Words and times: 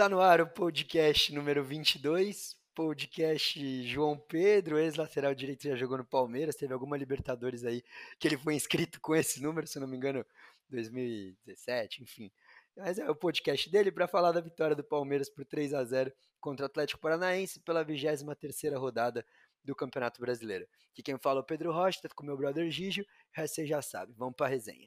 Está 0.00 0.08
no 0.08 0.22
ar 0.22 0.40
o 0.40 0.46
podcast 0.46 1.30
número 1.30 1.62
22, 1.62 2.56
podcast 2.74 3.86
João 3.86 4.16
Pedro, 4.16 4.78
ex-lateral 4.78 5.34
direito, 5.34 5.64
já 5.64 5.76
jogou 5.76 5.98
no 5.98 6.06
Palmeiras, 6.06 6.56
teve 6.56 6.72
alguma 6.72 6.96
Libertadores 6.96 7.66
aí 7.66 7.84
que 8.18 8.26
ele 8.26 8.38
foi 8.38 8.54
inscrito 8.54 8.98
com 8.98 9.14
esse 9.14 9.42
número, 9.42 9.66
se 9.66 9.78
não 9.78 9.86
me 9.86 9.98
engano, 9.98 10.24
2017, 10.70 12.02
enfim. 12.02 12.32
Mas 12.74 12.98
é 12.98 13.10
o 13.10 13.14
podcast 13.14 13.70
dele 13.70 13.92
para 13.92 14.08
falar 14.08 14.32
da 14.32 14.40
vitória 14.40 14.74
do 14.74 14.82
Palmeiras 14.82 15.28
por 15.28 15.44
3 15.44 15.74
a 15.74 15.84
0 15.84 16.10
contra 16.40 16.64
o 16.64 16.66
Atlético 16.66 16.98
Paranaense 16.98 17.60
pela 17.60 17.84
23ª 17.84 18.78
rodada 18.78 19.22
do 19.62 19.76
Campeonato 19.76 20.18
Brasileiro. 20.18 20.66
Aqui 20.92 21.02
quem 21.02 21.18
fala 21.18 21.40
é 21.40 21.42
o 21.42 21.44
Pedro 21.44 21.72
Rocha, 21.74 22.00
com 22.14 22.24
meu 22.24 22.38
brother 22.38 22.70
Gigio, 22.70 23.04
você 23.36 23.66
já 23.66 23.82
sabe. 23.82 24.14
Vamos 24.16 24.34
para 24.34 24.46
a 24.46 24.48
resenha. 24.48 24.84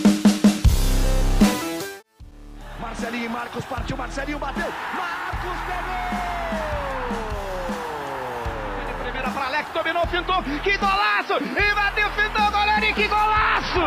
Marcelinho 2.83 3.25
e 3.27 3.29
Marcos 3.29 3.63
partiu, 3.63 3.95
Marcelinho 3.95 4.37
bateu, 4.37 4.67
Marcos 4.67 5.57
pegou! 5.69 6.03
De 8.87 8.93
primeira 9.03 9.31
para 9.31 9.45
Alex, 9.45 9.71
dominou, 9.71 10.05
fintou, 10.07 10.43
que 10.61 10.77
golaço! 10.77 11.33
E 11.41 11.75
bateu, 11.75 12.09
fintou, 12.09 12.51
goleiro, 12.51 12.85
e 12.85 12.93
que 12.93 13.07
golaço! 13.07 13.79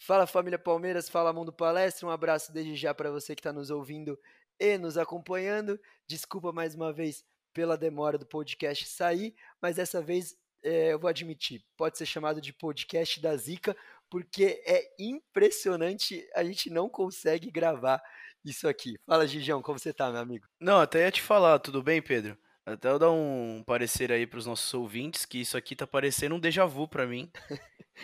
Fala 0.00 0.26
família 0.26 0.58
Palmeiras, 0.58 1.08
fala 1.08 1.32
Mundo 1.32 1.52
Palestra, 1.52 2.08
um 2.08 2.10
abraço 2.10 2.52
desde 2.52 2.74
já 2.74 2.92
para 2.92 3.12
você 3.12 3.36
que 3.36 3.40
está 3.40 3.52
nos 3.52 3.70
ouvindo 3.70 4.18
e 4.58 4.76
nos 4.76 4.98
acompanhando. 4.98 5.78
Desculpa 6.04 6.52
mais 6.52 6.74
uma 6.74 6.92
vez 6.92 7.24
pela 7.52 7.78
demora 7.78 8.18
do 8.18 8.26
podcast 8.26 8.88
sair, 8.88 9.36
mas 9.62 9.76
dessa 9.76 10.02
vez 10.02 10.36
é, 10.64 10.94
eu 10.94 10.98
vou 10.98 11.08
admitir, 11.08 11.62
pode 11.76 11.98
ser 11.98 12.06
chamado 12.06 12.40
de 12.40 12.50
podcast 12.50 13.20
da 13.20 13.36
Zica, 13.36 13.76
porque 14.14 14.62
é 14.64 14.94
impressionante, 14.96 16.24
a 16.36 16.44
gente 16.44 16.70
não 16.70 16.88
consegue 16.88 17.50
gravar 17.50 18.00
isso 18.44 18.68
aqui. 18.68 18.94
Fala, 19.04 19.26
Gigião, 19.26 19.60
como 19.60 19.76
você 19.76 19.92
tá, 19.92 20.08
meu 20.08 20.20
amigo? 20.20 20.46
Não, 20.60 20.78
até 20.80 21.00
ia 21.00 21.10
te 21.10 21.20
falar, 21.20 21.58
tudo 21.58 21.82
bem, 21.82 22.00
Pedro? 22.00 22.38
Até 22.64 22.90
eu 22.90 22.98
dar 23.00 23.10
um 23.10 23.64
parecer 23.66 24.12
aí 24.12 24.24
para 24.24 24.38
os 24.38 24.46
nossos 24.46 24.72
ouvintes 24.72 25.26
que 25.26 25.40
isso 25.40 25.56
aqui 25.56 25.74
tá 25.74 25.84
parecendo 25.84 26.36
um 26.36 26.38
déjà 26.38 26.64
vu 26.64 26.86
para 26.86 27.08
mim. 27.08 27.28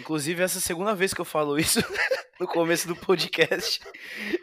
Inclusive, 0.01 0.43
essa 0.43 0.57
é 0.57 0.59
a 0.59 0.63
segunda 0.63 0.97
vez 0.97 1.15
que 1.15 1.21
eu 1.21 1.25
falo 1.25 1.57
isso 1.57 1.79
no 2.41 2.49
começo 2.49 2.89
do 2.89 2.97
podcast. 2.97 3.79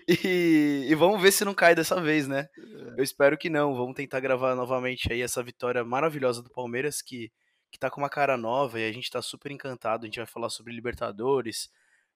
E, 0.08 0.88
e, 0.88 0.96
vamos 0.96 1.22
ver 1.22 1.34
se 1.34 1.44
não 1.44 1.54
cai 1.54 1.76
dessa 1.76 2.00
vez, 2.00 2.30
né? 2.30 2.48
Eu 2.96 3.04
espero 3.04 3.38
que 3.38 3.50
não. 3.50 3.76
Vamos 3.76 3.94
tentar 3.94 4.22
gravar 4.22 4.56
novamente 4.56 5.12
aí 5.12 5.22
essa 5.22 5.44
vitória 5.44 5.84
maravilhosa 5.84 6.42
do 6.42 6.50
Palmeiras 6.50 7.02
que 7.02 7.30
que 7.72 7.80
tá 7.80 7.90
com 7.90 8.02
uma 8.02 8.10
cara 8.10 8.38
nova 8.38 8.80
e 8.80 8.88
a 8.88 8.92
gente 8.92 9.10
tá 9.10 9.22
super 9.22 9.52
encantado. 9.52 10.06
A 10.06 10.08
gente 10.08 10.20
vai 10.20 10.26
falar 10.26 10.50
sobre 10.50 10.74
Libertadores, 10.74 11.70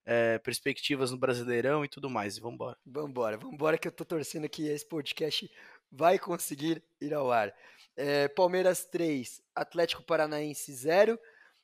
é, 0.06 0.40
perspectivas 0.40 1.12
no 1.12 1.18
Brasileirão 1.18 1.84
e 1.84 1.88
tudo 1.88 2.10
mais. 2.10 2.38
E 2.38 2.42
vambora. 2.42 2.78
Vambora, 2.86 3.38
vambora 3.38 3.78
que 3.78 3.88
eu 3.88 3.92
tô 3.92 4.06
torcendo 4.06 4.50
que 4.50 4.68
esse 4.68 4.88
podcast 4.88 5.50
vai 5.92 6.18
conseguir 6.18 6.82
ir 7.00 7.14
ao 7.14 7.32
ar. 7.32 7.54
É, 7.96 8.28
Palmeiras 8.30 8.86
3, 8.86 9.42
Atlético 9.54 10.04
Paranaense 10.04 10.74
0 10.74 11.20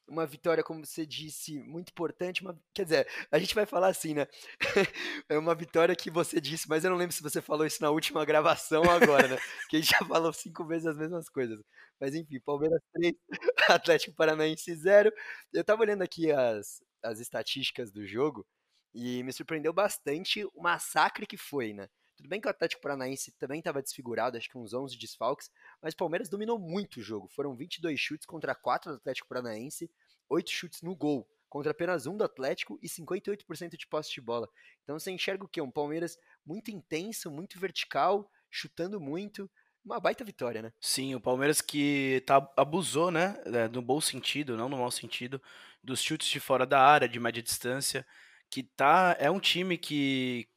uma 0.08 0.26
vitória, 0.26 0.64
como 0.64 0.86
você 0.86 1.06
disse, 1.06 1.60
muito 1.60 1.90
importante. 1.90 2.42
Uma, 2.42 2.60
quer 2.74 2.84
dizer, 2.84 3.08
a 3.32 3.38
gente 3.40 3.54
vai 3.54 3.66
falar 3.66 3.90
assim, 3.90 4.14
né? 4.14 4.28
é 5.30 5.38
uma 5.38 5.54
vitória 5.54 5.96
que 5.96 6.10
você 6.10 6.40
disse, 6.40 6.68
mas 6.70 6.84
eu 6.84 6.92
não 6.92 6.98
lembro 6.98 7.16
se 7.16 7.22
você 7.22 7.42
falou 7.42 7.66
isso 7.66 7.82
na 7.82 7.90
última 7.90 8.24
gravação 8.26 8.84
agora, 8.90 9.28
né? 9.28 9.38
que 9.70 9.78
a 9.78 9.80
gente 9.82 9.92
já 9.92 10.00
falou 10.06 10.32
cinco 10.34 10.66
vezes 10.66 10.88
as 10.88 10.98
mesmas 10.98 11.30
coisas. 11.30 11.60
Mas 12.00 12.16
enfim, 12.16 12.40
Palmeiras 12.40 12.82
3, 12.94 13.14
Atlético 13.70 14.16
Paranaense 14.16 14.74
0. 14.74 15.12
Eu 15.54 15.64
tava 15.64 15.82
olhando 15.82 16.04
aqui 16.04 16.32
as, 16.32 16.82
as 17.04 17.20
estatísticas 17.20 17.92
do 17.92 18.06
jogo 18.06 18.46
e 18.94 19.24
me 19.24 19.34
surpreendeu 19.34 19.74
bastante 19.74 20.46
o 20.56 20.62
massacre 20.62 21.28
que 21.28 21.38
foi, 21.38 21.74
né? 21.74 21.88
Tudo 22.18 22.30
bem 22.30 22.42
que 22.42 22.48
o 22.48 22.52
Atlético 22.52 22.82
Paranaense 22.82 23.32
também 23.34 23.60
estava 23.60 23.82
desfigurado, 23.82 24.38
acho 24.38 24.50
que 24.50 24.58
uns 24.58 24.74
11 24.74 24.98
desfalques, 24.98 25.52
mas 25.80 25.94
o 25.94 25.98
Palmeiras 25.98 26.28
dominou 26.28 26.58
muito 26.58 27.00
o 27.00 27.04
jogo. 27.04 27.28
Foram 27.28 27.56
22 27.56 28.00
chutes 28.00 28.26
contra 28.26 28.56
4 28.56 28.92
do 28.92 28.98
Atlético 28.98 29.28
Paranaense, 29.28 29.90
8 30.28 30.50
chutes 30.50 30.82
no 30.82 30.96
gol, 30.96 31.30
contra 31.48 31.72
apenas 31.72 32.08
um 32.08 32.18
do 32.18 32.24
Atlético 32.24 32.80
e 32.82 32.90
58% 32.90 33.78
de 33.78 33.88
posse 33.88 34.12
de 34.12 34.20
bola. 34.20 34.50
Então 34.84 34.98
você 34.98 35.12
enxerga 35.12 35.46
o 35.46 35.48
quê? 35.48 35.62
Um 35.62 35.70
Palmeiras 35.70 36.18
muito 36.44 36.72
intenso, 36.72 37.30
muito 37.30 37.60
vertical, 37.60 38.30
chutando 38.50 39.00
muito. 39.00 39.50
Uma 39.86 40.00
baita 40.00 40.26
vitória, 40.26 40.62
né? 40.62 40.74
Sim, 40.82 41.14
o 41.14 41.22
Palmeiras 41.22 41.62
que 41.62 42.24
tá, 42.26 42.46
abusou, 42.58 43.12
né? 43.12 43.40
É, 43.46 43.68
no 43.70 43.82
bom 43.82 44.02
sentido, 44.02 44.58
não 44.58 44.68
no 44.68 44.78
mau 44.78 44.92
sentido, 44.92 45.42
dos 45.84 46.02
chutes 46.02 46.28
de 46.28 46.40
fora 46.40 46.66
da 46.66 46.82
área, 46.82 47.08
de 47.08 47.20
média 47.20 47.44
distância. 47.44 48.06
Que 48.50 48.64
tá. 48.64 49.16
É 49.20 49.30
um 49.30 49.40
time 49.40 49.78
que 49.78 50.50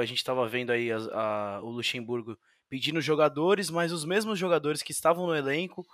a 0.00 0.04
gente 0.04 0.18
estava 0.18 0.46
vendo 0.46 0.70
aí 0.70 0.90
a, 0.92 0.96
a, 0.96 1.60
o 1.62 1.70
Luxemburgo 1.70 2.38
pedindo 2.68 3.00
jogadores, 3.00 3.70
mas 3.70 3.92
os 3.92 4.04
mesmos 4.04 4.38
jogadores 4.38 4.82
que 4.82 4.92
estavam 4.92 5.26
no 5.26 5.34
elenco, 5.34 5.86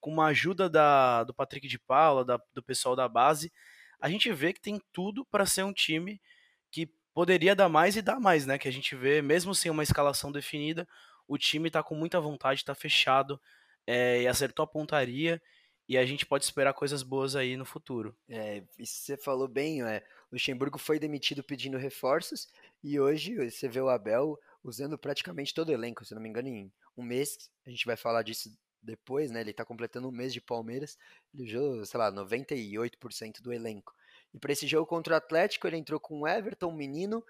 com 0.00 0.10
uma 0.10 0.26
ajuda 0.26 0.68
da, 0.68 1.24
do 1.24 1.34
Patrick 1.34 1.68
de 1.68 1.78
Paula, 1.78 2.24
da, 2.24 2.40
do 2.54 2.62
pessoal 2.62 2.96
da 2.96 3.08
base, 3.08 3.52
a 4.00 4.08
gente 4.08 4.32
vê 4.32 4.52
que 4.52 4.60
tem 4.60 4.80
tudo 4.92 5.24
para 5.24 5.46
ser 5.46 5.62
um 5.62 5.72
time 5.72 6.20
que 6.70 6.88
poderia 7.14 7.54
dar 7.54 7.68
mais 7.68 7.96
e 7.96 8.02
dar 8.02 8.18
mais, 8.18 8.46
né? 8.46 8.58
Que 8.58 8.66
a 8.66 8.72
gente 8.72 8.96
vê, 8.96 9.22
mesmo 9.22 9.54
sem 9.54 9.70
uma 9.70 9.82
escalação 9.82 10.32
definida, 10.32 10.88
o 11.28 11.38
time 11.38 11.68
está 11.68 11.82
com 11.82 11.94
muita 11.94 12.20
vontade, 12.20 12.60
está 12.60 12.74
fechado 12.74 13.40
é, 13.86 14.22
e 14.22 14.26
acertou 14.26 14.64
a 14.64 14.66
pontaria 14.66 15.40
e 15.88 15.98
a 15.98 16.04
gente 16.06 16.24
pode 16.24 16.44
esperar 16.44 16.72
coisas 16.72 17.02
boas 17.02 17.36
aí 17.36 17.56
no 17.56 17.64
futuro. 17.64 18.16
É, 18.28 18.64
isso 18.78 19.02
você 19.02 19.16
falou 19.16 19.46
bem, 19.46 19.82
é, 19.82 20.02
Luxemburgo 20.32 20.78
foi 20.78 20.98
demitido 20.98 21.44
pedindo 21.44 21.76
reforços 21.76 22.48
e 22.82 22.98
hoje 22.98 23.36
você 23.36 23.68
vê 23.68 23.80
o 23.80 23.90
Abel 23.90 24.38
usando 24.64 24.96
praticamente 24.96 25.52
todo 25.52 25.68
o 25.68 25.72
elenco, 25.72 26.04
se 26.04 26.14
não 26.14 26.22
me 26.22 26.28
engano, 26.28 26.48
em 26.48 26.72
um 26.96 27.02
mês, 27.02 27.50
a 27.66 27.70
gente 27.70 27.84
vai 27.84 27.96
falar 27.96 28.22
disso 28.22 28.50
depois, 28.82 29.30
né? 29.30 29.40
Ele 29.40 29.50
está 29.50 29.64
completando 29.64 30.08
um 30.08 30.12
mês 30.12 30.32
de 30.32 30.40
Palmeiras, 30.40 30.98
ele 31.32 31.44
usou, 31.44 31.84
sei 31.84 31.98
lá, 31.98 32.10
98% 32.10 33.42
do 33.42 33.52
elenco. 33.52 33.94
E 34.32 34.38
para 34.38 34.52
esse 34.52 34.66
jogo 34.66 34.86
contra 34.86 35.14
o 35.14 35.16
Atlético, 35.16 35.66
ele 35.66 35.76
entrou 35.76 36.00
com 36.00 36.26
Everton, 36.26 36.72
menino, 36.72 37.24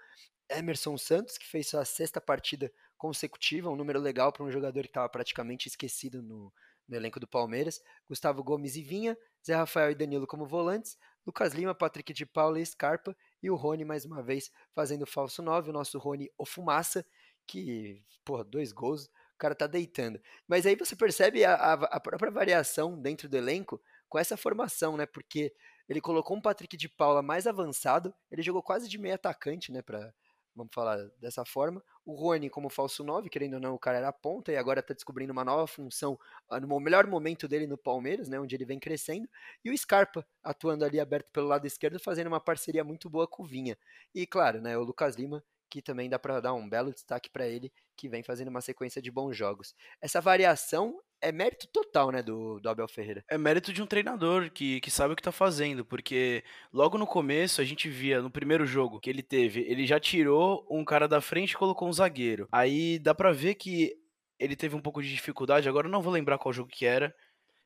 Emerson 0.49 0.97
Santos, 0.97 1.37
que 1.37 1.45
fez 1.45 1.67
sua 1.67 1.85
sexta 1.85 2.21
partida 2.21 2.71
consecutiva, 2.97 3.69
um 3.69 3.75
número 3.75 3.99
legal 3.99 4.31
para 4.31 4.43
um 4.43 4.51
jogador 4.51 4.81
que 4.81 4.87
estava 4.87 5.09
praticamente 5.09 5.67
esquecido 5.67 6.21
no, 6.21 6.51
no 6.87 6.95
elenco 6.95 7.19
do 7.19 7.27
Palmeiras, 7.27 7.81
Gustavo 8.07 8.43
Gomes 8.43 8.75
e 8.75 8.81
Vinha, 8.81 9.17
Zé 9.45 9.55
Rafael 9.55 9.91
e 9.91 9.95
Danilo 9.95 10.25
como 10.25 10.45
volantes, 10.45 10.97
Lucas 11.25 11.53
Lima, 11.53 11.73
Patrick 11.73 12.13
de 12.13 12.25
Paula 12.25 12.59
e 12.59 12.65
Scarpa, 12.65 13.15
e 13.41 13.49
o 13.49 13.55
Rony 13.55 13.85
mais 13.85 14.05
uma 14.05 14.21
vez 14.21 14.51
fazendo 14.73 15.05
falso 15.05 15.41
9, 15.41 15.69
o 15.69 15.73
nosso 15.73 15.97
Rony 15.97 16.29
o 16.37 16.45
Fumaça, 16.45 17.05
que, 17.45 18.03
porra, 18.23 18.43
dois 18.43 18.71
gols, 18.71 19.05
o 19.05 19.37
cara 19.37 19.55
tá 19.55 19.67
deitando. 19.67 20.19
Mas 20.47 20.65
aí 20.65 20.75
você 20.75 20.95
percebe 20.95 21.43
a, 21.43 21.55
a, 21.55 21.73
a 21.73 21.99
própria 21.99 22.31
variação 22.31 22.99
dentro 22.99 23.27
do 23.27 23.37
elenco 23.37 23.81
com 24.07 24.19
essa 24.19 24.37
formação, 24.37 24.95
né? 24.95 25.05
Porque 25.05 25.53
ele 25.89 25.99
colocou 25.99 26.37
um 26.37 26.41
Patrick 26.41 26.77
de 26.77 26.87
Paula 26.87 27.21
mais 27.21 27.47
avançado, 27.47 28.13
ele 28.31 28.41
jogou 28.41 28.61
quase 28.61 28.87
de 28.87 28.97
meio 28.97 29.15
atacante, 29.15 29.71
né, 29.71 29.81
para 29.81 30.13
vamos 30.55 30.73
falar 30.73 30.97
dessa 31.19 31.43
forma. 31.45 31.83
O 32.05 32.13
Rony 32.13 32.49
como 32.49 32.69
falso 32.69 33.03
9, 33.03 33.29
querendo 33.29 33.55
ou 33.55 33.59
não, 33.59 33.73
o 33.75 33.79
cara 33.79 33.97
era 33.97 34.11
ponta 34.11 34.51
e 34.51 34.57
agora 34.57 34.79
está 34.79 34.93
descobrindo 34.93 35.31
uma 35.31 35.43
nova 35.43 35.65
função 35.67 36.19
ah, 36.49 36.59
no 36.59 36.79
melhor 36.79 37.07
momento 37.07 37.47
dele 37.47 37.67
no 37.67 37.77
Palmeiras, 37.77 38.27
né, 38.27 38.39
onde 38.39 38.55
ele 38.55 38.65
vem 38.65 38.79
crescendo. 38.79 39.27
E 39.63 39.71
o 39.71 39.77
Scarpa 39.77 40.25
atuando 40.43 40.85
ali 40.85 40.99
aberto 40.99 41.31
pelo 41.31 41.47
lado 41.47 41.65
esquerdo, 41.65 41.99
fazendo 41.99 42.27
uma 42.27 42.39
parceria 42.39 42.83
muito 42.83 43.09
boa 43.09 43.27
com 43.27 43.43
o 43.43 43.45
Vinha. 43.45 43.77
E 44.13 44.25
claro, 44.27 44.61
né, 44.61 44.77
o 44.77 44.83
Lucas 44.83 45.15
Lima, 45.15 45.43
que 45.69 45.81
também 45.81 46.09
dá 46.09 46.19
para 46.19 46.39
dar 46.39 46.53
um 46.53 46.69
belo 46.69 46.93
destaque 46.93 47.29
para 47.29 47.47
ele, 47.47 47.71
que 47.95 48.07
vem 48.07 48.21
fazendo 48.21 48.49
uma 48.49 48.61
sequência 48.61 49.01
de 49.01 49.09
bons 49.09 49.35
jogos. 49.35 49.73
Essa 50.01 50.21
variação 50.21 50.99
é 51.23 51.31
mérito 51.31 51.67
total, 51.67 52.11
né, 52.11 52.21
do, 52.21 52.59
do 52.59 52.69
Abel 52.69 52.87
Ferreira. 52.87 53.23
É 53.29 53.37
mérito 53.37 53.71
de 53.71 53.81
um 53.81 53.87
treinador 53.87 54.51
que, 54.51 54.81
que 54.81 54.91
sabe 54.91 55.13
o 55.13 55.15
que 55.15 55.23
tá 55.23 55.31
fazendo, 55.31 55.85
porque 55.85 56.43
logo 56.71 56.97
no 56.97 57.07
começo 57.07 57.61
a 57.61 57.63
gente 57.63 57.89
via, 57.89 58.21
no 58.21 58.29
primeiro 58.29 58.65
jogo 58.65 58.99
que 58.99 59.09
ele 59.09 59.23
teve, 59.23 59.61
ele 59.61 59.87
já 59.87 59.99
tirou 59.99 60.67
um 60.69 60.83
cara 60.83 61.07
da 61.07 61.21
frente 61.21 61.51
e 61.51 61.57
colocou 61.57 61.87
um 61.87 61.93
zagueiro. 61.93 62.47
Aí 62.51 62.99
dá 62.99 63.15
pra 63.15 63.31
ver 63.31 63.55
que 63.55 63.93
ele 64.37 64.55
teve 64.55 64.75
um 64.75 64.81
pouco 64.81 65.01
de 65.01 65.09
dificuldade, 65.09 65.69
agora 65.69 65.87
eu 65.87 65.91
não 65.91 66.01
vou 66.01 66.11
lembrar 66.11 66.37
qual 66.37 66.51
jogo 66.51 66.69
que 66.69 66.85
era, 66.85 67.15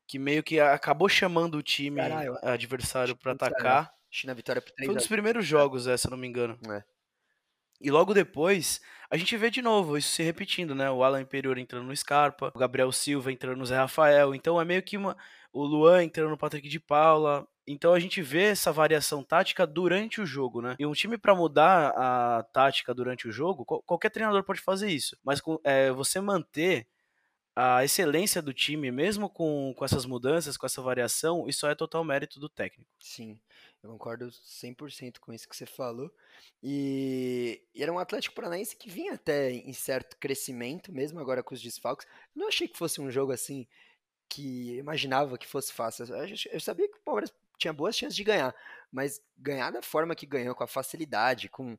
que 0.07 0.19
meio 0.19 0.43
que 0.43 0.59
acabou 0.59 1.09
chamando 1.09 1.55
o 1.55 1.63
time 1.63 1.97
Caralho, 1.97 2.37
adversário 2.43 3.15
para 3.15 3.31
atacar. 3.31 3.91
Acho 4.09 4.21
que 4.21 4.27
na 4.27 4.33
vitória 4.33 4.61
por 4.61 4.71
3 4.71 4.85
Foi 4.85 4.93
um 4.93 4.97
dos 4.97 5.07
primeiros 5.07 5.45
jogos, 5.45 5.87
é, 5.87 5.97
se 5.97 6.07
eu 6.07 6.11
não 6.11 6.17
me 6.17 6.27
engano. 6.27 6.57
É. 6.69 6.83
E 7.79 7.91
logo 7.91 8.13
depois, 8.13 8.81
a 9.09 9.17
gente 9.17 9.35
vê 9.37 9.49
de 9.49 9.61
novo 9.61 9.97
isso 9.97 10.09
se 10.09 10.23
repetindo, 10.23 10.75
né? 10.75 10.89
O 10.89 11.03
Alan 11.03 11.21
Imperior 11.21 11.57
entrando 11.57 11.85
no 11.85 11.95
Scarpa, 11.95 12.51
o 12.53 12.59
Gabriel 12.59 12.91
Silva 12.91 13.31
entrando 13.31 13.57
no 13.57 13.65
Zé 13.65 13.77
Rafael. 13.77 14.35
Então 14.35 14.59
é 14.59 14.65
meio 14.65 14.83
que 14.83 14.97
uma. 14.97 15.15
O 15.53 15.63
Luan 15.63 16.03
entrando 16.03 16.29
no 16.29 16.37
Patrick 16.37 16.67
de 16.67 16.79
Paula. 16.79 17.47
Então 17.65 17.93
a 17.93 17.99
gente 17.99 18.21
vê 18.21 18.43
essa 18.43 18.71
variação 18.71 19.23
tática 19.23 19.65
durante 19.65 20.21
o 20.21 20.25
jogo, 20.25 20.61
né? 20.61 20.75
E 20.79 20.85
um 20.85 20.93
time 20.93 21.17
para 21.17 21.35
mudar 21.35 21.93
a 21.95 22.43
tática 22.53 22.93
durante 22.93 23.27
o 23.27 23.31
jogo, 23.31 23.65
qualquer 23.65 24.09
treinador 24.09 24.43
pode 24.43 24.61
fazer 24.61 24.89
isso. 24.89 25.17
Mas 25.23 25.41
é, 25.63 25.91
você 25.91 26.21
manter 26.21 26.87
a 27.59 27.83
excelência 27.83 28.39
do 28.39 28.53
time, 28.53 28.91
mesmo 28.91 29.27
com, 29.27 29.73
com 29.75 29.83
essas 29.83 30.05
mudanças, 30.05 30.55
com 30.55 30.67
essa 30.67 30.79
variação, 30.79 31.49
isso 31.49 31.65
é 31.65 31.73
total 31.73 32.03
mérito 32.03 32.39
do 32.39 32.47
técnico. 32.47 32.87
Sim, 32.99 33.35
eu 33.81 33.89
concordo 33.89 34.27
100% 34.27 35.17
com 35.19 35.33
isso 35.33 35.49
que 35.49 35.57
você 35.57 35.65
falou. 35.65 36.13
E, 36.61 37.59
e, 37.73 37.81
era 37.81 37.91
um 37.91 37.97
Atlético 37.97 38.35
Paranaense 38.35 38.75
que 38.75 38.91
vinha 38.91 39.13
até 39.13 39.49
em 39.49 39.73
certo 39.73 40.17
crescimento, 40.17 40.91
mesmo 40.91 41.19
agora 41.19 41.41
com 41.41 41.55
os 41.55 41.61
desfalques. 41.61 42.05
Eu 42.35 42.41
não 42.41 42.47
achei 42.47 42.67
que 42.67 42.77
fosse 42.77 43.01
um 43.01 43.09
jogo 43.09 43.31
assim 43.31 43.65
que 44.29 44.75
eu 44.75 44.79
imaginava 44.79 45.35
que 45.35 45.47
fosse 45.47 45.73
fácil. 45.73 46.05
Eu 46.51 46.59
sabia 46.59 46.87
que 46.87 46.97
o 46.97 47.01
Palmeiras 47.01 47.33
tinha 47.57 47.73
boas 47.73 47.97
chances 47.97 48.15
de 48.15 48.23
ganhar, 48.23 48.55
mas 48.91 49.19
ganhar 49.35 49.71
da 49.71 49.81
forma 49.81 50.13
que 50.13 50.27
ganhou, 50.27 50.53
com 50.53 50.63
a 50.63 50.67
facilidade, 50.67 51.49
com. 51.49 51.75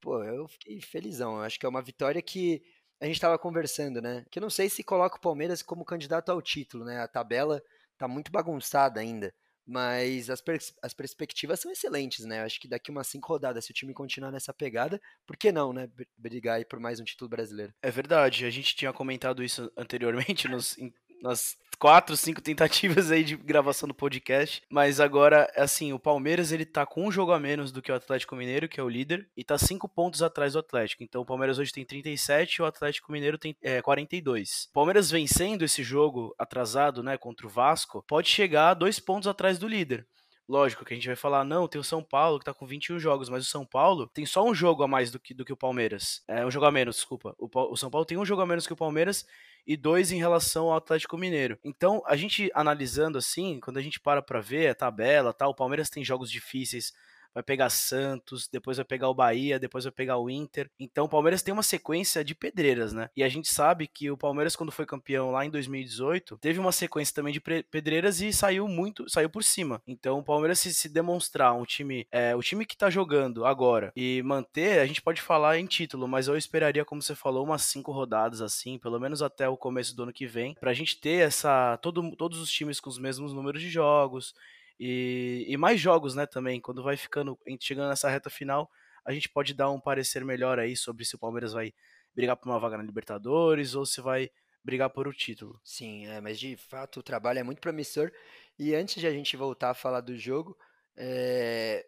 Pô, 0.00 0.22
eu 0.22 0.46
fiquei 0.46 0.80
felizão. 0.80 1.38
Eu 1.38 1.42
acho 1.42 1.58
que 1.58 1.66
é 1.66 1.68
uma 1.68 1.82
vitória 1.82 2.22
que 2.22 2.62
a 3.00 3.06
gente 3.06 3.16
estava 3.16 3.38
conversando, 3.38 4.02
né? 4.02 4.24
Que 4.30 4.38
eu 4.38 4.42
não 4.42 4.50
sei 4.50 4.68
se 4.68 4.82
coloca 4.82 5.16
o 5.16 5.20
Palmeiras 5.20 5.62
como 5.62 5.84
candidato 5.84 6.30
ao 6.30 6.42
título, 6.42 6.84
né? 6.84 7.00
A 7.00 7.08
tabela 7.08 7.62
tá 7.96 8.08
muito 8.08 8.30
bagunçada 8.30 9.00
ainda. 9.00 9.32
Mas 9.70 10.30
as, 10.30 10.40
pers 10.40 10.72
as 10.82 10.94
perspectivas 10.94 11.60
são 11.60 11.70
excelentes, 11.70 12.24
né? 12.24 12.42
Acho 12.42 12.58
que 12.58 12.66
daqui 12.66 12.90
umas 12.90 13.06
cinco 13.06 13.28
rodadas, 13.28 13.66
se 13.66 13.70
o 13.70 13.74
time 13.74 13.92
continuar 13.92 14.32
nessa 14.32 14.52
pegada, 14.52 14.98
por 15.26 15.36
que 15.36 15.52
não, 15.52 15.74
né? 15.74 15.90
Brigar 16.16 16.56
aí 16.56 16.64
por 16.64 16.80
mais 16.80 16.98
um 16.98 17.04
título 17.04 17.28
brasileiro. 17.28 17.74
É 17.82 17.90
verdade, 17.90 18.46
a 18.46 18.50
gente 18.50 18.74
tinha 18.74 18.92
comentado 18.94 19.44
isso 19.44 19.70
anteriormente 19.76 20.48
nos, 20.48 20.74
nas 21.22 21.56
quatro, 21.78 22.16
cinco 22.16 22.40
tentativas 22.42 23.10
aí 23.10 23.22
de 23.22 23.36
gravação 23.36 23.88
do 23.88 23.94
podcast, 23.94 24.62
mas 24.68 25.00
agora, 25.00 25.50
assim, 25.56 25.92
o 25.92 25.98
Palmeiras 25.98 26.50
ele 26.50 26.64
tá 26.64 26.84
com 26.84 27.06
um 27.06 27.12
jogo 27.12 27.32
a 27.32 27.38
menos 27.38 27.70
do 27.70 27.80
que 27.80 27.92
o 27.92 27.94
Atlético 27.94 28.34
Mineiro, 28.34 28.68
que 28.68 28.80
é 28.80 28.82
o 28.82 28.88
líder, 28.88 29.28
e 29.36 29.44
tá 29.44 29.56
cinco 29.56 29.88
pontos 29.88 30.22
atrás 30.22 30.54
do 30.54 30.58
Atlético. 30.58 31.02
Então 31.02 31.22
o 31.22 31.26
Palmeiras 31.26 31.58
hoje 31.58 31.72
tem 31.72 31.84
37 31.84 32.56
e 32.56 32.62
o 32.62 32.66
Atlético 32.66 33.12
Mineiro 33.12 33.38
tem 33.38 33.56
é, 33.62 33.80
42. 33.80 34.68
O 34.70 34.72
Palmeiras 34.72 35.10
vencendo 35.10 35.64
esse 35.64 35.82
jogo 35.82 36.34
atrasado, 36.38 37.02
né, 37.02 37.16
contra 37.16 37.46
o 37.46 37.50
Vasco, 37.50 38.04
pode 38.06 38.28
chegar 38.28 38.70
a 38.70 38.74
dois 38.74 38.98
pontos 38.98 39.28
atrás 39.28 39.58
do 39.58 39.68
líder. 39.68 40.06
Lógico 40.48 40.82
que 40.82 40.94
a 40.94 40.96
gente 40.96 41.06
vai 41.06 41.16
falar, 41.16 41.44
não, 41.44 41.68
tem 41.68 41.78
o 41.78 41.84
São 41.84 42.02
Paulo 42.02 42.38
que 42.38 42.44
tá 42.46 42.54
com 42.54 42.66
21 42.66 42.98
jogos, 42.98 43.28
mas 43.28 43.46
o 43.46 43.50
São 43.50 43.66
Paulo 43.66 44.06
tem 44.06 44.24
só 44.24 44.42
um 44.42 44.54
jogo 44.54 44.82
a 44.82 44.88
mais 44.88 45.10
do 45.10 45.20
que, 45.20 45.34
do 45.34 45.44
que 45.44 45.52
o 45.52 45.56
Palmeiras. 45.56 46.22
É, 46.26 46.44
um 46.46 46.50
jogo 46.50 46.64
a 46.64 46.72
menos, 46.72 46.96
desculpa. 46.96 47.36
O, 47.38 47.50
o 47.52 47.76
São 47.76 47.90
Paulo 47.90 48.06
tem 48.06 48.16
um 48.16 48.24
jogo 48.24 48.40
a 48.40 48.46
menos 48.46 48.66
que 48.66 48.72
o 48.72 48.76
Palmeiras 48.76 49.26
e 49.66 49.76
dois 49.76 50.10
em 50.10 50.16
relação 50.16 50.70
ao 50.70 50.76
Atlético 50.78 51.18
Mineiro. 51.18 51.58
Então, 51.62 52.02
a 52.06 52.16
gente 52.16 52.50
analisando 52.54 53.18
assim, 53.18 53.60
quando 53.60 53.76
a 53.76 53.82
gente 53.82 54.00
para 54.00 54.22
para 54.22 54.40
ver 54.40 54.68
a 54.68 54.74
tabela, 54.74 55.34
tá, 55.34 55.46
o 55.46 55.54
Palmeiras 55.54 55.90
tem 55.90 56.02
jogos 56.02 56.30
difíceis 56.30 56.94
vai 57.38 57.42
pegar 57.42 57.70
Santos, 57.70 58.48
depois 58.48 58.76
vai 58.76 58.84
pegar 58.84 59.08
o 59.08 59.14
Bahia, 59.14 59.58
depois 59.58 59.84
vai 59.84 59.92
pegar 59.92 60.18
o 60.18 60.28
Inter. 60.28 60.68
Então 60.78 61.04
o 61.04 61.08
Palmeiras 61.08 61.42
tem 61.42 61.52
uma 61.52 61.62
sequência 61.62 62.24
de 62.24 62.34
pedreiras, 62.34 62.92
né? 62.92 63.08
E 63.16 63.22
a 63.22 63.28
gente 63.28 63.48
sabe 63.48 63.86
que 63.86 64.10
o 64.10 64.16
Palmeiras, 64.16 64.56
quando 64.56 64.72
foi 64.72 64.84
campeão 64.84 65.30
lá 65.30 65.44
em 65.46 65.50
2018, 65.50 66.38
teve 66.38 66.58
uma 66.58 66.72
sequência 66.72 67.14
também 67.14 67.32
de 67.32 67.40
pedreiras 67.40 68.20
e 68.20 68.32
saiu 68.32 68.66
muito, 68.66 69.08
saiu 69.08 69.30
por 69.30 69.44
cima. 69.44 69.80
Então 69.86 70.18
o 70.18 70.24
Palmeiras, 70.24 70.58
se, 70.58 70.74
se 70.74 70.88
demonstrar 70.88 71.54
um 71.54 71.64
time, 71.64 72.06
é, 72.10 72.34
o 72.34 72.42
time 72.42 72.66
que 72.66 72.76
tá 72.76 72.90
jogando 72.90 73.44
agora 73.44 73.92
e 73.94 74.20
manter, 74.24 74.80
a 74.80 74.86
gente 74.86 75.02
pode 75.02 75.22
falar 75.22 75.58
em 75.58 75.66
título, 75.66 76.08
mas 76.08 76.26
eu 76.26 76.36
esperaria, 76.36 76.84
como 76.84 77.00
você 77.00 77.14
falou, 77.14 77.44
umas 77.44 77.62
cinco 77.62 77.92
rodadas 77.92 78.40
assim, 78.40 78.78
pelo 78.78 78.98
menos 78.98 79.22
até 79.22 79.48
o 79.48 79.56
começo 79.56 79.94
do 79.94 80.02
ano 80.02 80.12
que 80.12 80.26
vem, 80.26 80.54
pra 80.54 80.74
gente 80.74 81.00
ter 81.00 81.26
essa. 81.26 81.78
Todo, 81.78 82.16
todos 82.16 82.40
os 82.40 82.50
times 82.50 82.80
com 82.80 82.90
os 82.90 82.98
mesmos 82.98 83.32
números 83.32 83.62
de 83.62 83.70
jogos 83.70 84.34
e, 84.78 85.44
e 85.48 85.56
mais 85.56 85.80
jogos, 85.80 86.14
né, 86.14 86.26
também. 86.26 86.60
Quando 86.60 86.82
vai 86.82 86.96
ficando, 86.96 87.38
chegando 87.60 87.88
nessa 87.88 88.08
reta 88.08 88.30
final, 88.30 88.70
a 89.04 89.12
gente 89.12 89.28
pode 89.28 89.54
dar 89.54 89.70
um 89.70 89.80
parecer 89.80 90.24
melhor 90.24 90.58
aí 90.58 90.76
sobre 90.76 91.04
se 91.04 91.14
o 91.14 91.18
Palmeiras 91.18 91.52
vai 91.52 91.72
brigar 92.14 92.36
por 92.36 92.48
uma 92.48 92.58
vaga 92.58 92.76
na 92.76 92.82
Libertadores 92.82 93.74
ou 93.74 93.86
se 93.86 94.00
vai 94.00 94.30
brigar 94.62 94.90
por 94.90 95.08
o 95.08 95.12
título. 95.12 95.60
Sim, 95.64 96.06
é, 96.06 96.20
mas 96.20 96.38
de 96.38 96.56
fato 96.56 97.00
o 97.00 97.02
trabalho 97.02 97.38
é 97.38 97.42
muito 97.42 97.60
promissor. 97.60 98.12
E 98.58 98.74
antes 98.74 99.00
de 99.00 99.06
a 99.06 99.10
gente 99.10 99.36
voltar 99.36 99.70
a 99.70 99.74
falar 99.74 100.00
do 100.00 100.16
jogo, 100.16 100.56
é... 100.96 101.86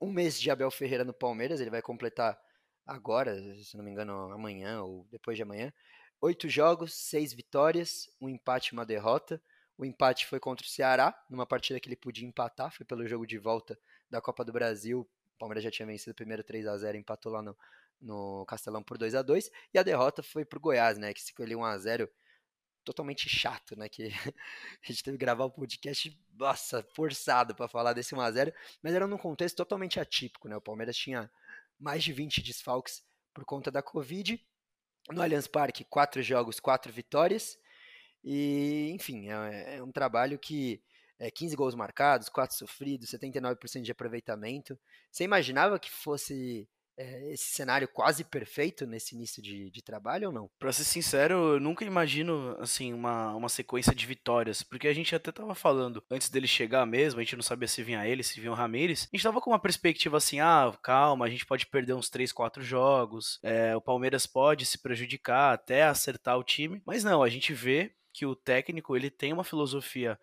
um 0.00 0.10
mês 0.12 0.40
de 0.40 0.50
Abel 0.50 0.70
Ferreira 0.70 1.04
no 1.04 1.14
Palmeiras, 1.14 1.60
ele 1.60 1.70
vai 1.70 1.80
completar 1.80 2.38
agora, 2.84 3.40
se 3.62 3.76
não 3.76 3.84
me 3.84 3.90
engano, 3.90 4.32
amanhã 4.32 4.82
ou 4.82 5.06
depois 5.10 5.36
de 5.36 5.42
amanhã. 5.42 5.72
Oito 6.20 6.48
jogos, 6.48 6.92
seis 6.92 7.32
vitórias, 7.32 8.10
um 8.20 8.28
empate 8.28 8.68
e 8.68 8.72
uma 8.72 8.84
derrota. 8.84 9.40
O 9.82 9.84
empate 9.84 10.26
foi 10.26 10.38
contra 10.38 10.64
o 10.64 10.68
Ceará, 10.68 11.12
numa 11.28 11.44
partida 11.44 11.80
que 11.80 11.88
ele 11.88 11.96
podia 11.96 12.24
empatar, 12.24 12.70
foi 12.70 12.86
pelo 12.86 13.04
jogo 13.04 13.26
de 13.26 13.36
volta 13.36 13.76
da 14.08 14.20
Copa 14.20 14.44
do 14.44 14.52
Brasil. 14.52 15.00
O 15.00 15.38
Palmeiras 15.40 15.64
já 15.64 15.72
tinha 15.72 15.84
vencido 15.84 16.12
o 16.12 16.14
primeiro 16.14 16.44
3 16.44 16.68
a 16.68 16.78
0 16.78 16.96
empatou 16.96 17.32
lá 17.32 17.42
no, 17.42 17.58
no 18.00 18.46
Castelão 18.46 18.80
por 18.80 18.96
2 18.96 19.16
a 19.16 19.22
2 19.22 19.50
E 19.74 19.78
a 19.80 19.82
derrota 19.82 20.22
foi 20.22 20.44
pro 20.44 20.60
Goiás, 20.60 20.98
né? 20.98 21.12
Que 21.12 21.20
se 21.20 21.32
ali 21.42 21.56
1 21.56 21.64
a 21.64 21.76
0 21.78 22.08
totalmente 22.84 23.28
chato, 23.28 23.76
né? 23.76 23.88
Que 23.88 24.04
a 24.84 24.86
gente 24.86 25.02
teve 25.02 25.18
que 25.18 25.24
gravar 25.24 25.46
o 25.46 25.50
podcast, 25.50 26.16
nossa, 26.32 26.86
forçado 26.94 27.52
para 27.52 27.66
falar 27.66 27.92
desse 27.92 28.14
1 28.14 28.20
a 28.20 28.30
0 28.30 28.54
mas 28.80 28.94
era 28.94 29.08
num 29.08 29.18
contexto 29.18 29.56
totalmente 29.56 29.98
atípico, 29.98 30.46
né? 30.46 30.56
O 30.56 30.60
Palmeiras 30.60 30.96
tinha 30.96 31.28
mais 31.76 32.04
de 32.04 32.12
20 32.12 32.40
desfalques 32.40 33.02
por 33.34 33.44
conta 33.44 33.68
da 33.68 33.82
Covid. 33.82 34.40
No 35.10 35.20
Allianz 35.20 35.48
Parque, 35.48 35.82
quatro 35.82 36.22
jogos, 36.22 36.60
quatro 36.60 36.92
vitórias. 36.92 37.58
E, 38.24 38.90
enfim, 38.94 39.28
é, 39.30 39.76
é 39.76 39.82
um 39.82 39.92
trabalho 39.92 40.38
que 40.38 40.80
é 41.18 41.30
15 41.30 41.54
gols 41.56 41.74
marcados, 41.74 42.28
4 42.28 42.56
sofridos, 42.56 43.10
79% 43.10 43.82
de 43.82 43.92
aproveitamento. 43.92 44.78
Você 45.10 45.24
imaginava 45.24 45.78
que 45.78 45.90
fosse 45.90 46.68
é, 46.96 47.32
esse 47.32 47.54
cenário 47.54 47.88
quase 47.88 48.24
perfeito 48.24 48.86
nesse 48.86 49.14
início 49.14 49.42
de, 49.42 49.70
de 49.70 49.82
trabalho 49.82 50.28
ou 50.28 50.34
não? 50.34 50.50
Pra 50.58 50.72
ser 50.72 50.84
sincero, 50.84 51.54
eu 51.54 51.60
nunca 51.60 51.84
imagino 51.84 52.56
assim 52.60 52.92
uma, 52.92 53.34
uma 53.34 53.48
sequência 53.48 53.94
de 53.94 54.06
vitórias, 54.06 54.62
porque 54.62 54.88
a 54.88 54.94
gente 54.94 55.14
até 55.14 55.32
tava 55.32 55.54
falando 55.54 56.02
antes 56.10 56.28
dele 56.28 56.46
chegar 56.46 56.84
mesmo, 56.86 57.20
a 57.20 57.22
gente 57.22 57.36
não 57.36 57.42
sabia 57.42 57.68
se 57.68 57.82
vinha 57.82 58.06
ele, 58.06 58.22
se 58.22 58.40
vinha 58.40 58.52
o 58.52 58.56
Ramires. 58.56 59.08
A 59.12 59.16
gente 59.16 59.22
tava 59.22 59.40
com 59.40 59.50
uma 59.50 59.58
perspectiva 59.58 60.16
assim: 60.16 60.40
ah, 60.40 60.72
calma, 60.82 61.26
a 61.26 61.30
gente 61.30 61.46
pode 61.46 61.66
perder 61.66 61.94
uns 61.94 62.10
3, 62.10 62.32
4 62.32 62.62
jogos, 62.62 63.38
é, 63.42 63.74
o 63.76 63.80
Palmeiras 63.80 64.26
pode 64.26 64.66
se 64.66 64.78
prejudicar 64.78 65.54
até 65.54 65.84
acertar 65.84 66.38
o 66.38 66.44
time, 66.44 66.82
mas 66.84 67.04
não, 67.04 67.22
a 67.22 67.28
gente 67.28 67.54
vê 67.54 67.92
que 68.12 68.26
o 68.26 68.36
técnico 68.36 68.96
ele 68.96 69.10
tem 69.10 69.32
uma 69.32 69.44
filosofia 69.44 70.18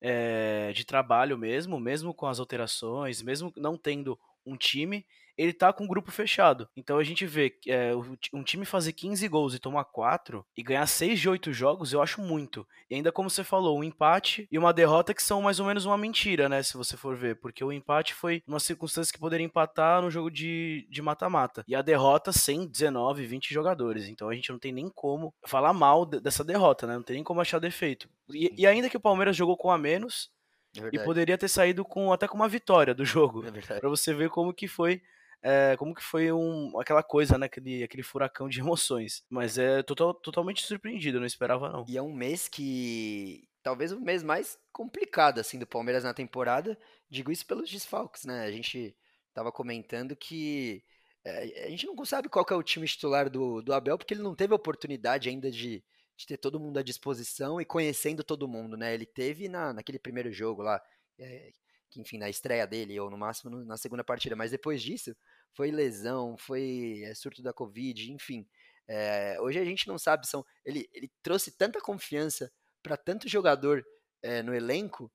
é, 0.00 0.72
de 0.72 0.84
trabalho 0.84 1.38
mesmo, 1.38 1.80
mesmo 1.80 2.14
com 2.14 2.26
as 2.26 2.38
alterações, 2.38 3.22
mesmo 3.22 3.52
não 3.56 3.76
tendo 3.76 4.18
um 4.44 4.56
time, 4.56 5.06
ele 5.36 5.52
tá 5.52 5.72
com 5.72 5.84
um 5.84 5.88
grupo 5.88 6.10
fechado. 6.10 6.68
Então 6.76 6.98
a 6.98 7.04
gente 7.04 7.26
vê 7.26 7.56
é, 7.66 7.92
um 8.32 8.42
time 8.42 8.64
fazer 8.64 8.92
15 8.92 9.26
gols 9.28 9.54
e 9.54 9.58
tomar 9.58 9.84
4 9.84 10.44
e 10.56 10.62
ganhar 10.62 10.86
6 10.86 11.20
de 11.20 11.28
8 11.28 11.52
jogos, 11.52 11.92
eu 11.92 12.02
acho 12.02 12.20
muito. 12.20 12.66
E 12.88 12.94
ainda 12.94 13.10
como 13.10 13.28
você 13.28 13.42
falou, 13.42 13.78
um 13.78 13.84
empate 13.84 14.46
e 14.50 14.58
uma 14.58 14.72
derrota 14.72 15.14
que 15.14 15.22
são 15.22 15.42
mais 15.42 15.58
ou 15.58 15.66
menos 15.66 15.84
uma 15.84 15.98
mentira, 15.98 16.48
né? 16.48 16.62
Se 16.62 16.76
você 16.76 16.96
for 16.96 17.16
ver. 17.16 17.36
Porque 17.36 17.64
o 17.64 17.72
empate 17.72 18.14
foi 18.14 18.42
uma 18.46 18.60
circunstância 18.60 19.12
que 19.12 19.18
poderia 19.18 19.44
empatar 19.44 20.02
no 20.02 20.10
jogo 20.10 20.30
de 20.30 20.86
mata-mata. 21.02 21.64
e 21.66 21.74
a 21.74 21.82
derrota 21.82 22.32
sem 22.32 22.66
19, 22.66 23.26
20 23.26 23.52
jogadores. 23.52 24.08
Então 24.08 24.28
a 24.28 24.34
gente 24.34 24.50
não 24.50 24.58
tem 24.58 24.72
nem 24.72 24.88
como 24.88 25.34
falar 25.46 25.72
mal 25.72 26.06
dessa 26.06 26.44
derrota, 26.44 26.86
né? 26.86 26.94
Não 26.94 27.02
tem 27.02 27.16
nem 27.16 27.24
como 27.24 27.40
achar 27.40 27.58
defeito. 27.58 28.08
E, 28.30 28.52
e 28.56 28.66
ainda 28.66 28.88
que 28.88 28.96
o 28.96 29.00
Palmeiras 29.00 29.36
jogou 29.36 29.56
com 29.56 29.70
a 29.70 29.78
menos, 29.78 30.30
é 30.76 30.88
e 30.92 30.98
poderia 30.98 31.38
ter 31.38 31.48
saído 31.48 31.84
com 31.84 32.12
até 32.12 32.26
com 32.26 32.36
uma 32.36 32.48
vitória 32.48 32.94
do 32.94 33.04
jogo. 33.04 33.44
É 33.46 33.80
para 33.80 33.88
você 33.88 34.12
ver 34.12 34.30
como 34.30 34.52
que 34.52 34.66
foi 34.66 35.00
é, 35.46 35.76
como 35.76 35.94
que 35.94 36.02
foi 36.02 36.32
um, 36.32 36.80
aquela 36.80 37.02
coisa, 37.02 37.36
né? 37.36 37.44
Aquele, 37.44 37.84
aquele 37.84 38.02
furacão 38.02 38.48
de 38.48 38.60
emoções. 38.60 39.22
Mas 39.28 39.58
é 39.58 39.82
total, 39.82 40.14
totalmente 40.14 40.62
surpreendido, 40.62 41.20
não 41.20 41.26
esperava 41.26 41.68
não. 41.68 41.84
E 41.86 41.98
é 41.98 42.02
um 42.02 42.12
mês 42.14 42.48
que. 42.48 43.46
Talvez 43.62 43.92
o 43.92 44.00
mês 44.00 44.22
mais 44.22 44.58
complicado, 44.72 45.38
assim, 45.38 45.58
do 45.58 45.66
Palmeiras 45.66 46.02
na 46.02 46.14
temporada. 46.14 46.78
Digo 47.10 47.30
isso 47.30 47.46
pelos 47.46 47.70
desfalques, 47.70 48.24
né? 48.24 48.44
A 48.44 48.50
gente 48.50 48.96
tava 49.34 49.52
comentando 49.52 50.16
que. 50.16 50.82
É, 51.22 51.66
a 51.66 51.70
gente 51.70 51.86
não 51.86 52.04
sabe 52.06 52.28
qual 52.30 52.46
é 52.50 52.54
o 52.54 52.62
time 52.62 52.86
titular 52.86 53.28
do, 53.28 53.60
do 53.60 53.74
Abel, 53.74 53.98
porque 53.98 54.14
ele 54.14 54.22
não 54.22 54.34
teve 54.34 54.54
oportunidade 54.54 55.28
ainda 55.28 55.50
de, 55.50 55.84
de 56.16 56.26
ter 56.26 56.38
todo 56.38 56.60
mundo 56.60 56.78
à 56.78 56.82
disposição 56.82 57.60
e 57.60 57.66
conhecendo 57.66 58.24
todo 58.24 58.48
mundo, 58.48 58.78
né? 58.78 58.94
Ele 58.94 59.06
teve 59.06 59.48
na, 59.48 59.74
naquele 59.74 59.98
primeiro 59.98 60.32
jogo 60.32 60.62
lá, 60.62 60.80
é, 61.18 61.50
que 61.90 62.00
enfim, 62.00 62.18
na 62.18 62.30
estreia 62.30 62.66
dele, 62.66 62.98
ou 62.98 63.10
no 63.10 63.18
máximo 63.18 63.64
na 63.64 63.76
segunda 63.76 64.04
partida, 64.04 64.36
mas 64.36 64.50
depois 64.50 64.82
disso, 64.82 65.14
foi 65.54 65.70
lesão, 65.70 66.36
foi 66.36 67.02
é, 67.04 67.14
surto 67.14 67.42
da 67.42 67.52
Covid, 67.52 68.12
enfim. 68.12 68.46
É, 68.86 69.40
hoje 69.40 69.58
a 69.58 69.64
gente 69.64 69.88
não 69.88 69.98
sabe, 69.98 70.26
são, 70.26 70.44
ele, 70.64 70.88
ele 70.92 71.10
trouxe 71.22 71.50
tanta 71.52 71.80
confiança 71.80 72.52
para 72.82 72.96
tanto 72.96 73.28
jogador 73.28 73.84
é, 74.22 74.42
no 74.42 74.54
elenco 74.54 75.10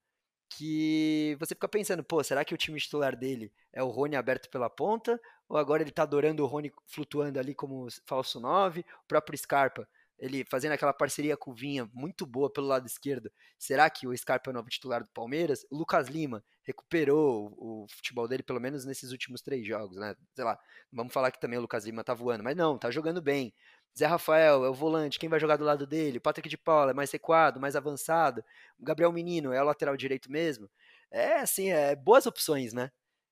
que 0.49 1.37
você 1.39 1.53
fica 1.53 1.67
pensando, 1.67 2.03
pô, 2.03 2.23
será 2.23 2.43
que 2.43 2.53
o 2.53 2.57
time 2.57 2.79
titular 2.79 3.15
dele 3.15 3.53
é 3.71 3.83
o 3.83 3.89
Rony 3.89 4.15
aberto 4.15 4.49
pela 4.49 4.69
ponta? 4.69 5.21
Ou 5.47 5.57
agora 5.57 5.83
ele 5.83 5.91
tá 5.91 6.03
adorando 6.03 6.43
o 6.43 6.47
Rony 6.47 6.71
flutuando 6.87 7.39
ali 7.39 7.53
como 7.53 7.87
falso 8.05 8.39
9? 8.39 8.81
O 8.81 9.07
próprio 9.07 9.37
Scarpa 9.37 9.87
ele 10.19 10.45
fazendo 10.45 10.73
aquela 10.73 10.93
parceria 10.93 11.37
com 11.37 11.51
o 11.51 11.53
Vinha 11.53 11.89
muito 11.93 12.25
boa 12.25 12.51
pelo 12.51 12.67
lado 12.67 12.85
esquerdo. 12.85 13.31
Será 13.57 13.89
que 13.89 14.05
o 14.07 14.15
Scarpa 14.15 14.49
é 14.49 14.51
o 14.51 14.53
novo 14.53 14.69
titular 14.69 15.01
do 15.03 15.09
Palmeiras? 15.11 15.65
O 15.71 15.77
Lucas 15.77 16.07
Lima 16.07 16.43
recuperou 16.63 17.53
o, 17.57 17.87
futebol 17.89 18.27
dele, 18.27 18.43
pelo 18.43 18.59
menos 18.59 18.85
nesses 18.85 19.11
últimos 19.11 19.41
três 19.41 19.65
jogos, 19.65 19.97
né? 19.97 20.15
Sei 20.35 20.43
lá, 20.43 20.59
vamos 20.91 21.13
falar 21.13 21.31
que 21.31 21.39
também 21.39 21.57
o 21.57 21.61
Lucas 21.61 21.85
Lima 21.85 22.03
tá 22.03 22.13
voando, 22.13 22.43
mas 22.43 22.55
não, 22.55 22.77
tá 22.77 22.91
jogando 22.91 23.21
bem. 23.21 23.53
Zé 23.97 24.05
Rafael 24.05 24.63
é 24.63 24.69
o 24.69 24.73
volante, 24.73 25.17
quem 25.17 25.29
vai 25.29 25.39
jogar 25.39 25.57
do 25.57 25.63
lado 25.65 25.87
dele? 25.87 26.19
Patrick 26.19 26.47
de 26.47 26.57
Paula 26.57 26.91
é 26.91 26.93
mais 26.93 27.11
recuado, 27.11 27.59
mais 27.59 27.75
avançado. 27.75 28.43
O 28.77 28.83
Gabriel 28.83 29.11
Menino 29.11 29.51
é 29.51 29.61
o 29.61 29.65
lateral 29.65 29.97
direito 29.97 30.31
mesmo. 30.31 30.69
É 31.11 31.39
assim, 31.39 31.69
é 31.69 31.95
boas 31.95 32.25
opções, 32.25 32.71
né? 32.73 32.91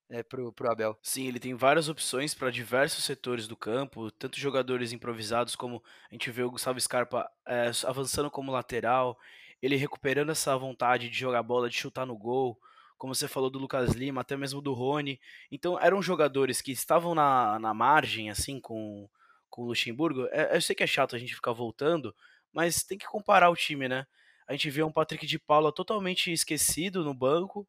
É, 0.10 0.24
pro, 0.24 0.54
pro 0.54 0.72
Abel. 0.72 0.98
Sim, 1.02 1.28
ele 1.28 1.40
tem 1.40 1.54
várias 1.54 1.90
opções 1.90 2.34
para 2.34 2.50
diversos 2.50 3.04
setores 3.04 3.46
do 3.46 3.58
campo, 3.58 4.10
tanto 4.12 4.40
jogadores 4.40 4.94
improvisados 4.94 5.54
como 5.54 5.84
a 6.10 6.14
gente 6.14 6.32
vê 6.32 6.44
o 6.44 6.52
Gustavo 6.52 6.80
Scarpa 6.80 7.30
é, 7.46 7.70
avançando 7.86 8.32
como 8.32 8.52
lateral, 8.52 9.20
ele 9.62 9.76
recuperando 9.76 10.30
essa 10.30 10.56
vontade 10.58 11.10
de 11.10 11.18
jogar 11.18 11.44
bola, 11.44 11.70
de 11.70 11.76
chutar 11.76 12.06
no 12.06 12.18
gol, 12.18 12.58
como 12.98 13.14
você 13.14 13.28
falou 13.28 13.50
do 13.50 13.60
Lucas 13.60 13.92
Lima, 13.94 14.22
até 14.22 14.38
mesmo 14.38 14.62
do 14.62 14.74
Rony. 14.74 15.20
Então 15.52 15.80
eram 15.80 16.02
jogadores 16.02 16.62
que 16.62 16.72
estavam 16.72 17.14
na, 17.14 17.60
na 17.60 17.74
margem, 17.74 18.30
assim, 18.30 18.62
com, 18.62 19.10
com 19.50 19.64
o 19.64 19.66
Luxemburgo. 19.66 20.28
É, 20.32 20.56
eu 20.56 20.62
sei 20.62 20.76
que 20.76 20.84
é 20.84 20.88
chato 20.88 21.16
a 21.16 21.20
gente 21.20 21.36
ficar 21.36 21.52
voltando, 21.52 22.16
mas 22.54 22.84
tem 22.84 22.98
que 22.98 23.06
comparar 23.08 23.50
o 23.50 23.56
time, 23.56 23.88
né? 23.90 24.06
A 24.48 24.54
gente 24.54 24.70
vê 24.70 24.82
um 24.84 24.92
Patrick 24.92 25.28
de 25.28 25.38
Paula 25.38 25.72
totalmente 25.74 26.32
esquecido 26.32 27.04
no 27.04 27.14
banco, 27.14 27.68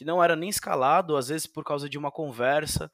que 0.00 0.04
não 0.06 0.24
era 0.24 0.34
nem 0.34 0.48
escalado, 0.48 1.14
às 1.14 1.28
vezes 1.28 1.46
por 1.46 1.62
causa 1.62 1.86
de 1.86 1.98
uma 1.98 2.10
conversa. 2.10 2.90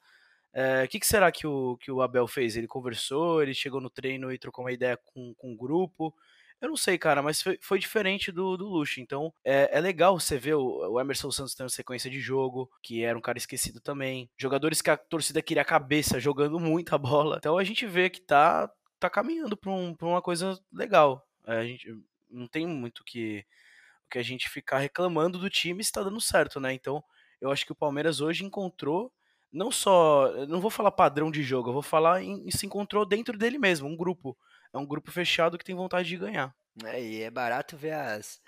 É, 0.53 0.83
o 0.83 0.87
que, 0.89 0.99
que, 0.99 1.07
será 1.07 1.31
que 1.31 1.47
o, 1.47 1.77
que 1.77 1.89
o 1.89 2.01
Abel 2.01 2.27
fez? 2.27 2.57
Ele 2.57 2.67
conversou, 2.67 3.41
ele 3.41 3.53
chegou 3.53 3.79
no 3.79 3.89
treino 3.89 4.29
e 4.29 4.37
trocou 4.37 4.65
uma 4.65 4.73
ideia 4.73 4.97
com, 4.97 5.33
com 5.35 5.53
o 5.53 5.55
grupo. 5.55 6.13
Eu 6.59 6.67
não 6.67 6.75
sei, 6.75 6.97
cara, 6.97 7.21
mas 7.21 7.41
foi, 7.41 7.57
foi 7.61 7.79
diferente 7.79 8.29
do, 8.29 8.57
do 8.57 8.67
Luxo. 8.67 8.99
Então 8.99 9.33
é, 9.45 9.69
é, 9.71 9.79
legal 9.79 10.19
você 10.19 10.37
ver 10.37 10.55
o, 10.55 10.95
o 10.95 10.99
Emerson 10.99 11.31
Santos 11.31 11.55
tendo 11.55 11.69
sequência 11.69 12.11
de 12.11 12.19
jogo, 12.19 12.69
que 12.83 13.05
era 13.05 13.17
um 13.17 13.21
cara 13.21 13.37
esquecido 13.37 13.79
também. 13.79 14.29
Jogadores 14.37 14.81
que 14.81 14.89
a 14.89 14.97
torcida 14.97 15.41
queria 15.41 15.61
a 15.61 15.65
cabeça, 15.65 16.19
jogando 16.19 16.59
muita 16.59 16.97
bola. 16.97 17.37
Então 17.37 17.57
a 17.57 17.63
gente 17.63 17.85
vê 17.85 18.09
que 18.09 18.19
tá, 18.19 18.69
tá 18.99 19.09
caminhando 19.09 19.55
pra, 19.55 19.71
um, 19.71 19.95
pra 19.95 20.09
uma 20.09 20.21
coisa 20.21 20.59
legal. 20.73 21.25
É, 21.45 21.55
a 21.55 21.65
gente 21.65 21.89
não 22.29 22.47
tem 22.47 22.67
muito 22.67 23.05
que, 23.05 23.45
que 24.09 24.17
a 24.17 24.23
gente 24.23 24.49
ficar 24.49 24.79
reclamando 24.79 25.37
do 25.37 25.49
time 25.49 25.81
está 25.81 26.03
dando 26.03 26.21
certo, 26.21 26.59
né? 26.59 26.73
Então 26.73 27.03
eu 27.41 27.51
acho 27.51 27.65
que 27.65 27.71
o 27.71 27.75
Palmeiras 27.75 28.21
hoje 28.21 28.43
encontrou 28.43 29.11
não 29.51 29.71
só, 29.71 30.45
não 30.47 30.59
vou 30.59 30.69
falar 30.69 30.91
padrão 30.91 31.31
de 31.31 31.41
jogo, 31.41 31.69
eu 31.69 31.73
vou 31.73 31.81
falar 31.81 32.21
em, 32.21 32.49
se 32.51 32.65
encontrou 32.65 33.05
dentro 33.05 33.37
dele 33.37 33.57
mesmo, 33.57 33.87
um 33.87 33.95
grupo 33.95 34.37
é 34.73 34.77
um 34.77 34.85
grupo 34.85 35.11
fechado 35.11 35.57
que 35.57 35.63
tem 35.63 35.75
vontade 35.75 36.09
de 36.09 36.17
ganhar. 36.17 36.53
É, 36.85 37.01
e 37.01 37.21
é 37.21 37.31
barato 37.31 37.77
ver 37.77 37.93
as, 37.93 38.41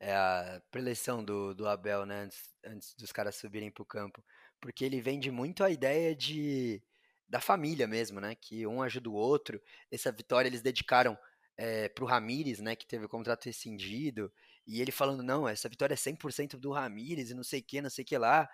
é, 0.00 0.14
a 0.14 0.62
preleção 0.70 1.24
do, 1.24 1.54
do 1.54 1.68
Abel, 1.68 2.06
né, 2.06 2.22
antes, 2.22 2.54
antes 2.64 2.94
dos 2.94 3.12
caras 3.12 3.34
subirem 3.36 3.70
para 3.70 3.82
o 3.82 3.86
campo. 3.86 4.24
Porque 4.60 4.84
ele 4.84 5.00
vende 5.00 5.30
muito 5.30 5.62
a 5.62 5.70
ideia 5.70 6.14
de 6.14 6.82
da 7.28 7.40
família 7.40 7.86
mesmo, 7.86 8.20
né? 8.20 8.34
Que 8.34 8.66
um 8.66 8.82
ajuda 8.82 9.10
o 9.10 9.14
outro. 9.14 9.60
Essa 9.90 10.12
vitória 10.12 10.48
eles 10.48 10.62
dedicaram 10.62 11.18
é, 11.56 11.88
pro 11.88 12.06
Ramires, 12.06 12.60
né? 12.60 12.76
Que 12.76 12.86
teve 12.86 13.06
o 13.06 13.08
contrato 13.08 13.46
rescindido. 13.46 14.32
E 14.66 14.80
ele 14.80 14.92
falando, 14.92 15.22
não, 15.22 15.48
essa 15.48 15.68
vitória 15.68 15.94
é 15.94 15.96
100% 15.96 16.58
do 16.58 16.72
Ramires 16.72 17.30
e 17.30 17.34
não 17.34 17.44
sei 17.44 17.60
o 17.60 17.62
que, 17.64 17.82
não 17.82 17.90
sei 17.90 18.02
o 18.02 18.06
que 18.06 18.16
lá. 18.16 18.48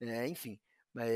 É, 0.00 0.28
enfim, 0.28 0.58
mas 0.92 1.10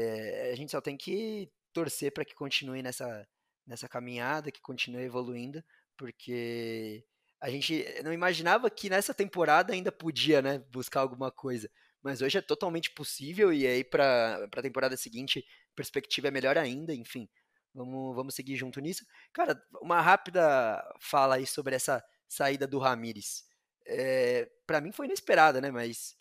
a 0.52 0.54
gente 0.54 0.72
só 0.72 0.80
tem 0.80 0.96
que 0.96 1.50
torcer 1.72 2.12
para 2.12 2.24
que 2.24 2.34
continue 2.34 2.82
nessa, 2.82 3.26
nessa 3.66 3.88
caminhada, 3.88 4.50
que 4.50 4.60
continue 4.60 5.04
evoluindo, 5.04 5.62
porque 5.96 7.04
a 7.40 7.50
gente 7.50 7.84
não 8.02 8.12
imaginava 8.12 8.70
que 8.70 8.90
nessa 8.90 9.14
temporada 9.14 9.72
ainda 9.72 9.92
podia, 9.92 10.42
né, 10.42 10.58
buscar 10.70 11.00
alguma 11.00 11.30
coisa. 11.30 11.70
Mas 12.02 12.22
hoje 12.22 12.38
é 12.38 12.42
totalmente 12.42 12.90
possível 12.90 13.52
e 13.52 13.66
aí 13.66 13.84
para 13.84 14.48
a 14.56 14.62
temporada 14.62 14.96
seguinte 14.96 15.44
a 15.72 15.76
perspectiva 15.76 16.28
é 16.28 16.30
melhor 16.30 16.56
ainda, 16.56 16.94
enfim. 16.94 17.28
Vamos, 17.74 18.16
vamos 18.16 18.34
seguir 18.34 18.56
junto 18.56 18.80
nisso. 18.80 19.04
Cara, 19.32 19.62
uma 19.80 20.00
rápida 20.00 20.82
fala 21.00 21.36
aí 21.36 21.46
sobre 21.46 21.74
essa 21.74 22.02
saída 22.28 22.66
do 22.66 22.78
Ramires. 22.78 23.44
É, 23.86 24.48
para 24.66 24.80
mim 24.80 24.92
foi 24.92 25.06
inesperada, 25.06 25.60
né, 25.60 25.70
mas 25.70 26.16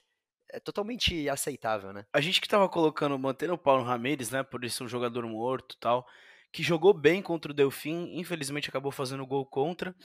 é 0.52 0.60
totalmente 0.60 1.30
aceitável, 1.30 1.94
né? 1.94 2.06
A 2.12 2.22
gente 2.22 2.42
que 2.42 2.48
tava 2.48 2.68
colocando, 2.68 3.18
mantendo 3.20 3.54
o 3.54 3.58
Paulo 3.58 3.84
Ramires, 3.84 4.32
né, 4.32 4.44
por 4.44 4.68
ser 4.70 4.84
um 4.84 4.88
jogador 4.88 5.26
morto 5.26 5.78
tal, 5.80 6.08
que 6.52 6.64
jogou 6.64 6.94
bem 6.94 7.22
contra 7.22 7.52
o 7.52 7.56
Delfim, 7.56 8.18
infelizmente 8.18 8.70
acabou 8.70 8.92
fazendo 8.92 9.26
gol 9.26 9.46
contra. 9.46 9.96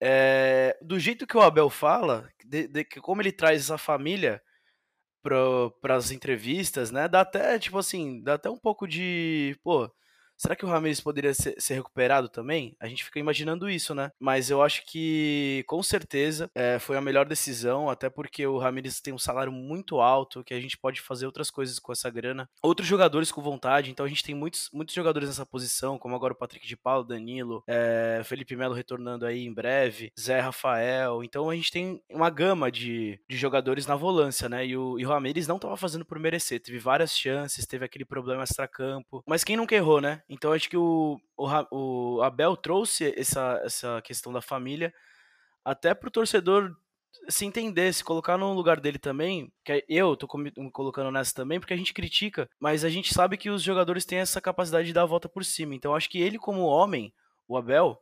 É, 0.00 0.76
do 0.82 0.98
jeito 0.98 1.26
que 1.26 1.36
o 1.36 1.40
Abel 1.40 1.70
fala, 1.70 2.28
de, 2.44 2.66
de, 2.68 2.84
como 2.84 3.22
ele 3.22 3.32
traz 3.32 3.62
essa 3.62 3.78
família 3.78 4.42
para 5.22 5.96
as 5.96 6.10
entrevistas, 6.10 6.90
né? 6.90 7.08
Dá 7.08 7.20
até, 7.20 7.58
tipo 7.58 7.78
assim, 7.78 8.20
dá 8.22 8.34
até 8.34 8.50
um 8.50 8.58
pouco 8.58 8.86
de. 8.86 9.56
Pô, 9.62 9.88
Será 10.42 10.56
que 10.56 10.64
o 10.64 10.68
Ramirez 10.68 11.00
poderia 11.00 11.32
ser, 11.32 11.54
ser, 11.56 11.74
recuperado 11.74 12.28
também? 12.28 12.74
A 12.80 12.88
gente 12.88 13.04
fica 13.04 13.20
imaginando 13.20 13.70
isso, 13.70 13.94
né? 13.94 14.10
Mas 14.18 14.50
eu 14.50 14.60
acho 14.60 14.84
que, 14.84 15.62
com 15.68 15.80
certeza, 15.84 16.50
é, 16.52 16.80
foi 16.80 16.96
a 16.96 17.00
melhor 17.00 17.26
decisão, 17.26 17.88
até 17.88 18.10
porque 18.10 18.44
o 18.44 18.58
Ramirez 18.58 19.00
tem 19.00 19.14
um 19.14 19.18
salário 19.18 19.52
muito 19.52 20.00
alto, 20.00 20.42
que 20.42 20.52
a 20.52 20.60
gente 20.60 20.76
pode 20.76 21.00
fazer 21.00 21.26
outras 21.26 21.48
coisas 21.48 21.78
com 21.78 21.92
essa 21.92 22.10
grana. 22.10 22.50
Outros 22.60 22.88
jogadores 22.88 23.30
com 23.30 23.40
vontade, 23.40 23.92
então 23.92 24.04
a 24.04 24.08
gente 24.08 24.24
tem 24.24 24.34
muitos, 24.34 24.68
muitos 24.72 24.96
jogadores 24.96 25.28
nessa 25.28 25.46
posição, 25.46 25.96
como 25.96 26.16
agora 26.16 26.32
o 26.32 26.36
Patrick 26.36 26.66
de 26.66 26.76
Paulo, 26.76 27.04
Danilo, 27.04 27.62
é, 27.68 28.20
Felipe 28.24 28.56
Melo 28.56 28.74
retornando 28.74 29.24
aí 29.24 29.46
em 29.46 29.54
breve, 29.54 30.10
Zé 30.18 30.40
Rafael. 30.40 31.22
Então 31.22 31.50
a 31.50 31.54
gente 31.54 31.70
tem 31.70 32.02
uma 32.10 32.30
gama 32.30 32.68
de, 32.68 33.20
de 33.30 33.36
jogadores 33.36 33.86
na 33.86 33.94
volância, 33.94 34.48
né? 34.48 34.66
E 34.66 34.76
o, 34.76 34.98
e 34.98 35.06
o 35.06 35.08
Ramirez 35.08 35.46
não 35.46 35.54
estava 35.54 35.76
fazendo 35.76 36.04
por 36.04 36.18
merecer. 36.18 36.60
Teve 36.60 36.80
várias 36.80 37.16
chances, 37.16 37.64
teve 37.64 37.84
aquele 37.84 38.04
problema 38.04 38.42
extra-campo. 38.42 39.22
Mas 39.24 39.44
quem 39.44 39.56
nunca 39.56 39.76
errou, 39.76 40.00
né? 40.00 40.20
Então 40.32 40.50
acho 40.54 40.70
que 40.70 40.78
o, 40.78 41.20
o, 41.36 42.16
o 42.16 42.22
Abel 42.22 42.56
trouxe 42.56 43.12
essa, 43.18 43.60
essa 43.62 44.00
questão 44.00 44.32
da 44.32 44.40
família 44.40 44.92
até 45.62 45.92
pro 45.92 46.10
torcedor 46.10 46.74
se 47.28 47.44
entender, 47.44 47.92
se 47.92 48.02
colocar 48.02 48.38
no 48.38 48.54
lugar 48.54 48.80
dele 48.80 48.98
também, 48.98 49.52
que 49.62 49.84
eu 49.86 50.16
tô 50.16 50.26
me 50.38 50.50
colocando 50.72 51.10
nessa 51.10 51.34
também, 51.34 51.60
porque 51.60 51.74
a 51.74 51.76
gente 51.76 51.92
critica, 51.92 52.48
mas 52.58 52.82
a 52.82 52.88
gente 52.88 53.12
sabe 53.12 53.36
que 53.36 53.50
os 53.50 53.62
jogadores 53.62 54.06
têm 54.06 54.20
essa 54.20 54.40
capacidade 54.40 54.86
de 54.86 54.94
dar 54.94 55.02
a 55.02 55.06
volta 55.06 55.28
por 55.28 55.44
cima. 55.44 55.74
Então 55.74 55.94
acho 55.94 56.08
que 56.08 56.22
ele 56.22 56.38
como 56.38 56.62
homem, 56.62 57.12
o 57.46 57.58
Abel, 57.58 58.00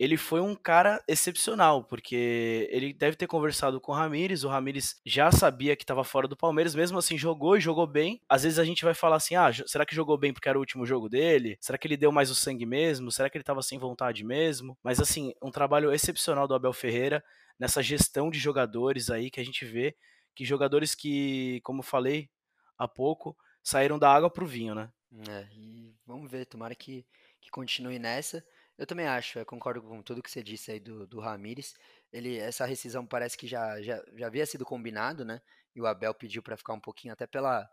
ele 0.00 0.16
foi 0.16 0.40
um 0.40 0.56
cara 0.56 0.98
excepcional, 1.06 1.84
porque 1.84 2.66
ele 2.72 2.90
deve 2.94 3.18
ter 3.18 3.26
conversado 3.26 3.78
com 3.78 3.92
o 3.92 3.94
Ramires, 3.94 4.44
o 4.44 4.48
Ramires 4.48 4.98
já 5.04 5.30
sabia 5.30 5.76
que 5.76 5.82
estava 5.82 6.02
fora 6.02 6.26
do 6.26 6.34
Palmeiras, 6.34 6.74
mesmo 6.74 6.96
assim 6.96 7.18
jogou 7.18 7.54
e 7.54 7.60
jogou 7.60 7.86
bem. 7.86 8.18
Às 8.26 8.44
vezes 8.44 8.58
a 8.58 8.64
gente 8.64 8.82
vai 8.82 8.94
falar 8.94 9.16
assim: 9.16 9.34
ah, 9.34 9.50
será 9.66 9.84
que 9.84 9.94
jogou 9.94 10.16
bem 10.16 10.32
porque 10.32 10.48
era 10.48 10.56
o 10.56 10.60
último 10.60 10.86
jogo 10.86 11.06
dele? 11.06 11.58
Será 11.60 11.76
que 11.76 11.86
ele 11.86 11.98
deu 11.98 12.10
mais 12.10 12.30
o 12.30 12.34
sangue 12.34 12.64
mesmo? 12.64 13.12
Será 13.12 13.28
que 13.28 13.36
ele 13.36 13.42
estava 13.42 13.60
sem 13.60 13.78
vontade 13.78 14.24
mesmo? 14.24 14.74
Mas 14.82 15.00
assim, 15.00 15.34
um 15.42 15.50
trabalho 15.50 15.92
excepcional 15.92 16.48
do 16.48 16.54
Abel 16.54 16.72
Ferreira 16.72 17.22
nessa 17.58 17.82
gestão 17.82 18.30
de 18.30 18.38
jogadores 18.38 19.10
aí 19.10 19.30
que 19.30 19.38
a 19.38 19.44
gente 19.44 19.66
vê 19.66 19.94
que 20.34 20.46
jogadores 20.46 20.94
que, 20.94 21.60
como 21.62 21.82
falei 21.82 22.30
há 22.78 22.88
pouco, 22.88 23.36
saíram 23.62 23.98
da 23.98 24.10
água 24.10 24.30
pro 24.30 24.46
vinho, 24.46 24.74
né? 24.74 24.90
É, 25.28 25.46
e 25.52 25.94
vamos 26.06 26.30
ver, 26.30 26.46
tomara 26.46 26.74
que, 26.74 27.04
que 27.38 27.50
continue 27.50 27.98
nessa. 27.98 28.42
Eu 28.80 28.86
também 28.86 29.06
acho, 29.06 29.38
eu 29.38 29.44
concordo 29.44 29.82
com 29.82 30.02
tudo 30.02 30.22
que 30.22 30.30
você 30.30 30.42
disse 30.42 30.70
aí 30.70 30.80
do, 30.80 31.06
do 31.06 31.20
Ramires. 31.20 31.74
Ele, 32.10 32.38
essa 32.38 32.64
rescisão 32.64 33.06
parece 33.06 33.36
que 33.36 33.46
já, 33.46 33.78
já, 33.82 34.02
já 34.16 34.26
havia 34.26 34.46
sido 34.46 34.64
combinado, 34.64 35.22
né? 35.22 35.42
E 35.76 35.82
o 35.82 35.86
Abel 35.86 36.14
pediu 36.14 36.42
para 36.42 36.56
ficar 36.56 36.72
um 36.72 36.80
pouquinho, 36.80 37.12
até 37.12 37.26
pela 37.26 37.70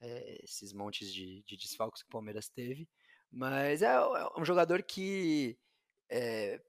é, 0.00 0.44
esses 0.44 0.72
montes 0.72 1.12
de, 1.12 1.42
de 1.42 1.56
desfalques 1.56 2.02
que 2.04 2.06
o 2.06 2.12
Palmeiras 2.12 2.48
teve. 2.48 2.88
Mas 3.32 3.82
é, 3.82 3.96
é 3.96 4.40
um 4.40 4.44
jogador 4.44 4.80
que 4.84 5.58
é, 6.08 6.62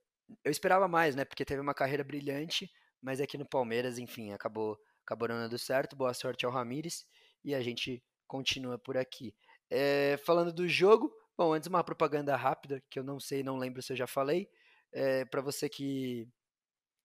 eu 0.43 0.51
esperava 0.51 0.87
mais, 0.87 1.15
né? 1.15 1.23
Porque 1.23 1.45
teve 1.45 1.61
uma 1.61 1.75
carreira 1.75 2.03
brilhante, 2.03 2.67
mas 2.99 3.21
aqui 3.21 3.37
no 3.37 3.47
Palmeiras, 3.47 3.99
enfim, 3.99 4.33
acabou, 4.33 4.79
acabou 5.05 5.27
não 5.27 5.35
dando 5.35 5.59
certo. 5.59 5.95
Boa 5.95 6.15
sorte 6.15 6.43
ao 6.43 6.51
Ramires 6.51 7.05
e 7.43 7.53
a 7.53 7.61
gente 7.61 8.03
continua 8.25 8.79
por 8.79 8.97
aqui. 8.97 9.35
É, 9.69 10.17
falando 10.25 10.51
do 10.51 10.67
jogo, 10.67 11.13
Bom, 11.37 11.53
antes 11.53 11.67
uma 11.67 11.83
propaganda 11.83 12.33
rápida, 12.37 12.81
que 12.89 12.97
eu 12.97 13.03
não 13.03 13.19
sei, 13.19 13.43
não 13.43 13.57
lembro 13.57 13.81
se 13.81 13.91
eu 13.91 13.97
já 13.97 14.07
falei. 14.07 14.49
É, 14.89 15.25
para 15.25 15.41
você 15.41 15.67
que, 15.67 16.25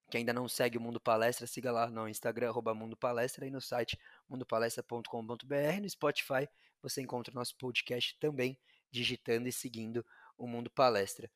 que 0.09 0.15
ainda 0.15 0.31
não 0.31 0.47
segue 0.47 0.77
o 0.77 0.81
Mundo 0.81 1.01
Palestra, 1.01 1.45
siga 1.45 1.69
lá 1.69 1.89
no 1.89 2.07
Instagram, 2.07 2.47
arroba 2.47 2.73
Mundo 2.73 2.95
Palestra, 2.95 3.45
e 3.45 3.51
no 3.51 3.59
site 3.59 3.99
mundopalestra.com.br. 4.29 5.81
No 5.81 5.89
Spotify 5.89 6.47
você 6.81 7.01
encontra 7.01 7.33
o 7.33 7.35
nosso 7.35 7.57
podcast 7.57 8.17
também, 8.19 8.57
digitando 8.89 9.49
e 9.49 9.51
seguindo 9.51 10.05
o 10.37 10.47
Mundo 10.47 10.69
Palestra. 10.69 11.29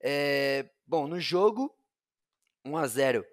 É, 0.00 0.68
bom, 0.84 1.06
no 1.06 1.20
jogo, 1.20 1.72
1 2.64 2.76
a 2.76 2.86
0 2.88 3.24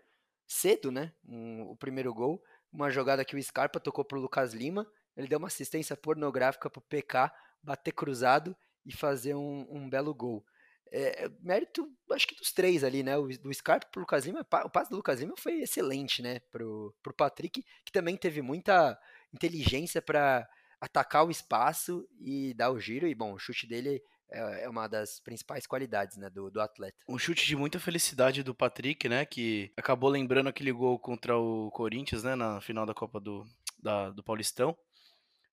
cedo, 0.45 0.91
né? 0.91 1.11
Um, 1.27 1.63
o 1.71 1.75
primeiro 1.75 2.13
gol. 2.13 2.39
Uma 2.71 2.91
jogada 2.91 3.25
que 3.25 3.35
o 3.35 3.43
Scarpa 3.43 3.79
tocou 3.79 4.05
pro 4.05 4.19
Lucas 4.19 4.53
Lima. 4.53 4.85
Ele 5.15 5.27
deu 5.27 5.39
uma 5.39 5.47
assistência 5.47 5.97
pornográfica 5.97 6.69
pro 6.69 6.81
PK 6.81 7.31
bater 7.63 7.91
cruzado 7.91 8.55
e 8.87 8.95
fazer 8.95 9.35
um, 9.35 9.67
um 9.69 9.89
belo 9.89 10.15
gol. 10.15 10.43
É, 10.89 11.29
mérito, 11.41 11.85
acho 12.11 12.25
que 12.25 12.35
dos 12.35 12.53
três 12.53 12.83
ali, 12.83 13.03
né? 13.03 13.17
O, 13.17 13.27
do 13.27 13.53
Scarpa 13.53 13.87
pro 13.91 13.99
Lucas 13.99 14.25
Lima, 14.25 14.39
o 14.39 14.69
passe 14.69 14.89
do 14.89 14.95
Lucas 14.95 15.19
Lima 15.19 15.33
foi 15.37 15.59
excelente, 15.61 16.21
né? 16.21 16.39
Pro, 16.49 16.95
pro 17.03 17.13
Patrick, 17.13 17.63
que 17.85 17.91
também 17.91 18.15
teve 18.15 18.41
muita 18.41 18.97
inteligência 19.33 20.01
para 20.01 20.47
atacar 20.79 21.25
o 21.25 21.31
espaço 21.31 22.07
e 22.19 22.53
dar 22.53 22.71
o 22.71 22.79
giro. 22.79 23.05
E 23.05 23.13
bom, 23.13 23.33
o 23.33 23.39
chute 23.39 23.67
dele 23.67 24.01
é, 24.31 24.63
é 24.63 24.69
uma 24.69 24.87
das 24.87 25.19
principais 25.19 25.67
qualidades 25.67 26.15
né, 26.15 26.29
do, 26.29 26.49
do 26.49 26.61
atleta. 26.61 26.97
Um 27.09 27.17
chute 27.17 27.45
de 27.45 27.55
muita 27.55 27.79
felicidade 27.79 28.41
do 28.41 28.55
Patrick, 28.55 29.09
né? 29.09 29.25
Que 29.25 29.71
acabou 29.75 30.09
lembrando 30.09 30.47
aquele 30.47 30.71
gol 30.71 30.97
contra 30.97 31.37
o 31.37 31.69
Corinthians, 31.71 32.23
né? 32.23 32.33
Na 32.33 32.61
final 32.61 32.85
da 32.85 32.93
Copa 32.93 33.19
do, 33.19 33.45
da, 33.77 34.09
do 34.11 34.23
Paulistão. 34.23 34.77